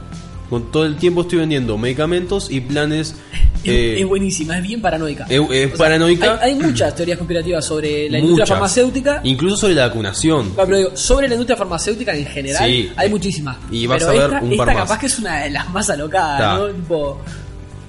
[0.50, 3.14] Con todo el tiempo estoy vendiendo medicamentos y planes.
[3.64, 5.24] Es, eh, es buenísima, es bien paranoica.
[5.26, 6.38] es- es paranoica.
[6.42, 9.20] Hay, hay muchas teorías conspirativas sobre la industria farmacéutica.
[9.24, 10.50] Incluso sobre la vacunación.
[10.50, 12.90] Claro, pero digo, sobre la industria farmacéutica en general Sí.
[12.94, 13.56] hay muchísimas.
[13.70, 14.82] Y vas pero a ver esta, un esta par más.
[14.84, 16.58] capaz que es una de las más alocadas, Ta.
[16.58, 16.66] ¿no?
[16.74, 17.20] Tipo,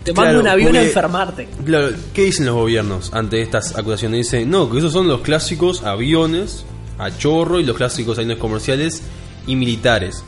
[0.05, 1.47] te Claro, manda un avión a enfermarte.
[1.65, 4.31] Claro, ¿qué dicen los gobiernos ante estas acusaciones?
[4.31, 6.63] Dicen, no, que esos son los clásicos aviones
[6.99, 9.01] a chorro y los clásicos aviones comerciales
[9.45, 10.23] y militares.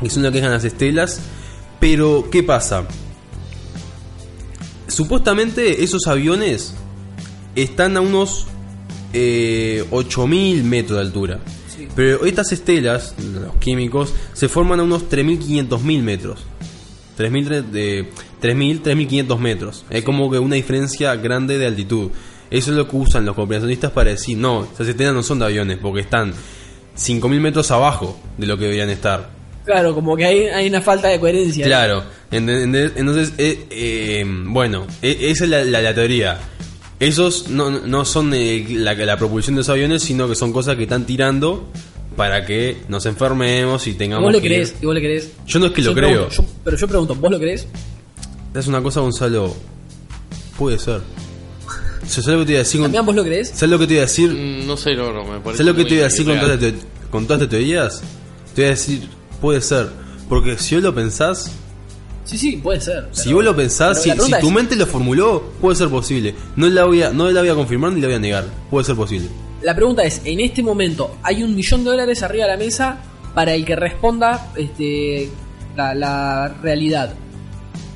[0.00, 1.20] Que son los que dejan las estelas.
[1.80, 2.86] Pero, ¿qué pasa?
[4.88, 6.74] Supuestamente esos aviones
[7.54, 8.46] están a unos
[9.12, 11.40] eh, 8000 metros de altura.
[11.74, 11.88] Sí.
[11.94, 16.40] Pero estas estelas, los químicos, se forman a unos 3500.000 metros.
[17.18, 18.10] 3.000, tre- de
[18.42, 19.84] 3.000, 3.500 metros.
[19.90, 22.10] Es como que una diferencia grande de altitud.
[22.50, 25.44] Eso es lo que usan los conspiracionistas para decir, no, esas estelas no son de
[25.44, 26.32] aviones, porque están
[26.96, 29.30] 5.000 metros abajo de lo que deberían estar.
[29.64, 31.64] Claro, como que hay, hay una falta de coherencia.
[31.66, 36.38] Claro, ende- entonces, eh, eh, bueno, e- esa es la, la- la teoría.
[36.98, 40.76] Esos no, no son eh, la, la propulsión de esos aviones, sino que son cosas
[40.76, 41.68] que están tirando
[42.16, 44.52] para que nos enfermemos y ¿Y tengamos vos que ir.
[44.52, 44.74] crees?
[44.82, 45.30] ¿Y vos le crees?
[45.46, 46.28] Yo no es que lo creo.
[46.28, 47.66] yo- pero yo pregunto, ¿vos lo crees?
[48.54, 49.54] Es una cosa, Gonzalo.
[50.58, 51.00] puede ser.
[52.06, 52.80] ¿Sabes lo que te voy a decir?
[52.80, 53.48] con- ¿También vos lo crees?
[53.50, 54.30] ¿Sabes lo que te voy a decir?
[54.30, 55.58] Mm, No sé, no, no, me parece.
[55.62, 56.74] ¿Sabes lo que te voy a decir con todas, teo-
[57.10, 58.02] con todas estas teorías?
[58.54, 59.08] Te voy a decir,
[59.40, 59.88] puede ser.
[60.28, 61.50] Porque si vos lo pensás,
[62.24, 63.08] Sí, sí, puede ser.
[63.12, 66.34] si vos lo pensás, si, tu es- mente lo formuló, puede ser posible.
[66.56, 68.44] No la, voy a, no la voy a confirmar ni la voy a negar.
[68.70, 69.28] Puede ser posible.
[69.62, 72.98] La pregunta es, en este momento, hay un millón de dólares arriba de la mesa
[73.34, 75.30] para el que responda este,
[75.76, 77.12] la, la realidad.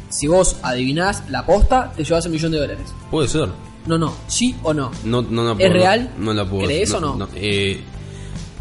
[0.09, 2.93] Si vos adivinás la posta, te llevas un millón de dólares.
[3.11, 3.49] Puede ser.
[3.87, 4.91] No, no, sí o no.
[5.05, 6.11] No, no la ¿Es puedo- real?
[6.19, 7.29] No la puedo ¿Crees no, o no?
[7.35, 7.81] eh,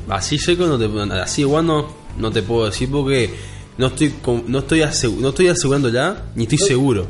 [0.09, 1.65] así seco no te así igual
[2.17, 3.33] no, te puedo decir porque
[3.77, 4.13] no estoy
[4.47, 7.07] no estoy asegu- no estoy asegurándola ni estoy seguro.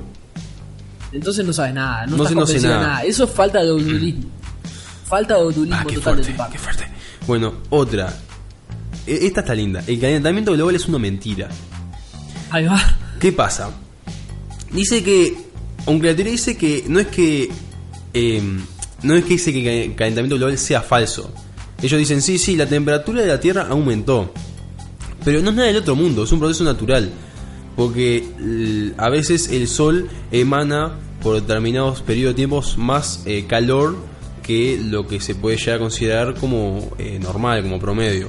[1.12, 2.88] Entonces no sabes nada, no, No estás sé- no sé convencido de nada.
[2.94, 3.04] nada.
[3.04, 4.24] Eso es falta de autodulismo.
[5.06, 6.54] falta de autodulismo Ah, qué total de fuerte, tu parte.
[6.54, 6.84] qué fuerte.
[7.28, 8.14] Bueno, otra.
[9.06, 9.84] E- Esta está linda.
[9.86, 11.50] El calentamiento global es una mentira.
[12.50, 12.82] Ahí va.
[13.20, 13.70] ¿Qué pasa?
[14.72, 15.38] Dice que,
[15.86, 17.52] aunque la teoría dice que no es que,
[18.14, 18.42] eh,
[19.04, 21.32] no es que dice que el calentamiento global sea falso.
[21.82, 24.34] Ellos dicen, sí, sí, la temperatura de la Tierra aumentó.
[25.24, 27.10] Pero no es nada del otro mundo, es un proceso natural.
[27.76, 33.96] Porque a veces el Sol emana por determinados periodos de tiempos más eh, calor
[34.44, 38.28] que lo que se puede llegar a considerar como eh, normal, como promedio.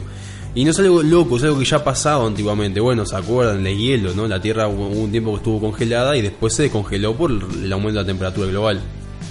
[0.54, 2.78] Y no es algo loco, es algo que ya ha pasado antiguamente.
[2.78, 4.28] Bueno, se acuerdan, el hielo, ¿no?
[4.28, 7.98] La Tierra hubo un tiempo que estuvo congelada y después se descongeló por el aumento
[7.98, 8.80] de la temperatura global.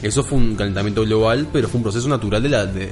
[0.02, 2.90] Eso fue un calentamiento global, pero fue un proceso natural de la, de,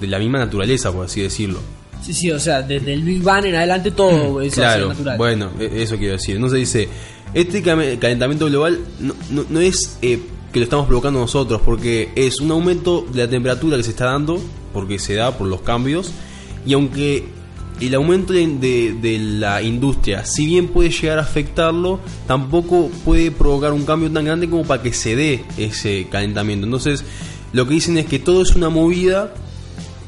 [0.00, 1.60] de la misma naturaleza, por así decirlo.
[2.02, 5.18] Sí, sí, o sea, desde el Big Bang en adelante todo ha sido Claro, natural.
[5.18, 6.36] bueno, e- eso quiero decir.
[6.36, 6.88] Entonces dice,
[7.34, 10.18] este calentamiento global no, no- no es eh,
[10.52, 14.06] que lo estamos provocando nosotros, porque es un aumento de la temperatura que se está
[14.06, 14.40] dando,
[14.72, 16.10] porque se da por los cambios,
[16.64, 17.26] y aunque
[17.80, 23.30] el aumento de, de- de la industria, si bien puede llegar a afectarlo, tampoco puede
[23.30, 26.64] provocar un cambio tan grande como para que se dé ese calentamiento.
[26.64, 27.04] Entonces,
[27.52, 29.34] lo que dicen es que todo es una movida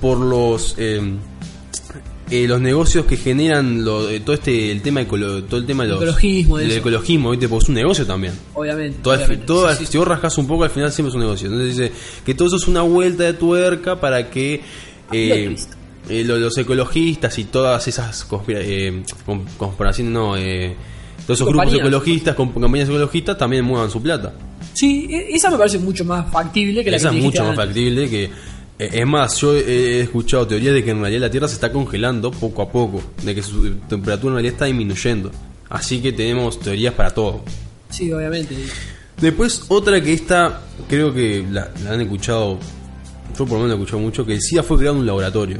[0.00, 0.74] por los...
[0.78, 1.16] eh,
[2.30, 5.82] eh, los negocios que generan lo, eh, todo este el tema ecolo- todo el tema
[5.82, 7.48] de los, Ecologismo, de ecologismo ¿viste?
[7.48, 8.98] porque es un negocio también Obviamente.
[9.02, 9.44] todo, obviamente.
[9.46, 9.92] todo- Sí, sí.
[9.92, 11.92] si vos rascas un poco al final siempre es un negocio entonces dice
[12.24, 14.60] que todo eso es una vuelta de tuerca para que
[15.12, 15.72] eh, twist.
[16.08, 20.76] eh, lo- los ecologistas y todas esas conspira- eh, con- conspiraciones no eh,
[21.26, 21.80] todos esos grupos Compañías.
[21.86, 24.32] ecologistas con campañas ecologistas también muevan su plata
[24.72, 27.50] Sí, e- esa me parece mucho más factible que la esa que es mucho más
[27.58, 27.64] antes.
[27.66, 28.30] factible que eh,
[28.92, 32.30] es más, yo he escuchado teorías de que en realidad la Tierra se está congelando
[32.30, 35.30] poco a poco, de que su temperatura en realidad está disminuyendo.
[35.68, 37.42] Así que tenemos teorías para todo.
[37.90, 38.54] Sí, obviamente.
[39.20, 42.58] Después otra que esta, creo que la, la han escuchado,
[43.38, 45.06] yo por lo menos la he escuchado mucho, que el SIDA fue creado en un
[45.06, 45.58] laboratorio.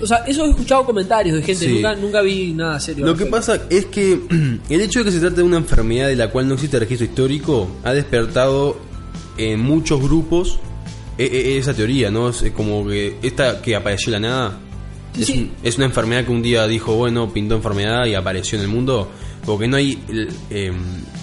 [0.00, 1.74] O sea, eso he escuchado comentarios de gente, Sí.
[1.74, 3.06] nunca, nunca vi nada serio.
[3.06, 4.18] Lo que pasa es que
[4.68, 7.06] el hecho de que se trate de una enfermedad de la cual no existe registro
[7.06, 8.78] histórico ha despertado
[9.38, 10.58] en muchos grupos
[11.18, 12.28] esa teoría, ¿no?
[12.30, 14.58] Es como que esta que apareció de la nada
[15.14, 15.32] Sí, es, sí.
[15.38, 18.70] un- es una enfermedad que un día dijo, bueno, pintó enfermedad y apareció en el
[18.70, 19.10] mundo,
[19.44, 20.02] porque no hay
[20.50, 20.74] em,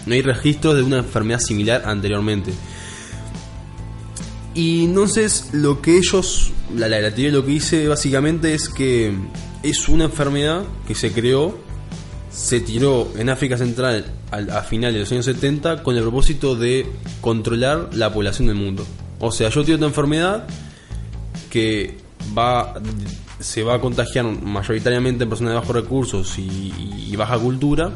[0.06, 2.52] no hay registros de una enfermedad similar anteriormente.
[4.56, 9.14] Y entonces lo que ellos, la, la, la teoría lo que dice básicamente es que
[9.64, 11.58] es una enfermedad que se creó,
[12.32, 16.56] se tiró en África Central al- a finales de los años 70 con el propósito
[16.56, 16.86] de
[17.22, 18.86] controlar la población del mundo.
[19.20, 20.46] O sea, yo tiro esta enfermedad
[21.50, 21.98] que
[22.38, 22.74] va
[23.40, 26.74] se va a contagiar mayoritariamente en personas de bajos recursos y,
[27.10, 27.92] y baja cultura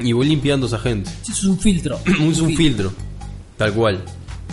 [0.00, 1.10] y voy limpiando a esa gente.
[1.22, 1.98] Sí, eso es un filtro.
[2.30, 2.92] Es un filtro,
[3.56, 4.00] tal cual.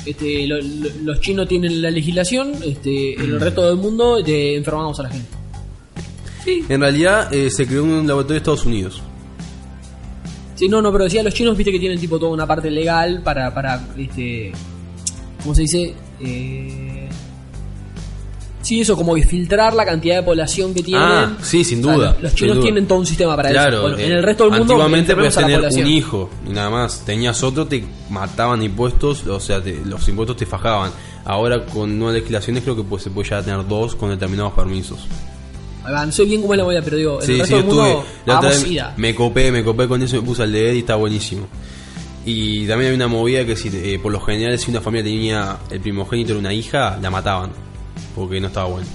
[0.05, 4.55] Este, lo- lo- los chinos tienen la legislación, este, en el resto del mundo te
[4.55, 5.27] enfermamos a la gente.
[6.43, 9.01] Sí, En realidad eh, se creó en un laboratorio de Estados Unidos.
[10.55, 13.21] sí, no, no, pero decía los chinos, viste que tienen tipo toda una parte legal
[13.23, 14.51] para, para este,
[15.41, 15.93] ¿cómo se dice?
[16.19, 17.09] Eh,
[18.61, 21.03] sí, eso, como que filtrar la cantidad de población que tienen.
[21.03, 22.63] Ah, sí, sin O sea, duda, los chinos duda.
[22.63, 23.81] tienen todo un sistema para Claro, eso.
[23.81, 27.03] Bueno, eh, en el resto del mundo antiguamente podías tener un hijo y nada más.
[27.05, 30.91] Tenías otro, te mataban impuestos, o sea, te- los impuestos te fajaban.
[31.25, 34.53] Ahora con nuevas legislaciones creo que pues, se puede llegar a tener dos con determinados
[34.53, 34.99] permisos.
[35.83, 37.65] No sé bien cómo es la movida, pero digo, en Sí, el sí, resto del
[37.65, 37.83] estuve.
[37.93, 40.75] mundo La otra vamos vez me copé, me copé con eso, me puse al leer
[40.75, 41.47] y está buenísimo.
[42.25, 45.57] Y también hay una movida que si, eh, por lo general si una familia tenía
[45.71, 47.51] el primogénito era una hija, la mataban.
[48.15, 48.87] Porque no estaba bueno.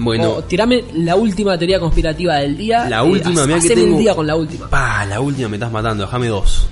[0.00, 2.88] Bueno, Oh, tirame la última teoría conspirativa del día.
[2.88, 4.68] La eh, última, ha- mirá que tengo- el día con la última.
[4.70, 6.68] pa, la última me estás matando, déjame dos.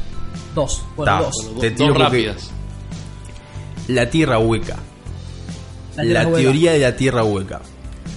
[0.55, 0.83] Dos.
[0.97, 1.21] Bueno, Ta.
[1.23, 1.35] dos.
[1.61, 2.51] Te dos, tiro dos porque- rápidas.
[3.89, 4.77] La tierra hueca.
[5.97, 6.39] La La, tierra hueca.
[6.43, 7.61] teoría de la tierra hueca.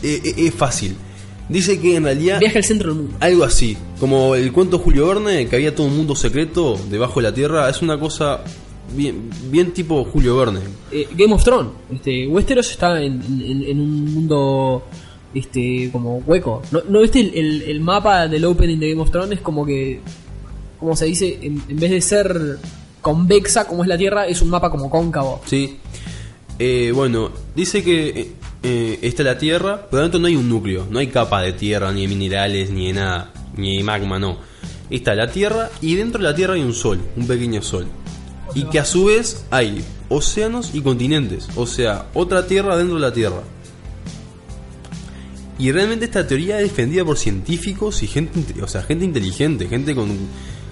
[0.03, 0.95] Eh, eh, es fácil.
[1.49, 3.17] Dice que en realidad Viaje al centro del mundo.
[3.19, 7.19] algo así, como el cuento de Julio Verne, que había todo un mundo secreto debajo
[7.19, 8.41] de la tierra, es una cosa
[8.95, 10.59] bien, bien tipo Julio Verne.
[10.91, 11.71] Eh, Game of Thrones.
[11.91, 14.84] Este, Westeros está en, en- en un mundo
[15.34, 16.61] este como hueco.
[16.71, 19.31] ¿No, no viste el, el- el mapa del opening de Game of Thrones?
[19.38, 20.01] Es como que,
[20.80, 22.57] como se dice, en, en vez de ser
[23.01, 25.41] convexa como es la Tierra, es un mapa como cóncavo.
[25.45, 25.77] Sí.
[26.61, 28.34] Eh, bueno, dice que
[28.64, 31.94] eh, está la Tierra, pero dentro no hay un núcleo, no hay capa de tierra,
[31.94, 34.38] ni de minerales, ni de nada, ni de magma, no.
[34.90, 37.88] Está la Tierra y dentro de la Tierra hay un sol, un pequeño sol.
[38.56, 43.02] Y que a su vez hay océanos y continentes, o sea, otra Tierra dentro de
[43.02, 43.44] la Tierra.
[45.57, 49.95] Y realmente esta teoría es defendida por científicos y gente, o sea, gente inteligente, gente
[49.95, 50.10] con,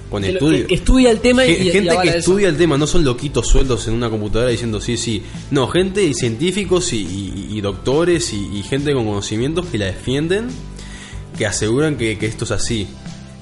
[0.09, 2.17] con Que, que- que estudia el tema y, Gen- y gente que eso.
[2.19, 5.21] estudia el tema, no son loquitos sueldos en una computadora diciendo sí, sí.
[5.51, 10.47] No, gente y científicos y, y- y doctores y, gente con conocimientos que la defienden,
[11.37, 12.87] que aseguran que, que esto es así.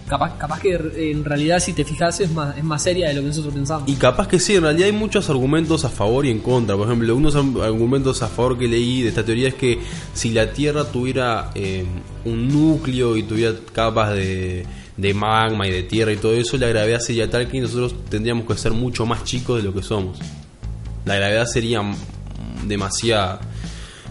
[0.07, 0.75] Capaz, capaz que
[1.11, 3.89] en realidad, si te fijas, es más, es más seria de lo que nosotros pensamos.
[3.89, 6.75] Y capaz que sí, en realidad hay muchos argumentos a favor y en contra.
[6.77, 9.79] Por ejemplo, unos argumentos a favor que leí de esta teoría es que
[10.13, 11.85] si la Tierra tuviera eh,
[12.23, 14.63] un núcleo y tuviera capas de,
[14.97, 18.45] de magma y de tierra y todo eso, la gravedad sería tal que nosotros tendríamos
[18.47, 20.17] que ser mucho más chicos de lo que somos.
[21.05, 21.81] La gravedad sería
[22.65, 23.41] demasiada.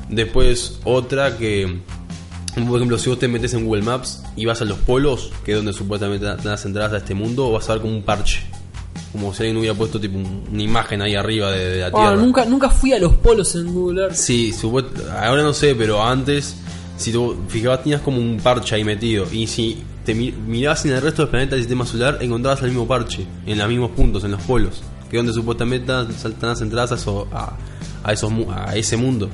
[0.08, 1.80] Después otra que,
[2.54, 5.52] por ejemplo, si vos te metes en Google Maps y vas a los polos, que
[5.52, 8.40] es donde supuestamente están las entradas a este mundo, vas a ver como un parche.
[9.12, 12.16] Como si alguien hubiera puesto tipo un- una imagen ahí arriba de, de la Tierra.
[12.16, 14.14] nunca, nunca fui a los polos en Google Earth.
[14.14, 14.52] Sí,
[15.20, 16.56] ahora no sé, pero antes,
[16.96, 19.26] si tú fijabas, tenías como un parche ahí metido.
[19.32, 22.68] Y si te mi- mirabas en el resto del planeta del sistema solar, encontrabas el
[22.70, 26.60] mismo parche, en los mismos puntos, en los polos, que es donde supuestamente están las
[26.60, 27.56] entradas a, eso- a,
[28.02, 29.28] a esos, a ese mundo.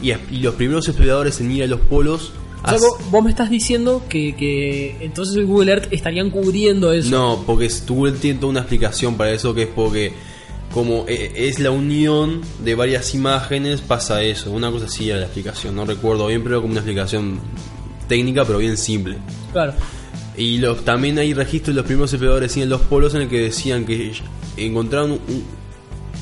[0.00, 2.32] Y, los primeros exploradores en ir a los polos.
[2.64, 6.92] O sea, vos, vos me estás diciendo que, que entonces el Google Earth estarían cubriendo
[6.92, 7.10] eso.
[7.10, 10.12] No, porque Google tiene toda una explicación para eso, que es porque
[10.72, 14.50] como eh, es la unión de varias imágenes, pasa eso.
[14.50, 17.40] Una cosa así era la explicación, no recuerdo bien, pero como una explicación
[18.08, 19.18] técnica, pero bien simple.
[19.52, 19.72] Claro.
[20.38, 23.40] Y los, también hay registros de los primeros exploradores en los polos en el que
[23.40, 24.12] decían que
[24.56, 25.44] encontraron un,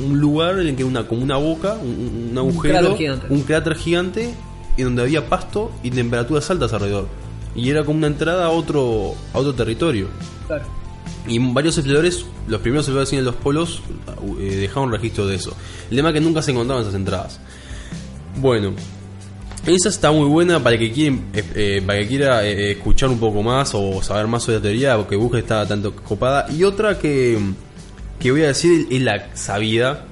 [0.00, 3.26] un lugar en el que una como una boca, un, un agujero, cráter gigante.
[3.28, 4.34] un cráter gigante,
[4.76, 7.08] y donde había pasto y temperaturas altas alrededor.
[7.54, 10.08] Y era como una entrada a otro a otro territorio.
[10.46, 10.64] Claro.
[11.28, 13.82] Y varios exploradores, los primeros exploradores en los polos,
[14.38, 15.54] eh, dejaron registro de eso.
[15.90, 17.40] El tema es que nunca se encontraban esas entradas.
[18.38, 18.74] Bueno,
[19.66, 23.08] esa está muy buena para el que quiere, eh, eh, para que quiera eh, escuchar
[23.08, 26.46] un poco más o saber más sobre la teoría, porque busque está tanto copada.
[26.50, 27.38] Y otra que,
[28.18, 30.04] que voy a decir es la sabida,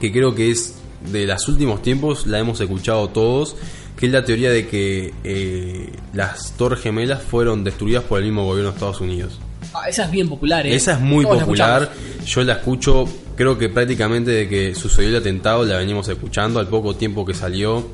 [0.00, 0.76] que creo que es
[1.10, 3.56] de los últimos tiempos, la hemos escuchado todos,
[3.96, 8.44] que es la teoría de que eh, las Torres Gemelas fueron destruidas por el mismo
[8.44, 9.38] gobierno de Estados Unidos.
[9.72, 10.74] Ah, esa es bien popular, ¿eh?
[10.74, 11.90] Esa es muy Todos popular.
[12.24, 13.04] Yo la escucho,
[13.36, 17.34] creo que prácticamente de que sucedió el atentado la venimos escuchando al poco tiempo que
[17.34, 17.86] salió.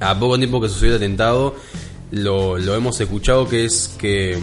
[0.00, 1.54] A poco tiempo que sucedió el atentado
[2.10, 4.38] lo, lo hemos escuchado que es que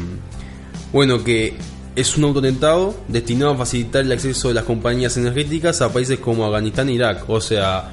[0.92, 1.56] bueno que
[1.96, 6.46] es un autoatentado destinado a facilitar el acceso de las compañías energéticas a países como
[6.46, 7.30] Afganistán e Irak.
[7.30, 7.92] O sea,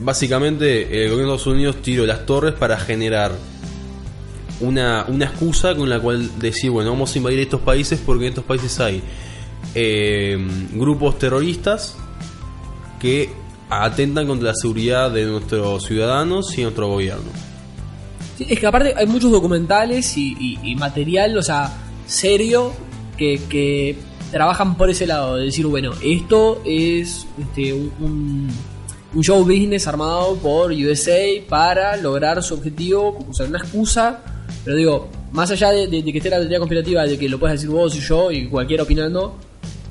[0.00, 3.32] básicamente el gobierno de Estados Unidos tiró las torres para generar
[4.60, 8.28] una, una excusa con la cual decir, bueno, vamos a invadir estos países porque en
[8.30, 9.02] estos países hay
[9.74, 10.38] eh,
[10.72, 11.96] grupos terroristas
[12.98, 13.30] que
[13.70, 17.30] atentan contra la seguridad de nuestros ciudadanos y nuestro gobierno.
[18.38, 21.72] Es que aparte hay muchos documentales y, material, o sea,
[22.06, 22.72] serio,
[23.16, 23.96] que,
[24.30, 25.36] trabajan por ese lado.
[25.36, 28.48] De decir, bueno, esto es este, un,
[29.20, 31.18] show business armado por USA
[31.48, 34.20] para lograr su objetivo, como usar una excusa.
[34.64, 37.38] Pero digo, más allá de, de- de que esté la teoría conspirativa, de que lo
[37.38, 39.36] puedes decir vos y yo y cualquiera opinando,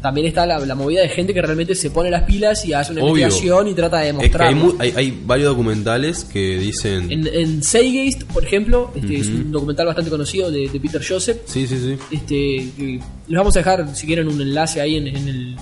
[0.01, 2.93] también está la, la movida de gente que realmente se pone las pilas y hace
[2.93, 3.23] una Obvio.
[3.25, 4.47] investigación y trata de Es que demostrar.
[4.47, 7.11] hay, mu- hay, hay varios documentales que dicen...
[7.11, 11.39] En, en Seigest, por ejemplo, este es un documental bastante conocido de, de Peter Joseph.
[11.45, 11.97] Sí, sí, sí.
[12.11, 12.69] Este,
[13.27, 15.55] les vamos a dejar, si quieren, un enlace ahí en, en el,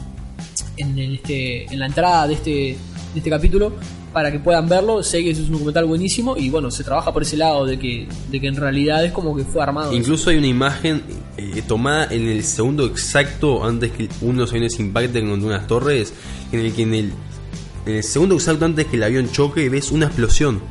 [0.78, 2.78] en, el, este, en la entrada de este,
[3.18, 3.74] este capítulo
[4.14, 5.04] para que puedan verlo.
[5.04, 8.40] Seigest es un documental buenísimo y bueno, se trabaja por ese lado de que, de
[8.40, 9.94] que en realidad es como que fue armado.
[9.94, 11.04] Incluso hay una imagen
[11.38, 15.68] eh, tomada en el segundo exacto antes que uno de los aviones impacten contra unas
[15.68, 16.14] torres,
[16.52, 17.12] en el que en el,
[17.86, 20.62] en el segundo exacto antes que el avión choque ves una explosión.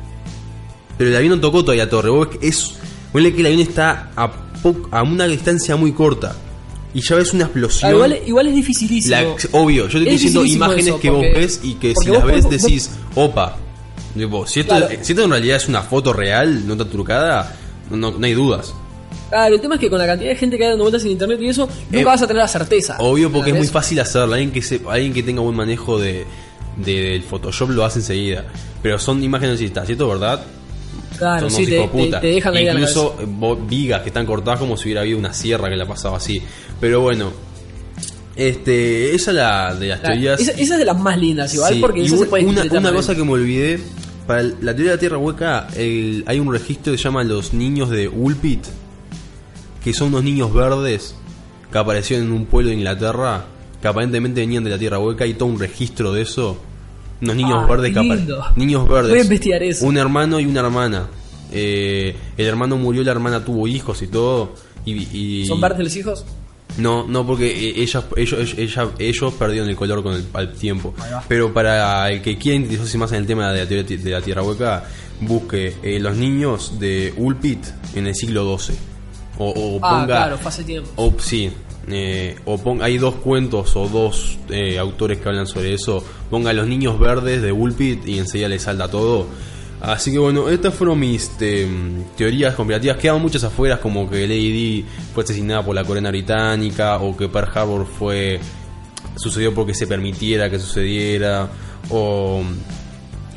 [0.97, 2.73] Pero el avión no tocó todavía torre, vos ves que es...
[3.13, 4.31] Que el avión está a,
[4.91, 6.35] a una distancia muy corta
[6.93, 7.91] y ya ves una Ah, explosión.
[7.93, 9.15] igual, igual es dificilísimo.
[9.15, 12.09] La- obvio, yo te estoy Es diciendo imágenes eso, que vos ves y que si
[12.09, 13.57] las ves vos- decís, opa,
[14.15, 14.87] Tipo, si, esto, Claro.
[15.03, 17.55] si esto en realidad es una foto real, no está trucada,
[17.91, 18.73] no, no- hay dudas.
[19.29, 21.11] Claro, el tema es que con la cantidad de gente que hay dando vueltas en
[21.11, 22.95] internet y eso, nunca Eh, vas a tener la certeza.
[22.99, 24.33] Obvio, porque es muy fácil hacerlo.
[24.33, 26.25] Alguien que, se, alguien que tenga buen manejo de,
[26.77, 28.45] de- del Photoshop lo hace enseguida.
[28.81, 30.43] Pero son imágenes y si esto es verdad,
[31.17, 33.15] Claro, sí, te, te- te dejan Incluso
[33.67, 36.41] vigas que están cortadas como si hubiera habido una sierra que la pasaba así.
[36.79, 37.31] Pero bueno,
[38.35, 40.39] este, esa es la de las teorías.
[40.39, 42.91] Esa, esa es de las más lindas, igual, Sí, porque un- se puede una, una
[42.93, 43.79] cosa que me olvidé,
[44.27, 47.23] para el- la teoría de la Tierra hueca el- hay un registro que se llama
[47.23, 48.63] los niños de Ulpit,
[49.83, 51.15] que son unos niños verdes
[51.71, 53.45] que aparecieron en un pueblo de Inglaterra,
[53.81, 56.57] que aparentemente venían de la Tierra hueca, y todo un registro de eso.
[57.21, 58.43] Unos niños Ah, verdes lindo.
[58.55, 59.09] Niños verdes.
[59.11, 59.85] Voy a investigar eso.
[59.85, 61.07] Un hermano y una hermana.
[61.51, 64.53] Eh, el hermano murió, la hermana tuvo hijos y todo.
[64.85, 66.25] Y, y- ¿Son verdes los hijos?
[66.77, 70.93] no, no, porque eh, ellas, ellos, ella- ellos perdieron el color con el al tiempo.
[71.27, 74.21] Pero para el que quiera interesarse más en el tema de la teoría de la
[74.21, 74.83] Tierra Hueca,
[75.21, 77.65] busque eh, los niños de Ulpit
[77.95, 78.75] en el siglo XII.
[79.39, 80.05] O, o Ah, ponga.
[80.05, 80.89] claro, hace tiempo.
[80.97, 81.49] O, sí.
[81.89, 86.03] Eh, o ponga, hay dos cuentos o dos eh, autores que hablan sobre eso.
[86.29, 89.27] Ponga los niños verdes de Ulpit y enseguida le salta todo.
[89.79, 91.67] Así que bueno, estas fueron mis este,
[92.17, 92.97] teorías conspirativas.
[92.97, 97.49] Quedan muchas afuera, como que Lady fue asesinada por la corona británica, o que Pearl
[97.53, 98.39] Harbor fue
[99.15, 101.49] sucedió porque se permitiera que sucediera,
[101.89, 102.43] o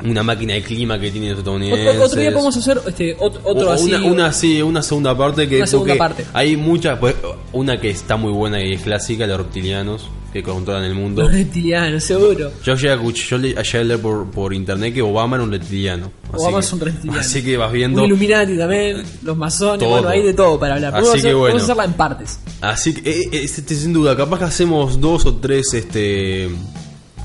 [0.04, 1.88] una máquina de clima que tienen los estadounidenses.
[1.90, 3.92] Otro, otro día podemos hacer este, ot- otro O- así.
[3.92, 6.24] una, una, sí, una segunda parte que Una segunda parte.
[6.32, 7.14] hay muchas pues,
[7.52, 11.32] una que está muy buena y es clásica los reptilianos que controlan el mundo Los
[11.32, 12.52] reptilianos, seguro.
[12.64, 15.50] yo llegué a, yo le- llegué a leer por, por internet que Obama era un
[15.50, 17.20] reptiliano Obama que- es un reptiliano.
[17.20, 19.90] así que vas viendo Un Illuminati también, los masones, Todo.
[19.90, 20.94] bueno, hay de todo para hablar.
[20.94, 21.56] Así Podemos, que hacer- bueno.
[21.56, 22.38] hacerla en partes.
[22.60, 26.48] Así que, eh, eh, este, sin duda, capaz que hacemos dos o tres este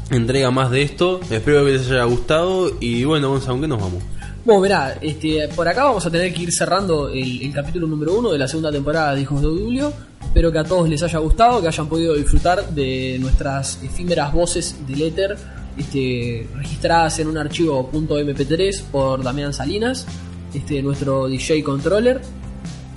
[0.09, 1.19] entrega más de esto.
[1.29, 2.71] Espero que les haya gustado.
[2.79, 4.03] Y bueno, Gonzalo, ¿con qué nos vamos?
[4.45, 8.13] Bueno, mirá, este, por acá vamos a tener que ir cerrando el, el capítulo número
[8.13, 9.91] uno de la segunda temporada de Hijos de Julio.
[10.21, 14.75] Espero que a todos les haya gustado, que hayan podido disfrutar de nuestras efímeras voces
[14.85, 15.35] del éter,
[15.77, 20.05] este, registradas en un archivo .mp3 por Damián Salinas,
[20.53, 22.21] este, nuestro DJ controller.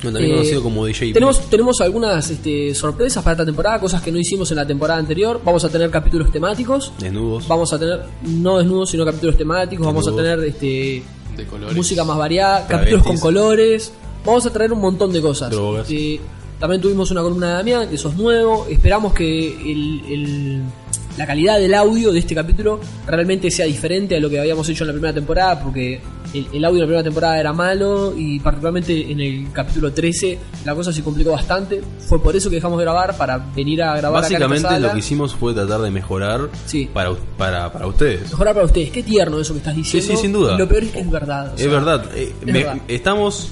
[0.03, 1.13] No, también Eh, conocido como DJ.
[1.13, 4.99] Tenemos, tenemos algunas este, sorpresas para esta temporada, cosas que no hicimos en la temporada
[5.01, 5.41] anterior.
[5.45, 6.93] Vamos a tener capítulos temáticos.
[7.01, 7.49] Desnudos.
[7.49, 9.85] Vamos a tener, no desnudos, sino capítulos temáticos.
[9.87, 11.03] Vamos a tener este,
[11.37, 11.77] De colores.
[11.77, 12.95] música más variada, Travestis.
[12.97, 13.93] capítulos con colores.
[14.25, 15.51] Vamos a traer un montón de cosas.
[15.51, 15.83] Drogas.
[15.91, 16.21] Este,
[16.61, 18.67] también tuvimos una columna de Damián, que eso es nuevo.
[18.69, 20.63] Esperamos que el- el-
[21.19, 24.85] la calidad del audio de este capítulo realmente sea diferente a lo que habíamos hecho
[24.85, 26.01] en la primera temporada, porque
[26.33, 30.39] el, el audio de la primera temporada era malo y particularmente en el capítulo 13
[30.65, 31.83] la cosa se complicó bastante.
[32.09, 34.93] Fue por eso que dejamos de grabar, para venir a grabar acá en Básicamente lo
[34.93, 36.89] que hicimos fue tratar de mejorar Sí.
[36.93, 38.31] para, para, para ustedes.
[38.31, 38.91] Mejorar para ustedes.
[38.91, 40.13] Qué tierno eso que estás diciendo.
[40.15, 40.57] sí, sin duda.
[40.57, 41.53] Lo peor es que es verdad.
[41.53, 42.05] o Es verdad.
[42.15, 42.77] eh, es me- verdad.
[42.89, 43.49] Estamos.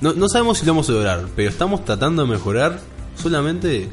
[0.00, 2.78] No, no sabemos si lo vamos a lograr, pero estamos tratando de mejorar
[3.20, 3.88] solamente